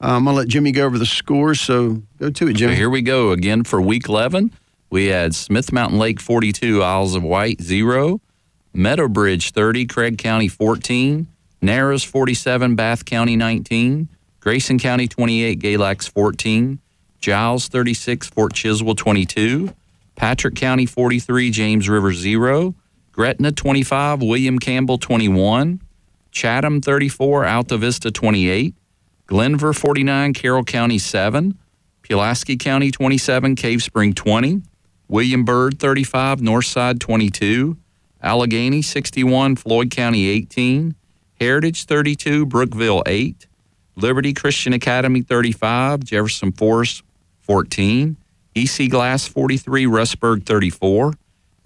[0.00, 2.74] I'm going to let Jimmy go over the scores, so go to it, Jimmy.
[2.74, 4.52] here we go again for week 11.
[4.90, 8.20] We had Smith Mountain Lake 42, Isles of Wight 0,
[8.74, 11.26] Meadowbridge 30, Craig County 14,
[11.60, 14.08] Narrows 47, Bath County 19,
[14.40, 16.80] Grayson County 28, Galax 14,
[17.20, 19.72] Giles 36, Fort Chiswell 22,
[20.16, 22.74] Patrick County 43, James River 0,
[23.12, 25.80] Gretna 25, William Campbell 21,
[26.32, 28.74] Chatham 34, Altavista 28,
[29.26, 31.56] Glenvar 49, Carroll County 7,
[32.02, 34.62] Pulaski County 27, Cave Spring 20,
[35.08, 37.76] William Byrd 35, Northside 22,
[38.22, 40.94] Alleghany 61, Floyd County 18,
[41.40, 43.46] Heritage 32, Brookville 8,
[43.96, 47.02] Liberty Christian Academy 35, Jefferson Forest
[47.40, 48.16] 14,
[48.54, 51.14] EC Glass 43, Rustburg 34,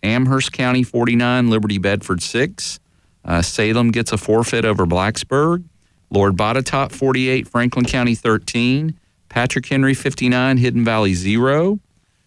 [0.03, 2.81] Amherst County 49, Liberty Bedford 6,
[3.27, 5.65] uh, Salem gets a forfeit over Blacksburg,
[6.11, 11.81] Lord Botetourt 48, Franklin County 13, Patrick Henry 59, Hidden Valley 0,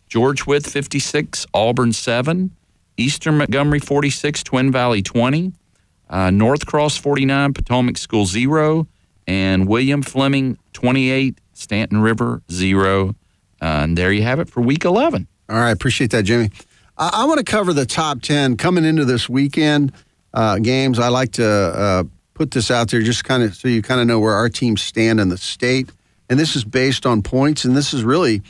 [0.08, 2.52] George Wythe 56, Auburn 7,
[3.00, 5.54] Eastern Montgomery 46, Twin Valley 20,
[6.10, 8.88] uh, North Cross 49, Potomac School 0,
[9.28, 13.10] and William Fleming 28, Staunton River 0.
[13.10, 13.14] Uh,
[13.62, 15.28] and there you have it for week 11.
[15.50, 16.50] All right, appreciate that, Jimmy.
[16.98, 19.94] I, I want to cover the top 10 coming into this weekend
[20.34, 21.00] uh, games.
[21.00, 22.04] I like to uh,
[22.34, 24.82] put this out there just kind of so you kind of know where our teams
[24.82, 25.90] stand in the state.
[26.30, 28.44] And this is based on points, and this is really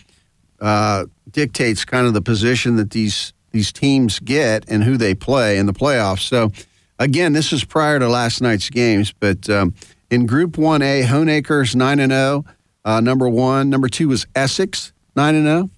[0.59, 5.57] uh, dictates kind of the position that these these teams get and who they play
[5.57, 6.21] in the playoffs.
[6.21, 6.51] So,
[6.97, 9.73] again, this is prior to last night's games, but um,
[10.09, 12.45] in Group One A, Honaker's nine and zero,
[12.85, 13.69] uh, number one.
[13.69, 15.69] Number two was Essex nine and zero.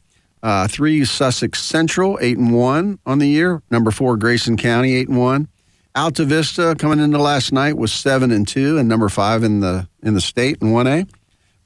[0.44, 3.62] Uh, three Sussex Central eight and one on the year.
[3.70, 5.48] Number four Grayson County eight and one.
[5.96, 10.14] Altavista coming into last night was seven and two, and number five in the in
[10.14, 11.06] the state in one A.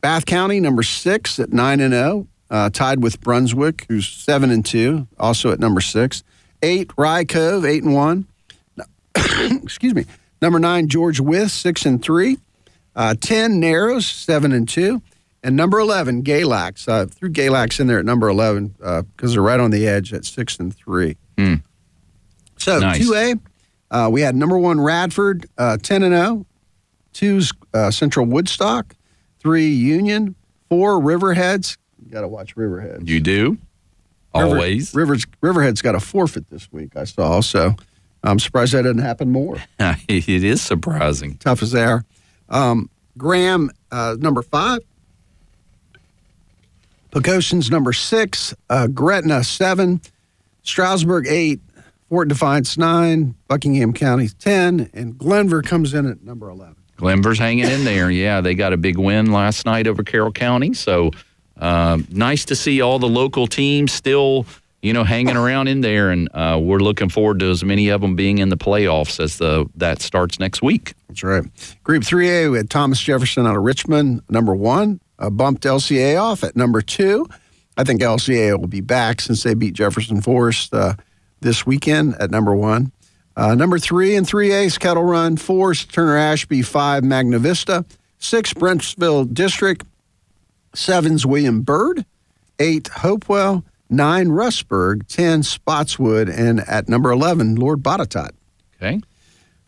[0.02, 4.66] Bath County number six at nine and zero, uh, tied with Brunswick, who's seven and
[4.66, 6.24] two, also at number six.
[6.62, 8.28] Eight Rye Cove eight and one.
[9.16, 10.06] excuse me.
[10.42, 12.38] Number nine, George Wythe, six and three.
[12.96, 15.02] Uh, 10, Narrows, seven and two.
[15.44, 16.88] And number 11, Galax.
[16.88, 20.26] Uh, threw Galax in there at number 11 because they're right on the edge at
[20.26, 21.18] six and three.
[22.58, 23.08] So Nice.
[23.08, 23.40] 2A,
[23.92, 26.46] uh, we had number one, Radford, uh, 10 and 0.
[27.14, 28.96] Two's uh, Central Woodstock.
[29.40, 30.36] Three, Union.
[30.70, 31.78] Four, Riverheads.
[32.16, 33.10] Got to watch Riverhead.
[33.10, 33.50] You do?
[34.34, 34.96] River- Always.
[34.96, 37.42] Rivers, Riverhead's got a forfeit this week, I saw.
[37.42, 37.76] So
[38.24, 39.62] I'm surprised that didn't happen more.
[39.80, 41.36] it is surprising.
[41.36, 42.06] Tough as they are.
[42.48, 44.80] Um, Graham, uh, number five.
[47.12, 48.54] Poquoson, number six.
[48.70, 50.00] Uh, Gretna, seven.
[50.64, 51.60] Strasburg, eight.
[52.08, 53.36] Fort Defiance, nine.
[53.50, 54.90] Buckingham County, 10.
[54.94, 56.78] And Glenvar comes in at number 11.
[56.98, 58.10] Glenvar's hanging in there.
[58.10, 60.74] Yeah, they got a big win last night over Carroll County.
[60.74, 61.12] So
[61.60, 64.46] uh, nice to see all the local teams still,
[64.82, 68.02] you know, hanging around in there, and uh, we're looking forward to as many of
[68.02, 70.94] them being in the playoffs as the that starts next week.
[71.08, 71.44] That's right.
[71.84, 75.00] Group 3A, we had Thomas Jefferson out of Richmond, number one.
[75.18, 77.26] Uh, bumped LCA off at number two.
[77.78, 80.96] I think LCA will be back since they beat Jefferson Forest uh,
[81.42, 82.92] this weekend at number one.
[83.38, 85.38] Uh, number three and three A's Kettle Run.
[85.38, 86.62] Four Turner Ashby.
[86.62, 87.86] Five, Magna Vista.
[88.18, 89.86] Six, Brentsville District.
[90.76, 92.06] Seven's William Byrd.
[92.60, 93.64] Eight, Hopewell.
[93.90, 95.08] Nine, Rustburg.
[95.08, 96.30] Ten, Spotswood.
[96.30, 98.32] And at number 11, Lord Botetourt.
[98.76, 99.02] Okay.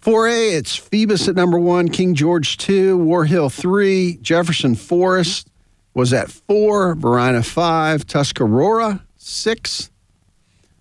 [0.02, 5.50] 4A, it's Phoebus at number one, King George two, Warhill three, Jefferson Forest
[5.94, 9.90] was at four, Varina five, Tuscarora six,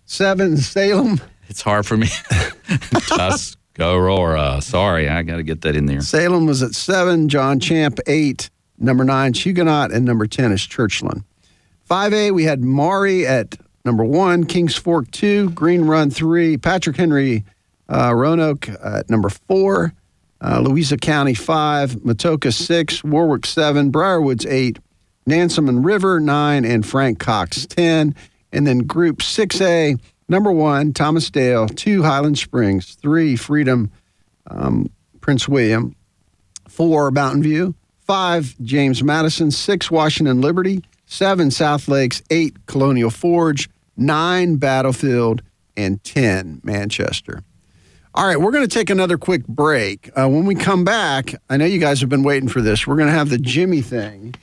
[0.04, 1.20] seven, Salem.
[1.48, 2.06] It's hard for me.
[3.08, 4.62] Tuscarora.
[4.62, 6.02] Sorry, I got to get that in there.
[6.02, 10.60] Salem was at seven, John Champe eight, number nine, is Huguenot, and number 10 is
[10.60, 11.24] Churchland.
[11.88, 17.44] 5A, we had Maury at number one, Kings Fork two, Green Run three, Patrick Henry
[17.88, 19.94] uh, Roanoke at number four,
[20.40, 24.80] uh, Louisa County five, Matoaca six, Warwick seven, Briar Woods eight,
[25.28, 28.14] Nansemond River nine, and Frank Cox 10.
[28.52, 33.90] And then Group 6A, number one, Thomas Dale, two, Highland Springs, three, Freedom,
[34.48, 34.90] um,
[35.20, 35.94] Prince William,
[36.68, 37.74] four, Mountain View,
[38.06, 45.42] five, James Madison, six, Washington Liberty, seven, South Lakes, eight, Colonial Forge, nine, Battlefield,
[45.76, 47.42] and 10, Manchester.
[48.14, 50.10] All right, we're going to take another quick break.
[50.18, 52.86] Uh, when we come back, I know you guys have been waiting for this.
[52.86, 54.34] We're going to have the Jimmy thing.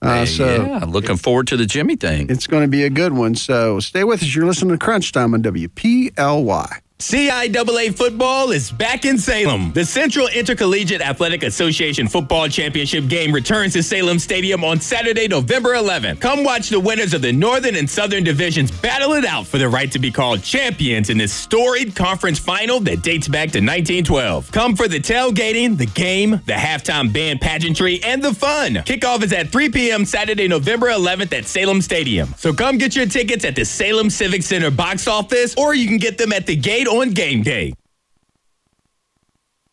[0.00, 2.30] Uh, so yeah, looking forward to the Jimmy thing.
[2.30, 3.34] it's going to be a good one.
[3.34, 4.34] So stay with us.
[4.34, 6.80] You're listening to Crunch Time on WPLY.
[6.98, 9.70] CIAA football is back in Salem.
[9.72, 15.74] The Central Intercollegiate Athletic Association Football Championship game returns to Salem Stadium on Saturday, November
[15.74, 16.18] 11th.
[16.18, 19.68] Come watch the winners of the Northern and Southern divisions battle it out for the
[19.68, 24.50] right to be called champions in this storied conference final that dates back to 1912.
[24.50, 28.74] Come for the tailgating, the game, the halftime band pageantry, and the fun.
[28.74, 30.04] Kickoff is at 3 p.m.
[30.04, 32.34] Saturday, November 11th at Salem Stadium.
[32.36, 35.98] So come get your tickets at the Salem Civic Center box office, or you can
[35.98, 37.74] get them at the gate on game day.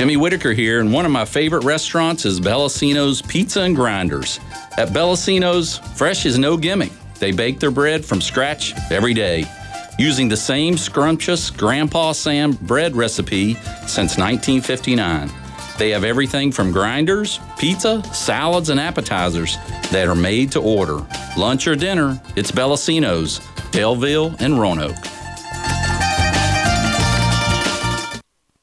[0.00, 4.40] Jimmy Whitaker here, and one of my favorite restaurants is Bellacino's Pizza and Grinders.
[4.78, 6.90] At Bellacino's, fresh is no gimmick.
[7.18, 9.44] They bake their bread from scratch every day,
[9.98, 13.56] using the same scrumptious Grandpa Sam bread recipe
[13.86, 15.30] since 1959.
[15.76, 19.58] They have everything from grinders, pizza, salads, and appetizers
[19.90, 21.06] that are made to order.
[21.36, 23.40] Lunch or dinner, it's Bellacino's,
[23.70, 24.96] Daleville, and Roanoke.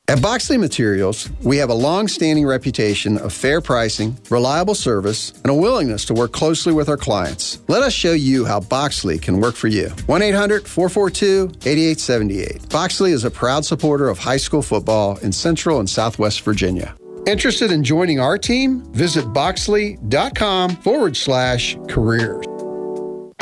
[0.10, 5.48] At Boxley Materials, we have a long standing reputation of fair pricing, reliable service, and
[5.48, 7.60] a willingness to work closely with our clients.
[7.68, 9.90] Let us show you how Boxley can work for you.
[10.06, 12.62] 1 800 442 8878.
[12.70, 16.96] Boxley is a proud supporter of high school football in Central and Southwest Virginia.
[17.26, 18.86] Interested in joining our team?
[18.94, 22.46] Visit boxley.com forward slash careers.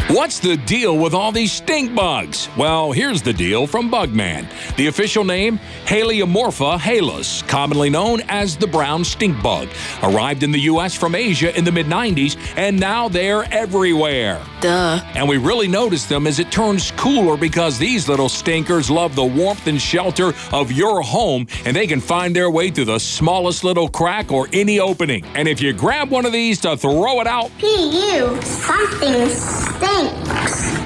[0.09, 2.47] What's the deal with all these stink bugs?
[2.55, 4.45] Well, here's the deal from Bugman.
[4.75, 9.67] The official name, Halyomorpha halys, commonly known as the brown stink bug,
[10.03, 10.93] arrived in the U.S.
[10.93, 14.45] from Asia in the mid 90s, and now they're everywhere.
[14.61, 15.01] Duh.
[15.15, 19.25] And we really notice them as it turns cooler because these little stinkers love the
[19.25, 23.63] warmth and shelter of your home and they can find their way through the smallest
[23.63, 25.25] little crack or any opening.
[25.33, 28.39] And if you grab one of these to throw it out, P.U.
[28.43, 29.94] Something stinks.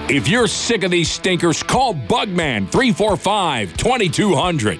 [0.09, 4.79] If you're sick of these stinkers, call Bugman 345 2200.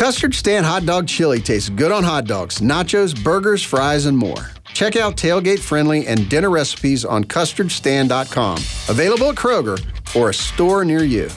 [0.00, 4.50] Custard Stand Hot Dog Chili tastes good on hot dogs, nachos, burgers, fries, and more.
[4.72, 8.56] Check out tailgate friendly and dinner recipes on custardstand.com.
[8.88, 9.78] Available at Kroger
[10.16, 11.28] or a store near you.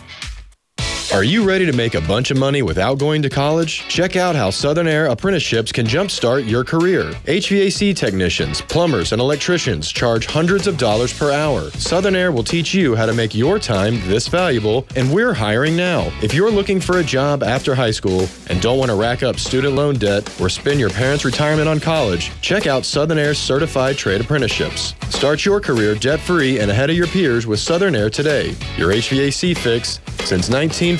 [1.13, 3.87] Are you ready to make a bunch of money without going to college?
[3.87, 7.11] Check out how Southern Air apprenticeships can jumpstart your career.
[7.25, 11.69] HVAC technicians, plumbers, and electricians charge hundreds of dollars per hour.
[11.73, 15.77] Southern Air will teach you how to make your time this valuable, and we're hiring
[15.77, 16.11] now.
[16.23, 19.37] If you're looking for a job after high school and don't want to rack up
[19.37, 23.99] student loan debt or spend your parents' retirement on college, check out Southern Air's certified
[23.99, 24.95] trade apprenticeships.
[25.09, 28.55] Start your career debt free and ahead of your peers with Southern Air today.
[28.77, 30.49] Your HVAC fix since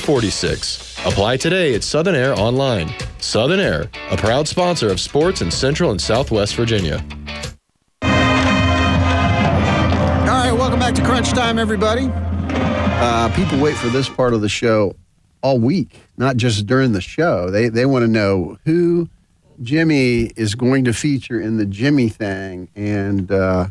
[0.07, 1.05] 1946.
[1.05, 2.93] Apply today at Southern Air online.
[3.19, 7.03] Southern Air, a proud sponsor of sports in Central and Southwest Virginia.
[8.01, 8.09] All
[10.29, 12.09] right, welcome back to Crunch Time, everybody.
[12.11, 14.93] Uh, people wait for this part of the show
[15.41, 17.49] all week, not just during the show.
[17.49, 19.07] They they want to know who
[19.61, 23.67] Jimmy is going to feature in the Jimmy thing, and uh,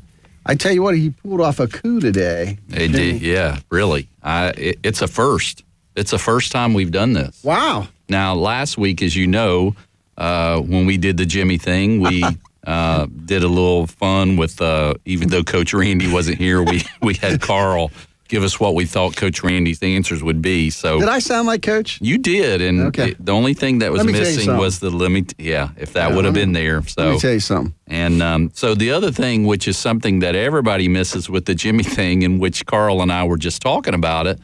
[0.46, 2.58] I tell you what, he pulled off a coup today.
[2.68, 4.08] They did, yeah, really.
[4.22, 5.64] I, it, it's a first.
[5.96, 7.42] It's the first time we've done this.
[7.44, 7.88] Wow.
[8.08, 9.74] Now, last week, as you know,
[10.16, 12.24] uh, when we did the Jimmy thing, we
[12.66, 17.14] uh, did a little fun with, uh, even though Coach Randy wasn't here, we, we
[17.14, 17.90] had Carl
[18.28, 20.70] give us what we thought Coach Randy's answers would be.
[20.70, 21.98] So Did I sound like Coach?
[22.00, 23.10] you did, and Okay.
[23.10, 25.34] it- the only thing that was Let me tell you missing was the limit.
[25.36, 26.82] Yeah, if that Yeah, would have been there.
[26.86, 27.74] So Let me tell you something.
[27.88, 31.82] and um, so the other thing, which is something that everybody misses with the Jimmy
[31.82, 34.38] thing, in which Carl and I were just talking about it,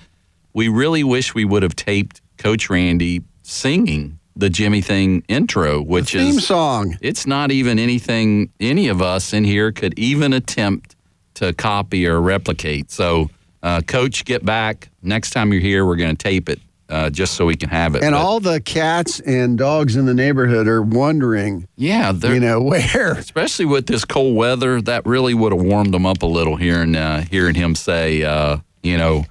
[0.58, 6.10] we really wish we would have taped Coach Randy singing the Jimmy thing intro, which
[6.12, 6.98] Theme is theme song.
[7.00, 10.96] It's not even anything any of us in here could even attempt
[11.34, 12.90] to copy or replicate.
[12.90, 13.30] So,
[13.62, 15.86] uh, Coach, get back next time you're here.
[15.86, 16.58] We're going to tape it
[16.88, 18.02] uh, just so we can have it.
[18.02, 22.40] And But- all the cats and dogs in the neighborhood are wondering, Yeah, they're- you
[22.40, 23.12] know, where?
[23.12, 26.56] especially with this cold weather, that really would have warmed them up a little.
[26.56, 29.24] Hearing uh, hearing him say, uh, you know,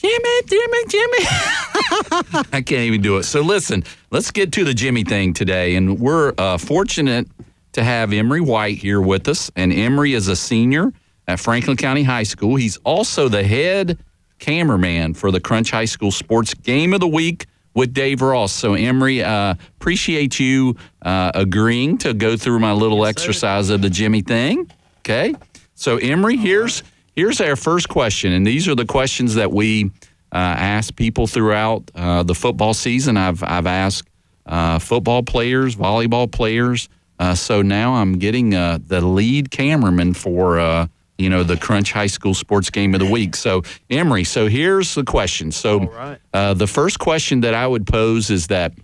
[0.00, 1.18] Jimmy, Jimmy, Jimmy.
[2.52, 3.24] I can't even do it.
[3.24, 7.26] So listen, let's get to the Jimmy thing today, and we're uh, fortunate
[7.72, 9.50] to have Emery White here with us.
[9.56, 10.92] And Emery is a senior
[11.26, 12.54] at Franklin County High School.
[12.54, 13.98] He's also the head
[14.38, 18.52] cameraman for the Crunch High School Sports Game of the Week with Dave Ross.
[18.52, 23.90] So, Emery, uh, appreciate you uh, agreeing to go through my little exercise of the
[23.90, 24.70] Jimmy thing.
[25.00, 25.34] Okay.
[25.74, 26.82] So, Emery, here's
[27.18, 29.86] here's our first question, and these are the questions that we
[30.30, 33.16] uh, ask people throughout uh, the football season.
[33.16, 34.08] I've I've asked
[34.46, 36.88] uh, football players, volleyball players.
[37.18, 40.86] Uh, so now I'm getting uh, the lead cameraman for uh,
[41.18, 43.34] you know the Crunch High School Sports Game of the Week.
[43.34, 45.50] So Emery, so here's the question.
[45.50, 48.74] So uh, the first question that I would pose is that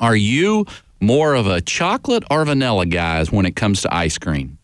[0.00, 0.66] are you
[1.00, 4.58] more of a chocolate or vanilla guys when it comes to ice cream?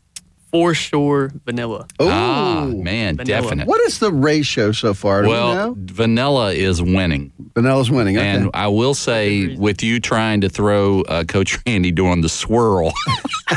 [0.56, 1.86] For sure, vanilla.
[2.00, 3.42] Ah, man, Vanilla.
[3.42, 3.68] definite.
[3.68, 5.20] What is the ratio so far?
[5.22, 5.74] Do well, we know?
[5.92, 7.30] vanilla is winning.
[7.54, 8.16] Vanilla's winning.
[8.16, 8.26] Okay.
[8.26, 12.94] And I will say, with you trying to throw uh, Coach Randy doing the swirl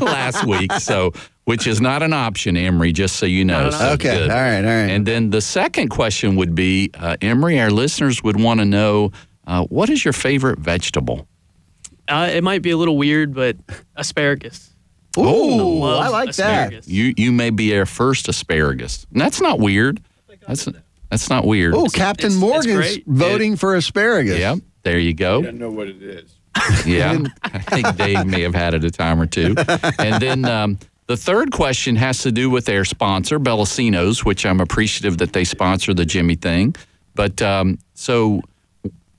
[0.00, 1.12] last week, so
[1.44, 3.68] which is not an option, Emery, just so you know.
[3.68, 3.90] So.
[3.90, 4.30] Okay, good.
[4.30, 4.90] all right, all right.
[4.90, 9.12] And then the second question would be, uh, Emery, our listeners would want to know
[9.46, 11.28] uh, what is your favorite vegetable?
[12.08, 13.58] Uh, it might be a little weird, but
[13.94, 14.69] asparagus.
[15.18, 16.86] Ooh, love I like asparagus.
[16.88, 19.06] You you may be our first asparagus.
[19.12, 20.00] And that's not weird.
[20.46, 20.68] That's
[21.10, 21.74] that's not weird.
[21.74, 24.38] Oh, Captain Morgan's voting for asparagus.
[24.38, 24.58] Yep.
[24.82, 25.40] There you go.
[25.40, 26.36] I didn't know what it is.
[26.86, 29.54] Yeah, I think Dave may have had it a time or two.
[29.98, 34.60] And then um, the third question has to do with their sponsor, Bellacino's, which I'm
[34.60, 36.74] appreciative that they sponsor the Jimmy thing.
[37.14, 38.42] But um, so,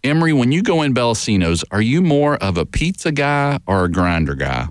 [0.03, 3.89] Emery, when you go in Bellacino's, are you more of a pizza guy or a
[3.91, 4.67] grinder guy?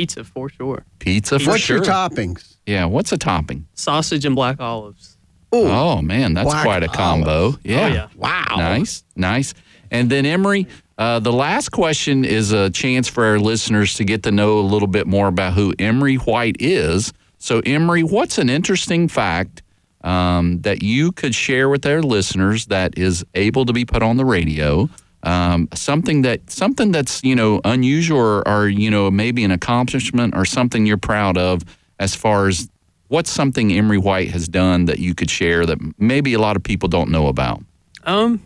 [0.00, 0.84] Pizza for sure.
[0.98, 1.52] Pizza for sure.
[1.52, 1.76] What's sure.
[1.76, 2.56] your toppings?
[2.66, 3.66] Yeah, what's a topping?
[3.74, 5.18] Sausage and black olives.
[5.52, 7.54] Oh man, that's black quite a combo.
[7.62, 7.80] Yeah.
[7.80, 8.08] Oh, yeah.
[8.16, 8.56] Wow.
[8.56, 9.52] Nice, nice.
[9.90, 14.22] And then Emery, uh, the last question is a chance for our listeners to get
[14.22, 17.12] to know a little bit more about who Emery White is.
[17.38, 19.62] So Emery, what's an interesting fact
[20.02, 24.16] um, that you could share with our listeners that is able to be put on
[24.16, 24.88] the radio?
[25.22, 30.34] Um, something that something that's you know unusual or, or you know maybe an accomplishment
[30.34, 31.62] or something you're proud of
[31.98, 32.70] as far as
[33.08, 36.62] what's something Emery White has done that you could share that maybe a lot of
[36.62, 37.62] people don't know about?
[38.04, 38.42] Um,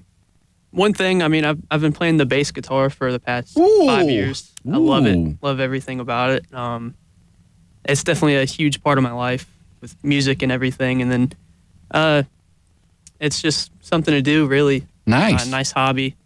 [0.72, 1.22] one thing.
[1.22, 4.52] I mean, I've I've been playing the bass guitar for the past five years.
[4.66, 5.36] I love it.
[5.42, 6.52] Love everything about it.
[6.52, 6.94] Um,
[7.84, 9.46] it's definitely a huge part of my life
[9.80, 11.02] with music and everything.
[11.02, 11.32] And then,
[11.90, 12.22] uh,
[13.20, 14.46] it's just something to do.
[14.46, 15.46] Really Nice.
[15.46, 16.16] Uh, nice hobby.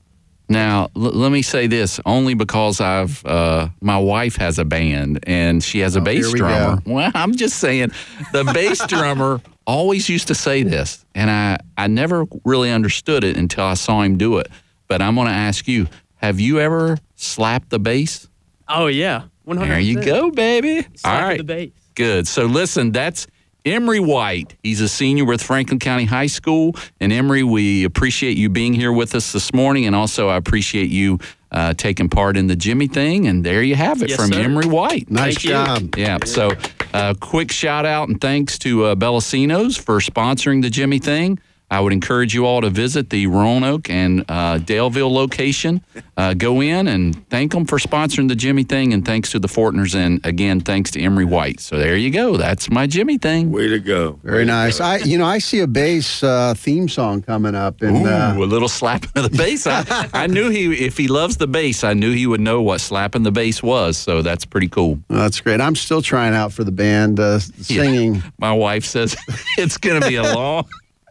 [0.49, 5.20] Now, l- let me say this only because I've uh, my wife has a band
[5.27, 6.83] and she has a bass here we drummer.
[6.87, 7.91] Well, I'm just saying
[8.33, 13.37] the bass drummer always used to say this, and I I never really understood it
[13.37, 14.49] until I saw him do it.
[14.87, 18.27] But I'm going to ask you: Have you ever slapped the bass?
[18.69, 19.73] Oh yeah, one hundred.
[19.73, 20.87] There you go, baby.
[21.05, 21.37] All right.
[21.39, 21.73] The bass.
[21.95, 22.27] Good.
[22.27, 23.27] So listen, that's
[23.69, 24.57] Emery White.
[24.62, 26.74] He's a senior with Franklin County High School.
[27.01, 29.86] And Emery, we appreciate you being here with us this morning.
[29.86, 31.19] And also, I appreciate you
[31.53, 33.27] uh, taking part in the Jimmy thing.
[33.27, 34.40] And there you have it Yes, from sir.
[34.40, 35.11] Emery White.
[35.11, 35.51] Nice Thank you.
[35.51, 35.97] job.
[35.97, 36.19] Yeah.
[36.24, 36.51] So,
[36.95, 41.39] uh, quick shout out and thanks to uh, Bellacino's for sponsoring the Jimmy thing.
[41.70, 45.82] I would encourage you all to visit the Roanoke and uh, Daleville location.
[46.16, 49.49] Uh, go in and thank them for sponsoring the Jimmy thing, and thanks to the
[49.49, 51.61] Fortners, and again, thanks to Emery White.
[51.61, 52.36] So there you go.
[52.36, 53.53] That's my Jimmy thing.
[53.53, 54.19] Way to go.
[54.23, 54.81] Very nice.
[54.81, 58.35] I, you know, I see a bass uh, theme song coming up, and Ooh, uh,
[58.36, 59.66] a little slapping of the bass.
[59.66, 62.81] I, I knew he, if he loves the bass, I knew he would know what
[62.81, 63.99] slapping the bass was.
[63.99, 64.99] So that's pretty cool.
[65.09, 65.61] that's great.
[65.61, 68.23] I'm still trying out for the band, uh, singing.
[68.39, 69.16] My wife says
[69.59, 70.65] it's going to be a long.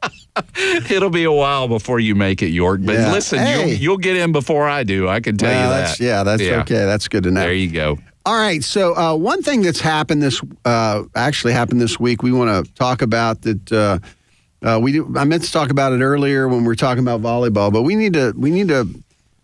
[0.90, 2.82] It'll be a while before you make it, York.
[2.84, 3.12] But Yeah.
[3.12, 3.70] listen, Hey.
[3.72, 5.08] you'll, you'll get in before I do.
[5.08, 6.04] I can tell Well, you that's- that.
[6.04, 6.86] Yeah, that's okay.
[6.86, 7.42] That's good to know.
[7.42, 7.98] There you go.
[8.26, 8.64] All right.
[8.64, 12.24] So uh, one thing that's happened this uh, actually happened this week.
[12.24, 13.72] We want to talk about that.
[13.72, 14.00] Uh,
[14.62, 17.22] uh, we do, I meant to talk about it earlier when we were talking about
[17.22, 18.88] volleyball, but we need to we need to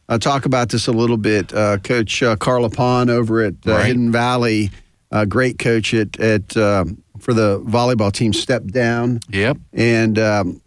[0.09, 1.53] uh, talk about this a little bit.
[1.53, 3.85] Uh, coach uh, Carla Pond over at uh, Right.
[3.85, 4.69] Hidden Valley,
[5.11, 9.57] uh, great coach at at um for the volleyball team, stepped down Yep.
[9.71, 10.61] and um,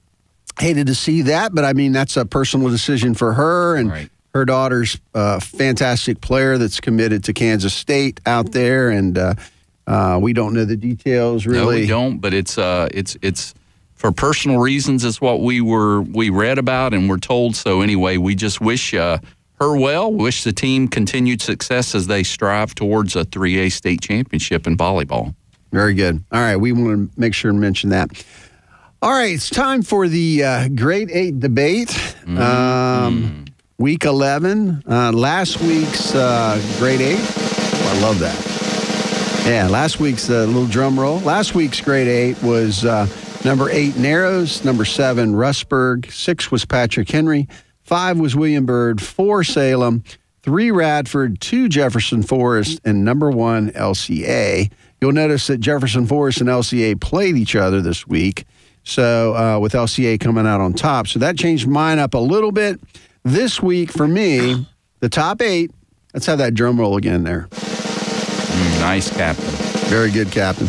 [0.58, 1.54] hated to see that.
[1.54, 4.08] But I mean, that's a personal decision for her and Right.
[4.34, 9.34] her daughter's a fantastic player that's committed to Kansas State out there, and uh,
[9.86, 11.60] uh, we don't know the details really.
[11.76, 12.18] No, we don't.
[12.18, 13.52] But it's uh, it's it's
[13.94, 15.04] for personal reasons.
[15.04, 17.54] Is what we were we read about and we're told.
[17.54, 19.18] So anyway, we just wish uh,
[19.60, 20.10] her well.
[20.12, 25.34] Wish the team continued success as they strive towards a 3A state championship in volleyball.
[25.76, 26.24] Very good.
[26.32, 28.08] All right, we want to make sure and mention that.
[29.02, 31.88] All right, it's time for the uh, grade eight debate.
[31.88, 32.38] Mm-hmm.
[32.38, 33.44] Um,
[33.76, 34.84] week 11.
[34.88, 37.20] Uh, last week's uh, grade eight.
[37.20, 39.44] Oh, I love that.
[39.46, 41.18] Yeah, last week's uh, little drum roll.
[41.18, 43.06] Last week's grade eight was uh,
[43.44, 44.64] number eight, Narrows.
[44.64, 46.10] Number seven, Rustburg.
[46.10, 47.48] Six was Patrick Henry.
[47.82, 49.02] Five was William Byrd.
[49.02, 50.04] Four, Salem.
[50.40, 51.38] Three, Radford.
[51.42, 52.80] Two, Jefferson Forest.
[52.82, 54.70] And number one, LCA.
[55.00, 58.44] You'll notice that Jefferson Forest and LCA played each other this week.
[58.84, 61.08] So uh, with LCA coming out on top.
[61.08, 62.80] So that changed mine up a little bit.
[63.24, 64.66] This week for me,
[65.00, 65.72] the top eight,
[66.14, 67.48] let's have that drum roll again there.
[67.50, 69.44] Mm, nice, Captain.
[69.90, 70.68] Very good, Captain.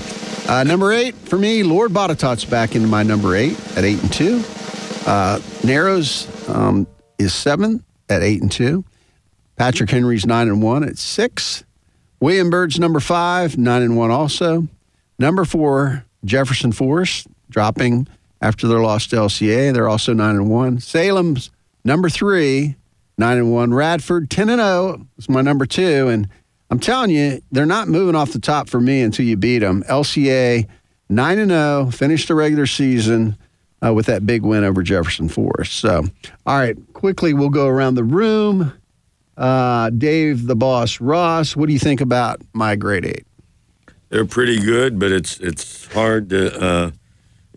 [0.49, 4.11] Uh, number eight for me, Lord Botetourt's back into my number eight at eight and
[4.11, 4.43] two.
[5.05, 6.87] Uh, Narrows um,
[7.19, 8.83] is seven at eight and two.
[9.57, 11.63] Patrick Henry's nine and one at six.
[12.19, 14.67] William Byrd's number five, nine and one also.
[15.19, 18.07] Number four, Jefferson Forest dropping
[18.41, 19.73] after their loss to LCA.
[19.73, 20.79] They're also nine and one.
[20.79, 21.51] Salem's
[21.83, 22.75] number three,
[23.17, 23.73] nine and one.
[23.73, 26.27] Radford ten and zero is my number two, and
[26.69, 29.83] I'm telling you, they're not moving off the top for me until you beat them.
[29.83, 30.67] LCA
[31.09, 33.37] nine and zero, finished the regular season
[33.85, 35.73] uh, with that big win over Jefferson Forest.
[35.73, 36.03] So,
[36.45, 38.73] all right, quickly we'll go around the room.
[39.37, 43.25] Uh, Dave, the boss, Ross, what do you think about my grade eight?
[44.09, 46.91] They're pretty good, but it's it's hard to, uh,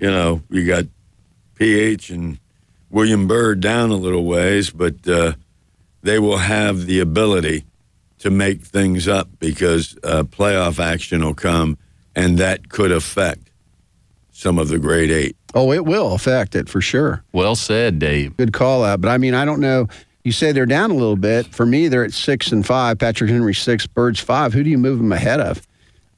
[0.00, 0.84] you know, you got
[1.54, 2.38] PH and
[2.90, 5.34] William Byrd down a little ways, but uh,
[6.02, 7.64] they will have the ability
[8.18, 11.78] to make things up because uh, playoff action will come,
[12.14, 13.50] and that could affect
[14.30, 15.36] some of the grade eight.
[15.54, 17.22] Oh, it will affect it for sure.
[17.32, 18.36] Well said, Dave.
[18.36, 19.00] Good call out.
[19.00, 19.88] But I mean, I don't know.
[20.24, 21.46] You say they're down a little bit.
[21.46, 22.98] For me, they're at six and five.
[22.98, 24.52] Patrick Henry six, Byrd's five.
[24.52, 25.66] Who do you move them ahead of?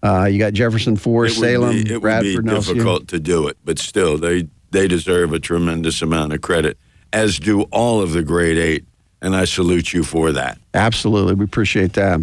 [0.03, 2.67] Uh, you got Jefferson four, It would Salem, be, it would be Bradford, LCU.
[2.67, 6.77] difficult to do it, but still, they they deserve a tremendous amount of credit,
[7.13, 8.85] as do all of the grade eight,
[9.21, 10.59] and I salute you for that.
[10.75, 12.21] Absolutely, we appreciate that.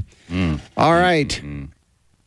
[0.76, 1.42] All right,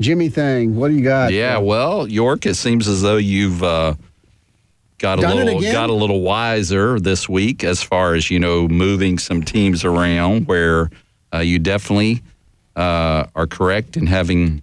[0.00, 1.32] Jimmy Thing, what do you got?
[1.34, 3.94] Yeah, well, York, it seems as though you've uh,
[5.02, 8.68] got a Done little got a little wiser this week as far as you know
[8.68, 10.46] moving some teams around.
[10.46, 10.90] Where
[11.34, 12.22] uh, you definitely
[12.76, 14.62] uh, are correct in having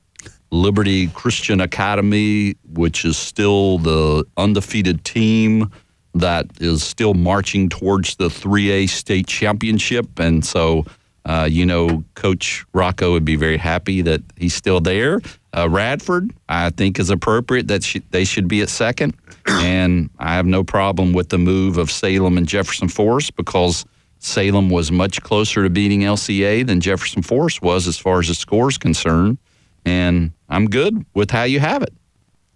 [0.50, 5.70] Liberty Christian Academy, which is still the undefeated team
[6.16, 10.86] that is still marching towards the 3A state championship, and so.
[11.26, 15.20] Uh, you know, Coach Rocco would be very happy that he's still there.
[15.56, 19.14] Uh, Radford, I think, is appropriate that sh- they should be at second.
[19.48, 23.86] And I have no problem with the move of Salem and Jefferson Forest because
[24.20, 28.34] Salem was much closer to beating LCA than Jefferson Forest was as far as the
[28.36, 29.38] score is concerned.
[29.86, 31.94] And I'm good with how you have it.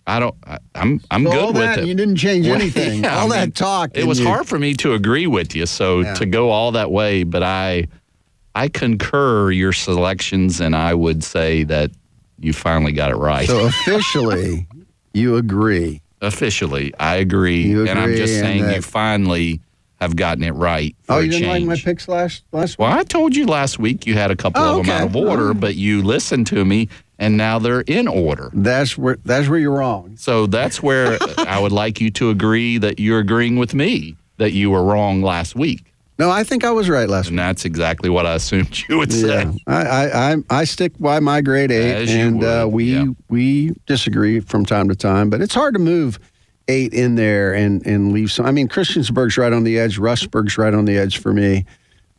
[0.06, 0.36] I don't.
[0.46, 1.00] I, I'm.
[1.10, 1.86] I'm So good all with it.
[1.88, 3.04] You didn't change anything.
[3.06, 3.92] yeah, all I that mean, talk.
[3.94, 5.66] It was you- hard for me to agree with you.
[5.66, 6.14] So Yeah.
[6.16, 7.88] to go all that way, but I,
[8.54, 11.92] I concur your selections, and I would say that
[12.38, 13.48] you finally got it right.
[13.48, 14.68] So officially,
[15.14, 16.02] you agree.
[16.24, 19.60] Officially, I agree, You and I'm just saying that- you finally
[20.02, 20.96] have gotten it right.
[21.04, 24.06] For Oh, you didn't like my picks last last Well, I told you last week
[24.08, 25.54] you had a couple Oh, of them out of order, Oh.
[25.54, 26.90] but you listened to me,
[27.20, 28.50] and now they're in order.
[28.54, 30.16] That's where that's where you're wrong.
[30.18, 34.52] So that's where I would like you to agree that you're agreeing with me that
[34.52, 35.93] you were wrong last week.
[36.20, 37.32] No, I think I was right last week.
[37.32, 39.44] And that's exactly what I assumed you would say.
[39.44, 42.74] Yeah, I, I, I, I stick by my grade eight, As you and uh, would,
[42.74, 43.06] we yeah.
[43.30, 46.20] we disagree from time to time, but it's hard to move
[46.68, 48.46] eight in there and and leave some.
[48.46, 51.66] I mean, Christiansburg's right on the edge, Rustburg's right on the edge for me.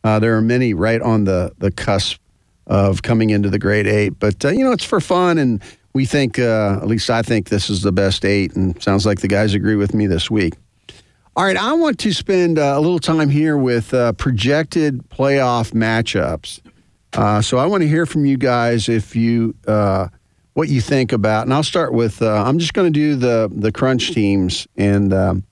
[0.03, 2.19] Uh, there are many right on the the cusp
[2.67, 5.63] of coming into the grade eight, but uh, you know, it's for fun, and
[5.93, 9.21] we think, uh, at least I think, this is the best eight, and sounds like
[9.21, 10.55] the guys agree with me this week.
[11.37, 15.73] All right, I want to spend uh, a little time here with uh, projected playoff
[15.73, 16.61] matchups.
[17.11, 20.07] Uh, so I want to hear from you guys if you uh,
[20.53, 22.21] what you think about, and I'll start with.
[22.21, 25.43] Uh, I'm just going to do the the crunch teams and um,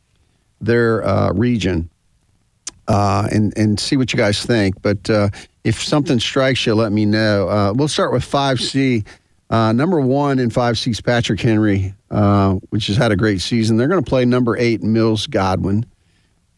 [0.62, 1.90] their uh, region,
[2.88, 4.82] and and see what you guys think.
[4.82, 5.10] But
[5.66, 7.74] if something strikes you, let me know.
[7.76, 9.04] We'll start with five C.
[9.54, 13.78] Uh, number one in five is Patrick Henry, uh, which has had a great season.
[13.78, 15.86] They're going to play number eight Mills Godwin.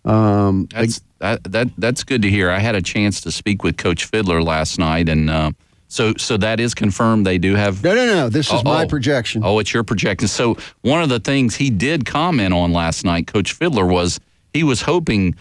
[0.06, 2.50] Um, That's that, that that's good to hear.
[2.50, 5.52] I had a chance to speak with Coach Fiddler last night, and uh,
[5.90, 7.26] so so that is confirmed.
[7.26, 8.30] They do have no, no, no.
[8.30, 9.42] This is Oh, my projection.
[9.44, 10.30] Oh, it's your projection.
[10.30, 14.22] So one of the things he did comment on last night, Coach Fiddler, was
[14.54, 15.36] he was hoping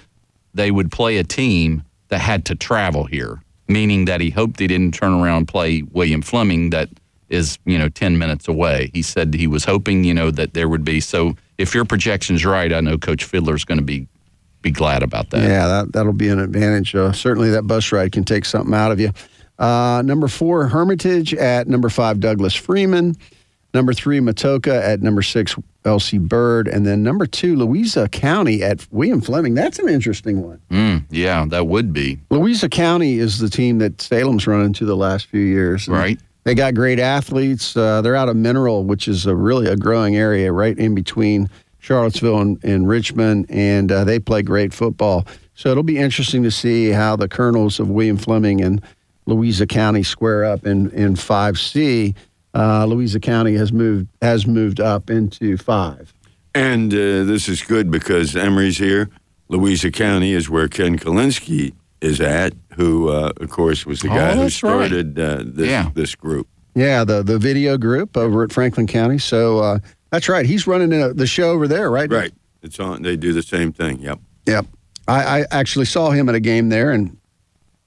[0.55, 4.67] they would play a team that had to travel here, meaning that he hoped they
[4.67, 6.89] didn't turn around and play William Fleming, that
[7.35, 8.91] is you know ten minutes away.
[8.95, 11.01] He said he was hoping you know that there would be.
[11.01, 14.09] So if your projection's right, I know Coach Fiddler's going to be
[14.63, 15.43] be glad about that.
[15.43, 16.95] Yeah, that, that'll be an advantage.
[16.95, 19.11] Uh, certainly, that bus ride can take something out of you.
[19.59, 23.15] Uh, number four, Hermitage at number five, Douglas Freeman.
[23.73, 26.19] Number three, Matoaca at number six, L.C.
[26.19, 26.69] Bird.
[26.69, 29.55] And then number two, Louisa County at William Fleming.
[29.55, 30.61] That's an interesting one.
[30.71, 32.21] Mm, yeah, that would be.
[32.31, 35.89] Louisa County is the team that Salem's run into the last few years.
[35.89, 36.21] Right.
[36.45, 37.77] They got great athletes.
[37.77, 41.49] Uh, they're out of Mineral, which is a really a growing area right in between
[41.79, 45.27] Charlottesville and, and Richmond, and uh, they play great football.
[45.55, 48.83] So it'll be interesting to see how the Colonels of William Fleming and
[49.27, 52.15] Louisa County square up in in five C.
[52.55, 56.13] Uh, Louisa County has moved has moved up into five.
[56.55, 59.11] And uh, this is good because Emery's here.
[59.49, 61.75] Louisa County is where Ken Kalinsky
[62.05, 64.89] is at, who, uh, of course, was the Oh, guy who that's right.
[64.89, 66.47] started uh, this, this group.
[66.75, 69.19] Yeah, the the video group over at Franklin County.
[69.19, 69.79] So uh,
[70.11, 70.45] that's right.
[70.45, 72.11] He's running uh, the show over there, right?
[72.11, 72.33] Right.
[72.63, 73.03] It's on.
[73.03, 74.01] They do the same thing.
[74.01, 74.19] Yep.
[74.47, 74.67] Yep.
[75.07, 77.17] I, I actually saw him at a game there, and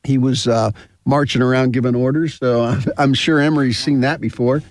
[0.03, 0.71] he was uh,
[1.05, 2.35] marching around giving orders.
[2.35, 4.61] So I'm, I'm sure Emery's seen that before.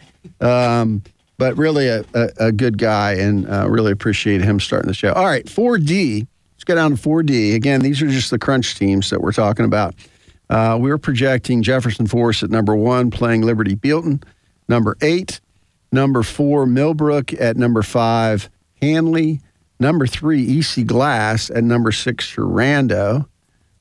[0.41, 1.03] Um,
[1.39, 5.13] but really, a, a, a good guy, and uh, really appreciate him starting the show.
[5.13, 6.27] All right, 4D.
[6.67, 7.55] Go down to 4D.
[7.55, 9.95] Again, these are just the crunch teams that we're talking about.
[10.51, 14.23] Uh, we're projecting Jefferson Forest at number one, playing Liberty Bealeton.
[14.69, 15.41] Number eight,
[15.93, 18.51] number four, Millbrook at number five,
[18.83, 19.41] Handley.
[19.79, 23.29] Number three, EC Glass at number six, Sherando.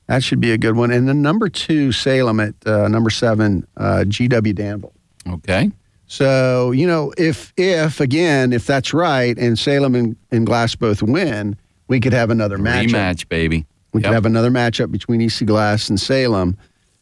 [0.06, 0.92] That should be a good one.
[0.92, 4.92] And then number two, Salem at uh, number seven, uh, GW Danville.
[5.28, 5.72] Okay.
[6.06, 11.02] So, you know, if, if again, if that's right and Salem and, and Glass both
[11.02, 11.56] win,
[11.88, 12.88] we could have another match.
[12.88, 13.66] Rematch, baby.
[13.92, 16.56] We could have another matchup between EC Glass and Salem,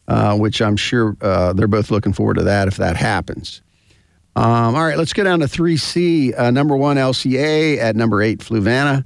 [0.07, 3.63] uh, which I'm sure uh, they're both looking forward to that if that happens.
[4.37, 6.39] Um, all right, let's go down to 3C.
[6.39, 9.05] Uh, number one, LCA at number eight, Fluvanna.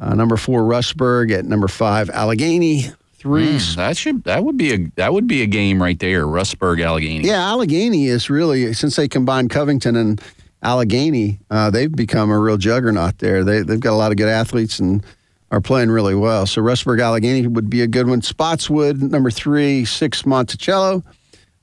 [0.00, 2.86] Uh, number four, Rustburg at number five, Alleghany.
[3.14, 3.54] Three.
[3.54, 6.24] Mm, that should that would be a that would be a game right there.
[6.26, 7.24] Rustburg Alleghany.
[7.24, 10.20] Yeah, Alleghany is really since they combined Covington and
[10.62, 13.44] Alleghany, uh, they've become a real juggernaut there.
[13.44, 15.04] They they've got a lot of good athletes and
[15.50, 16.46] are playing really well.
[16.46, 18.22] So Rustburg Alleghany would be a good one.
[18.22, 21.02] Spotswood number three, six Monticello,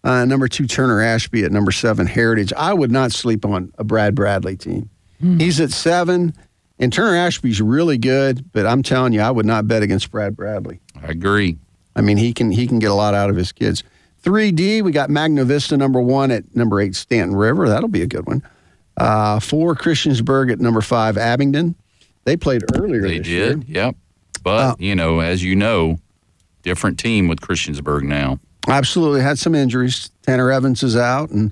[0.04, 2.54] uh, number two Turner Ashby at number seven Heritage.
[2.54, 4.90] I would not sleep on a Brad Bradley team.
[5.22, 6.34] He's at seven,
[6.78, 8.50] and Turner Ashby's really good.
[8.54, 10.80] But I'm telling you, I would not bet against Brad Bradley.
[11.02, 11.58] I agree.
[11.96, 13.84] I mean, he can he can get a lot out of his kids.
[14.24, 17.68] 3D, we got Magna Vista number one at number eight, Staunton River.
[17.68, 18.44] That'll be a good one.
[19.00, 21.76] Uh, four, Christiansburg at number five, Abingdon.
[22.26, 23.28] They played earlier They did.
[23.28, 23.62] year.
[23.68, 23.96] Yep.
[24.44, 25.98] But you know, as you know,
[26.64, 28.40] different team with Christiansburg now.
[28.68, 30.12] Absolutely had some injuries.
[30.24, 31.52] Tanner Evans is out, and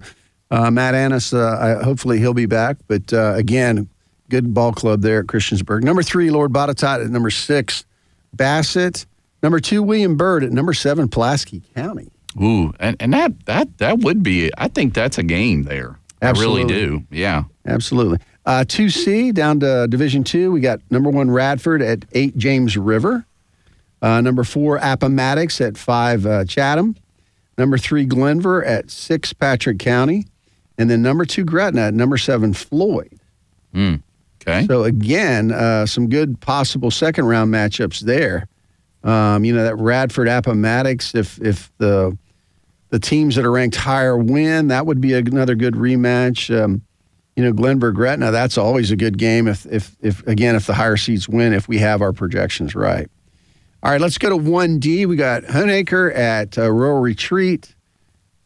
[0.52, 1.34] uh, Matt Annis.
[1.34, 2.78] Uh, I, hopefully he'll be back.
[2.88, 3.90] But uh, again,
[4.30, 5.84] good ball club there at Christiansburg.
[5.84, 7.86] Number three, Lord Botetourt at number six,
[8.34, 9.06] Bassett.
[9.44, 12.10] Number two, William Byrd at number seven, Pulaski County.
[12.42, 14.52] Ooh, and, and that that that would be.
[14.58, 16.00] I think that's a game there.
[16.22, 16.74] I really Absolutely.
[16.74, 17.04] do.
[17.12, 17.44] Yeah.
[17.66, 18.20] Absolutely.
[18.46, 20.52] Uh, 2C down to Division Two.
[20.52, 23.26] We got number one Radford at eight James River.
[24.02, 26.96] Uh, number four Appomattox at five uh, Chatham.
[27.58, 30.26] Number three Glenvar at six Patrick County,
[30.78, 33.20] and then number two Gretna at number seven Floyd.
[33.74, 34.02] Mm.
[34.42, 34.66] Okay.
[34.68, 38.48] So again, uh, some good possible second round matchups there.
[39.04, 41.16] Um, you know that Radford Appomattox.
[41.16, 42.18] If if the
[42.90, 46.56] the teams that are ranked higher win, that would be another good rematch.
[46.56, 46.82] Um,
[47.36, 48.32] you know, Glenvar Gretna.
[48.32, 49.48] That's always a good game.
[49.48, 53.08] If if if again, if the higher seeds win, if we have our projections right.
[53.84, 55.06] All right, let's go to one D.
[55.06, 57.76] We got Honaker at uh, Rural Retreat.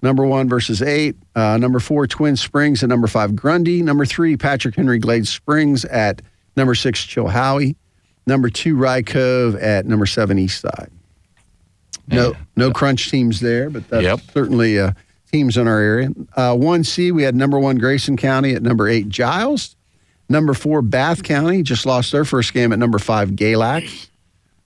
[0.01, 1.15] Number one versus eight.
[1.35, 3.81] Uh, number four, Twin Springs at number five, Grundy.
[3.81, 6.21] Number three, Patrick Henry Glade Springs at
[6.57, 7.75] number six, Chilhowie.
[8.27, 10.91] Number two, Rye Cove at number seven, East Side.
[12.11, 14.91] No, no crunch teams there, but that's certainly uh,
[15.31, 16.09] teams in our area.
[16.35, 19.75] Uh, 1C, we had number one, Grayson County at number eight, Giles.
[20.29, 24.07] Number four, Bath County just lost their first game at number five, Galax.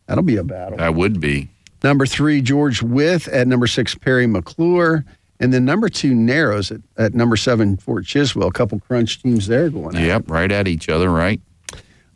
[0.08, 0.78] That'll be a battle.
[0.78, 1.50] That would be.
[1.84, 5.04] Number three, George Wythe at number six, Parry McCluer.
[5.40, 8.48] And then number two, Narrows at, at number seven, Fort Chiswell.
[8.48, 10.02] A couple crunch teams there going at.
[10.02, 10.30] Yep.
[10.32, 11.10] Right at each other.
[11.10, 11.42] Right.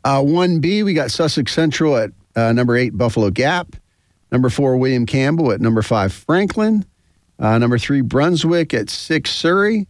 [0.04, 3.76] Uh, 1B, we got Sussex Central at uh, number eight, Buffalo Gap.
[4.32, 6.86] Number four, William Campbell at number five, Franklin.
[7.40, 9.88] Uh, number three, Brunswick at six, Surry.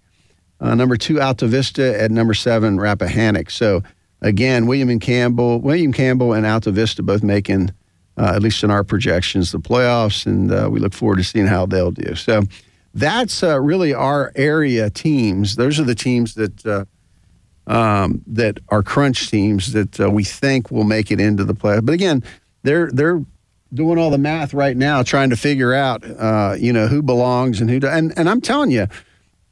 [0.62, 3.50] Uh, number two, Altavista at number seven, Rappahannock.
[3.50, 3.82] So
[4.22, 7.72] again, William and Campbell, William Campbell and Altavista both making,
[8.18, 11.48] uh, at least in our projections, the playoffs, and uh, we look forward to seeing
[11.48, 12.14] how they'll do.
[12.16, 12.44] So
[12.94, 15.56] that's uh, really our area teams.
[15.56, 16.86] Those are the teams that uh,
[17.68, 21.80] um, that are crunch teams that we think will make it into the play.
[21.80, 22.24] But again,
[22.64, 23.24] they're they're
[23.74, 27.62] doing all the math right now, trying to figure out uh, you know who belongs
[27.62, 27.80] and who.
[27.80, 28.88] Do, and and I'm telling you,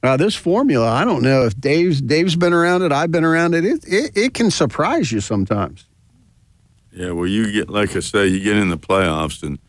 [0.03, 0.87] uh, this formula.
[0.89, 2.91] I don't know if Dave's Dave's been around it.
[2.91, 3.65] I've been around it.
[3.65, 5.85] It it, it can surprise you sometimes.
[6.91, 9.59] Yeah, well, you get like I say, you get in the playoffs, and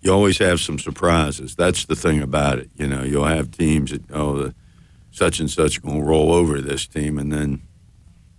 [0.00, 1.56] you always have some surprises.
[1.56, 2.70] That's the thing about it.
[2.76, 4.54] You know, you'll have teams that oh, the
[5.10, 7.62] such and such going to roll over this team, and then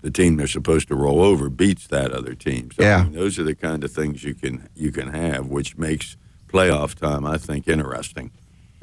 [0.02, 2.70] the team they're supposed to roll over beats that other team.
[2.76, 3.04] So, I Yeah.
[3.04, 6.16] mean, those are the kind of things you can you can have, which makes
[6.52, 8.32] playoff time, I think, interesting.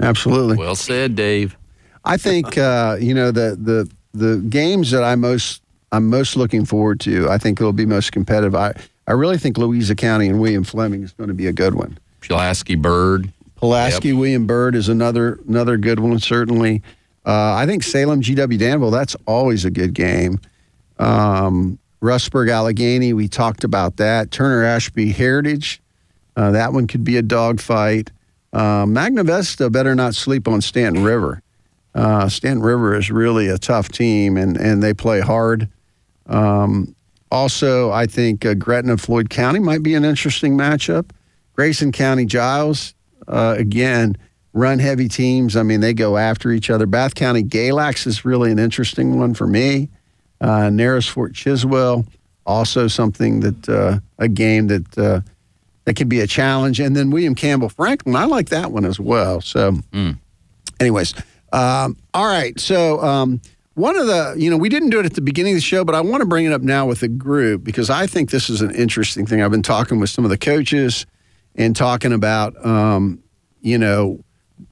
[0.01, 0.57] Absolutely.
[0.57, 1.57] Well said, Dave.
[2.05, 5.63] I think uh, you know the the the games that I most
[5.93, 7.29] I'm most looking forward to.
[7.31, 8.55] I think it'll be most competitive.
[8.55, 8.73] I
[9.07, 11.99] I really think Louisa County and William Fleming is going to be a good one.
[12.21, 13.33] Pulaski Byrd.
[13.57, 16.19] Pulaski William Byrd is another another good one.
[16.19, 16.83] Certainly,
[17.25, 18.91] uh, I think Salem GW Danville.
[18.91, 20.41] That's always a good game.
[20.99, 23.13] Um, Rustburg Alleghany.
[23.13, 24.31] We talked about that.
[24.31, 25.81] Turner Ashby Heritage.
[26.37, 28.13] Uh, that one could be a dogfight.
[28.53, 31.43] Uh, Magna Vista better not sleep on Staunton River.
[31.95, 35.69] Uh, Staunton River is really a tough team, and and they play hard.
[36.27, 36.95] Um,
[37.31, 41.11] also, I think uh, Gretna Floyd County might be an interesting matchup.
[41.55, 42.95] Grayson County Giles,
[43.29, 44.17] uh, again,
[44.53, 45.57] run heavy teams.
[45.57, 46.87] I mean, they go after each other.
[46.87, 49.89] Bath County Galax is really an interesting one for me.
[50.47, 52.07] Uh, Narrows Fort Chiswell,
[52.47, 55.21] also something that uh, a game that uh,
[55.85, 56.79] that could be a challenge.
[56.81, 59.41] And then William Campbell Franklin, I like that one as well.
[59.41, 59.79] So,
[60.79, 61.15] anyways,
[61.53, 62.59] um, all right.
[62.61, 63.41] So, um,
[63.75, 65.85] one of the, you know, we didn't do it at the beginning of the show,
[65.85, 68.49] but I want to bring it up now with the group because I think this
[68.49, 69.43] is an interesting thing.
[69.43, 71.05] I've been talking with some of the coaches
[71.57, 73.23] and talking about, um,
[73.61, 74.19] you know,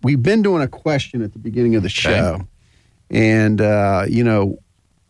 [0.02, 2.46] we've been doing a question at the beginning of the show,
[3.10, 4.58] and uh, you know,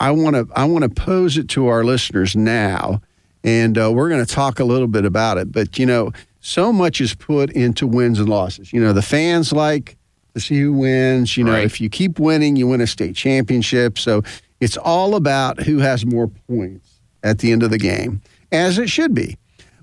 [0.04, 3.00] I want to I want to pose it to our listeners now,
[3.42, 5.50] and uh, we're going to talk a little bit about it.
[5.52, 8.72] But you know, so much is put into wins and losses.
[8.72, 9.96] You know, the fans like
[10.34, 11.36] to see who wins.
[11.36, 11.64] You know, Right.
[11.64, 13.98] if you keep winning, you win a state championship.
[13.98, 14.22] So
[14.60, 18.20] it's all about who has more points at the end of the game,
[18.52, 19.36] as it should be.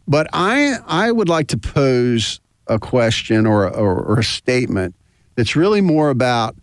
[0.07, 4.93] But I I would like to pose a question or a, or, or a statement
[5.35, 6.55] that's really more about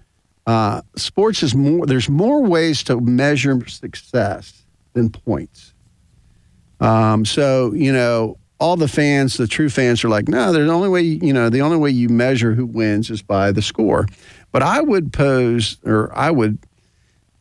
[0.49, 1.85] uh, sports is more.
[1.85, 4.65] There's more ways to measure success
[4.95, 5.75] than points.
[6.81, 10.51] Um, so you know, all the fans, the true fans, are like, no.
[10.51, 13.53] There's the only way you know the only way you measure who wins is by
[13.53, 14.07] the score.
[14.51, 16.59] But I would pose, or I would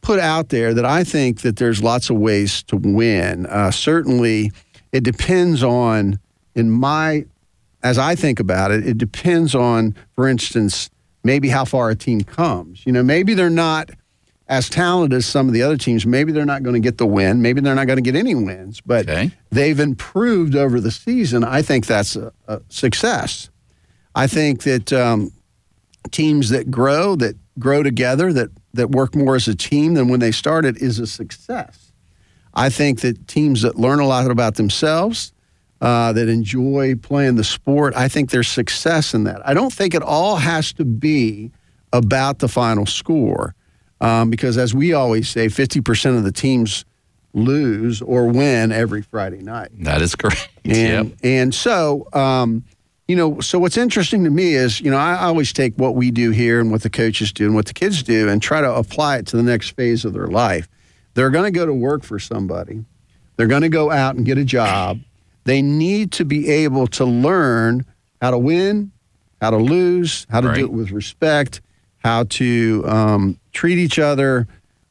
[0.01, 3.45] put out there that I think that there's lots of ways to win.
[3.45, 4.51] Uh, certainly,
[4.91, 6.19] it depends on,
[6.55, 7.25] in my,
[7.83, 10.89] as I think about it, it depends on, for instance,
[11.27, 12.83] maybe how far a team comes.
[12.85, 13.91] You know, maybe they're not
[14.47, 16.05] as talented as some of the other teams.
[16.05, 17.41] Maybe they're not going to get the win.
[17.41, 19.05] Maybe they're not going to get any wins, but
[19.51, 21.43] they've improved over the season.
[21.43, 23.49] I think that's a, a success.
[24.15, 25.31] I think that um,
[26.11, 30.19] teams that grow, that grow together, that that work more as a team than when
[30.19, 31.91] they started is a success.
[32.53, 35.33] I think that teams that learn a lot about themselves,
[35.81, 39.47] uh, that enjoy playing the sport, I think there's success in that.
[39.47, 41.51] I don't think it all has to be
[41.93, 43.55] about the final score,
[44.01, 46.85] um, because as we always say, 50% of the teams
[47.33, 49.69] lose or win every Friday night.
[49.83, 50.49] That is correct.
[50.65, 52.65] And and so um,
[53.07, 56.11] you know, so what's interesting to me is, you know, I always take what we
[56.11, 58.69] do here and what the coaches do and what the kids do and try to
[58.73, 60.67] apply it to the next phase of their life.
[61.13, 62.83] They're going to go to work for somebody.
[63.37, 64.99] They're going to go out and get a job.
[65.47, 67.85] They need to be able to learn
[68.21, 68.91] how to win,
[69.39, 71.61] how to lose, how to do it with respect,
[71.99, 74.45] how to um, treat each other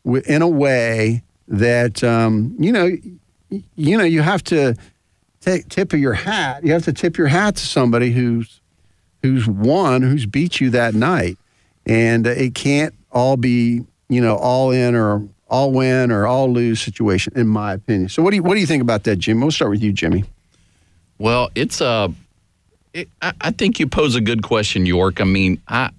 [0.06, 2.88] in a way that um, you know,
[3.50, 4.74] you know, you have to
[5.42, 6.64] take tip of your hat.
[6.64, 8.62] You have to tip your hat to somebody who's
[9.22, 11.36] who's won, who's beat you that night,
[11.84, 16.50] and uh, it can't all be you know all in or all win or all
[16.50, 18.08] lose situation, in my opinion.
[18.08, 19.42] So what do you what do you think about that, Jim?
[19.42, 20.24] We'll start with you, Jimmy.
[21.18, 22.12] Well, it's a.
[22.92, 25.20] It, I, I think you pose a good question, York.
[25.20, 25.90] I mean, I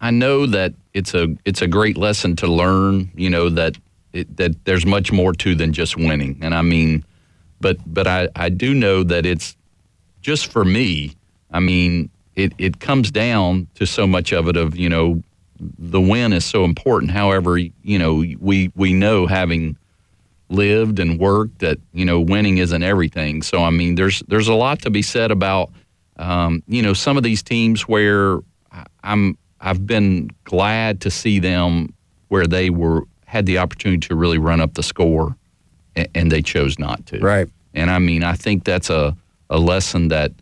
[0.00, 3.10] I know that it's a it's a great lesson to learn.
[3.14, 3.76] You know that
[4.12, 7.04] it, that there's much more to than just winning, and I mean,
[7.60, 9.56] but but I I do know that it's
[10.20, 11.14] just for me.
[11.50, 15.22] I mean, it it comes down to so much of it of you know
[15.58, 17.10] the win is so important.
[17.12, 19.76] However, you know we we know having
[20.48, 23.42] lived and worked that you know winning isn't everything.
[23.42, 25.70] So I mean, there's there's a lot to be said about
[26.16, 28.40] um, you know some of these teams where
[29.02, 31.94] I'm I've been glad to see them
[32.28, 35.36] where they were had the opportunity to really run up the score,
[35.94, 37.18] and, and they chose not to.
[37.18, 37.48] Right.
[37.74, 39.16] And I mean, I think that's a
[39.50, 40.32] a lesson that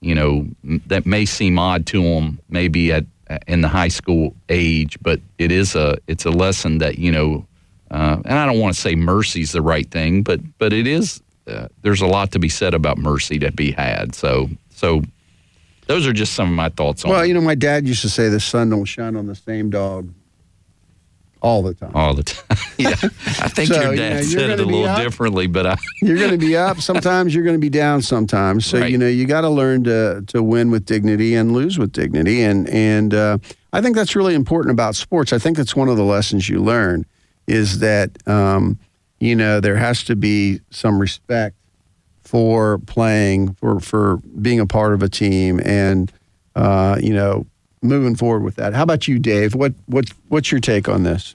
[0.00, 0.46] you know
[0.86, 3.04] that may seem odd to them maybe at
[3.46, 7.46] in the high school age, but it is a it's a lesson that you know
[7.90, 11.20] uh, and I don't want to say mercy's the right thing, but but it is.
[11.46, 14.14] Uh, there's a lot to be said about mercy to be had.
[14.14, 15.02] So so
[15.86, 18.08] those are just some of my thoughts on Well, you know, my dad used to
[18.08, 20.08] say the sun don't shine on the same dog
[21.42, 21.90] all the time.
[21.94, 22.58] all the time.
[22.78, 24.98] yeah, I think So, your you dad know, you're said it a little up.
[25.02, 28.66] differently, but I you're going to be up sometimes you're going to be down sometimes
[28.66, 28.90] so Right.
[28.92, 32.42] you know you got to learn to to win with dignity and lose with dignity
[32.42, 33.38] and and uh,
[33.72, 36.60] i think that's really important about sports i think that's one of the lessons you
[36.62, 37.06] learn
[37.50, 38.78] is that um,
[39.18, 41.56] you know there has to be some respect
[42.22, 46.12] for playing for for being a part of a team and
[46.54, 47.46] uh, you know
[47.82, 51.34] moving forward with that how about you dave what what what's your take on this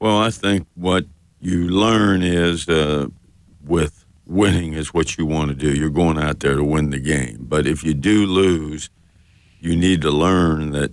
[0.00, 1.06] Well, I think what
[1.40, 3.06] you learn is uh,
[3.64, 5.72] with winning is what you want to do.
[5.72, 7.38] You're going out there to win the game.
[7.40, 8.90] But if you do lose,
[9.60, 10.92] you need to learn that,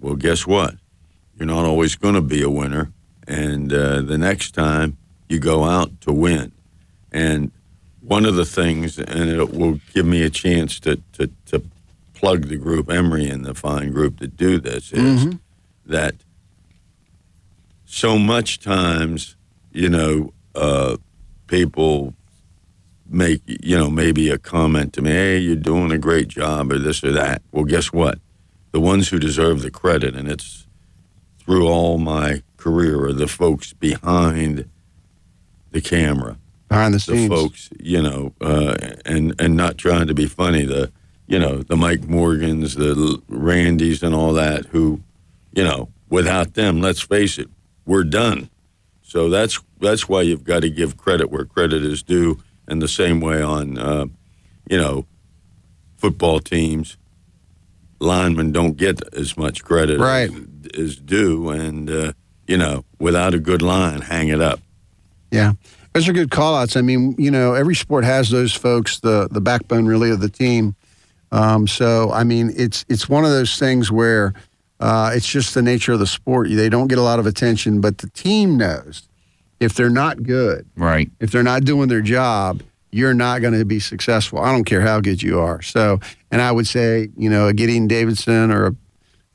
[0.00, 0.74] well, guess what?
[1.42, 2.92] You're not always going to be a winner.
[3.26, 4.96] And uh, the next time
[5.28, 6.52] you go out to win.
[7.10, 7.50] And
[8.00, 11.60] one of the things, and it will give me a chance to, to, to
[12.14, 15.40] plug the group, Emery and the fine group that do this, is Mhm.
[15.84, 16.14] that
[17.86, 19.34] so much times,
[19.72, 20.96] you know, uh,
[21.48, 22.14] people
[23.10, 26.78] make, you know, maybe a comment to me, hey, you're doing a great job or
[26.78, 27.42] this or that.
[27.50, 28.20] Well, guess what?
[28.70, 30.61] The ones who deserve the credit, and it's
[31.44, 34.68] through all my career, are the folks behind
[35.70, 36.36] the camera.
[36.68, 40.64] behind the scenes, the folks, you know, uh, and and not trying to be funny.
[40.64, 40.90] The
[41.26, 44.66] you know the Mike Morgans, the Randys, and all that.
[44.66, 45.00] Who,
[45.54, 47.48] you know, without them, let's face it,
[47.86, 48.48] we're done.
[49.02, 52.88] So that's that's why you've got to give credit where credit is due, and the
[52.88, 54.06] same way on, uh,
[54.70, 55.06] you know,
[55.96, 56.96] football teams.
[58.00, 60.28] Linemen don't get as much credit Right.
[60.28, 60.40] as,
[60.78, 62.12] as due, and uh,
[62.46, 64.60] you know, without a good line, hang it up.
[65.30, 65.52] Yeah.
[65.94, 66.76] Those are good call outs.
[66.76, 70.28] I mean, you know, every sport has those folks, the the backbone really of the
[70.30, 70.74] team.
[71.32, 74.32] Um, so I mean, it's it's one of those things where
[74.80, 76.48] uh, it's just the nature of the sport.
[76.50, 79.06] They don't get a lot of attention, but the team knows
[79.60, 81.10] if they're not good, Right.
[81.20, 84.40] if they're not doing their job, you're not going to be successful.
[84.40, 85.62] I don't care how good you are.
[85.62, 86.00] So,
[86.32, 88.76] and I would say, you know, a Gideon Davidson or a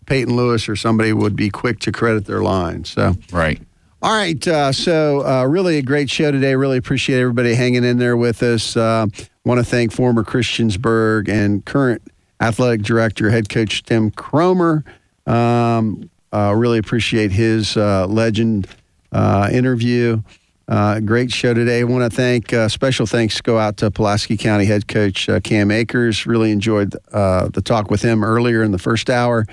[0.07, 2.84] Peyton Lewis or somebody would be quick to credit their line.
[2.85, 3.61] So, Right.
[4.01, 4.45] all right.
[4.47, 6.55] Uh, so, uh, really a great show today.
[6.55, 8.75] Really appreciate everybody hanging in there with us.
[8.75, 9.05] Uh,
[9.45, 12.01] Want to thank former Christiansburg and current
[12.41, 14.84] athletic director, head coach Tim Cromer.
[15.25, 18.67] Um, uh, really appreciate his uh, legend
[19.13, 20.21] uh, interview.
[20.67, 21.79] Uh, great show today.
[21.79, 25.39] I want to thank, uh, special thanks go out to Pulaski County head coach uh,
[25.39, 26.25] Cam Akers.
[26.27, 29.45] Really enjoyed uh, the talk with him earlier in the first hour.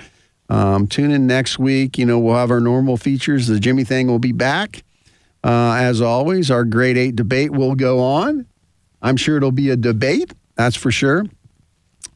[0.49, 1.97] Um, tune in next week.
[1.97, 3.47] You know, we'll have our normal features.
[3.47, 4.83] The Jimmy thing will be back.
[5.43, 8.45] Uh, as always, our grade eight debate will go on.
[9.01, 11.25] I'm sure it'll be a debate, that's for sure.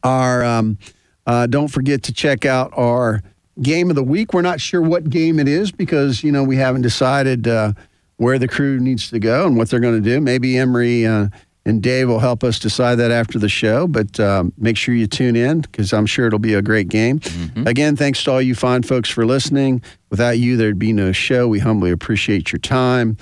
[0.04, 0.80] Our um,
[1.28, 3.22] uh, don't forget to check out our
[3.62, 4.34] game of the week.
[4.34, 7.74] We're not sure what game it is because you know we haven't decided uh,
[8.18, 10.20] where the crew needs to go and what they're going to do.
[10.20, 11.28] Maybe Emery uh,
[11.70, 13.88] and Dave will help us decide that after the show.
[13.88, 17.22] But um, make sure you tune in because I'm sure it'll be a great game.
[17.68, 19.82] Again, thanks to all you fine folks for listening.
[20.10, 21.48] Without you, there'd be no show.
[21.48, 23.18] We humbly appreciate your time.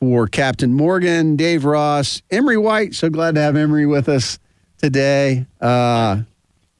[0.00, 4.40] For Captain Morgan, Dave Ross, Emery White, so glad to have Emery with us
[4.78, 5.46] today.
[5.60, 6.22] Uh,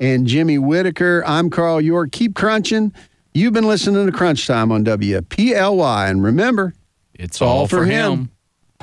[0.00, 1.22] and Jimmy Whitaker.
[1.24, 2.10] I'm Carl York.
[2.10, 2.92] Keep crunching.
[3.32, 6.10] You've been listening to Crunch Time on WPLY.
[6.10, 6.74] And remember,
[7.14, 8.30] it's all for him.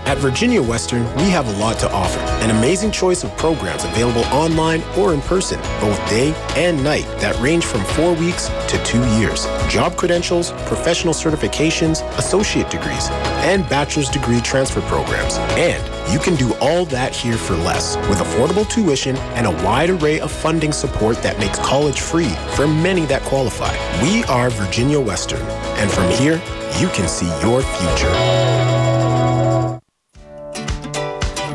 [0.05, 2.19] At Virginia Western, we have a lot to offer.
[2.43, 7.39] An amazing choice of programs available online or in person, both day and night, that
[7.39, 9.45] range from four weeks to two years.
[9.67, 13.07] Job credentials, professional certifications, associate degrees,
[13.45, 15.37] and bachelor's degree transfer programs.
[15.57, 19.91] And you can do all that here for less with affordable tuition and a wide
[19.91, 23.75] array of funding support that makes college free for many that qualify.
[24.01, 25.45] We are Virginia Western,
[25.77, 26.41] and from here,
[26.79, 28.48] you can see your future.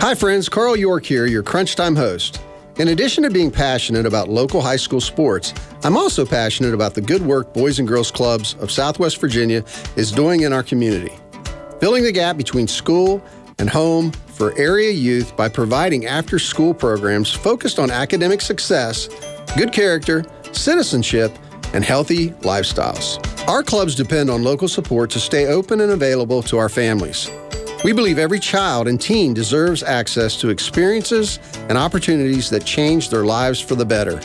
[0.05, 0.51] Hi, friends.
[0.51, 2.43] Carl York here, your Crunch Time host.
[2.77, 7.01] In addition to being passionate about local high school sports, I'm also passionate about the
[7.01, 9.65] good work Boys and Girls Clubs of Southwest Virginia
[9.97, 11.17] is doing in our community.
[11.81, 13.25] Filling the gap between school
[13.59, 19.09] and home for area youth by providing after school programs focused on academic success,
[19.57, 20.23] good character,
[20.53, 21.35] citizenship,
[21.73, 23.27] and healthy lifestyles.
[23.49, 27.31] Our clubs depend on local support to stay open and available to our families.
[27.85, 31.39] We believe every child and teen deserves access to experiences
[31.69, 34.21] and opportunities that change their lives for the better.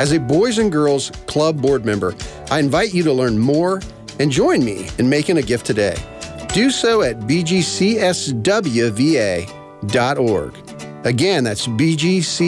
[0.00, 2.14] As a Boys and Girls Club board member,
[2.50, 3.82] I invite you to learn more
[4.18, 5.96] and join me in making a gift today.
[6.54, 8.26] Do so at bgcswva.org.
[11.04, 12.42] Again, that's bgcswva.org.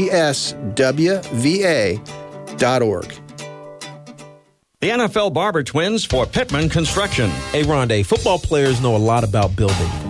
[4.80, 7.28] The NFL Barber Twins for Pittman Construction.
[7.52, 10.09] Hey, Rondé, football players know a lot about building.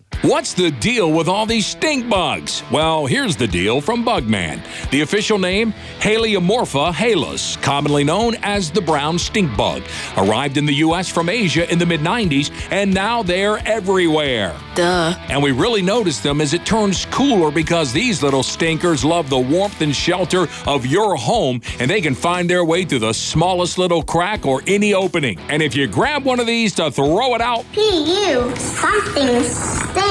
[0.23, 2.61] What's the deal with all these stink bugs?
[2.69, 4.61] Well, here's the deal from Bugman.
[4.91, 9.81] The official name, Halyomorpha halys, commonly known as the brown stink bug,
[10.17, 11.09] arrived in the U.S.
[11.09, 14.55] from Asia in the mid 90s, and now they're everywhere.
[14.75, 15.15] Duh.
[15.27, 19.39] And we really notice them as it turns cooler because these little stinkers love the
[19.39, 23.79] warmth and shelter of your home, and they can find their way through the smallest
[23.79, 25.39] little crack or any opening.
[25.49, 28.55] And if you grab one of these to throw it out, P.U.
[28.55, 30.10] Something stinks.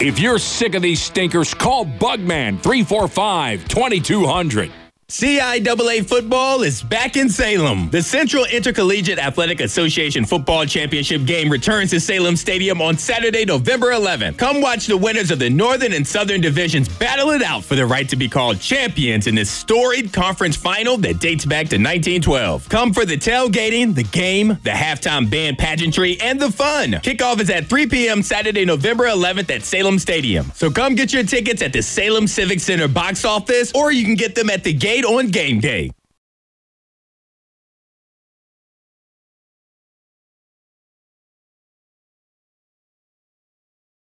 [0.00, 4.81] If you're sick of these stinkers, call Bugman 345 2200.
[5.12, 7.90] CIAA football is back in Salem.
[7.90, 13.88] The Central Intercollegiate Athletic Association Football Championship game returns to Salem Stadium on Saturday, November
[13.88, 14.38] 11th.
[14.38, 17.84] Come watch the winners of the Northern and Southern divisions battle it out for the
[17.84, 22.70] right to be called champions in this storied conference final that dates back to 1912.
[22.70, 26.92] Come for the tailgating, the game, the halftime band pageantry, and the fun.
[26.92, 28.22] Kickoff is at 3 p.m.
[28.22, 30.50] Saturday, November 11th at Salem Stadium.
[30.54, 34.14] So come get your tickets at the Salem Civic Center box office, or you can
[34.14, 35.90] get them at the gate on game day.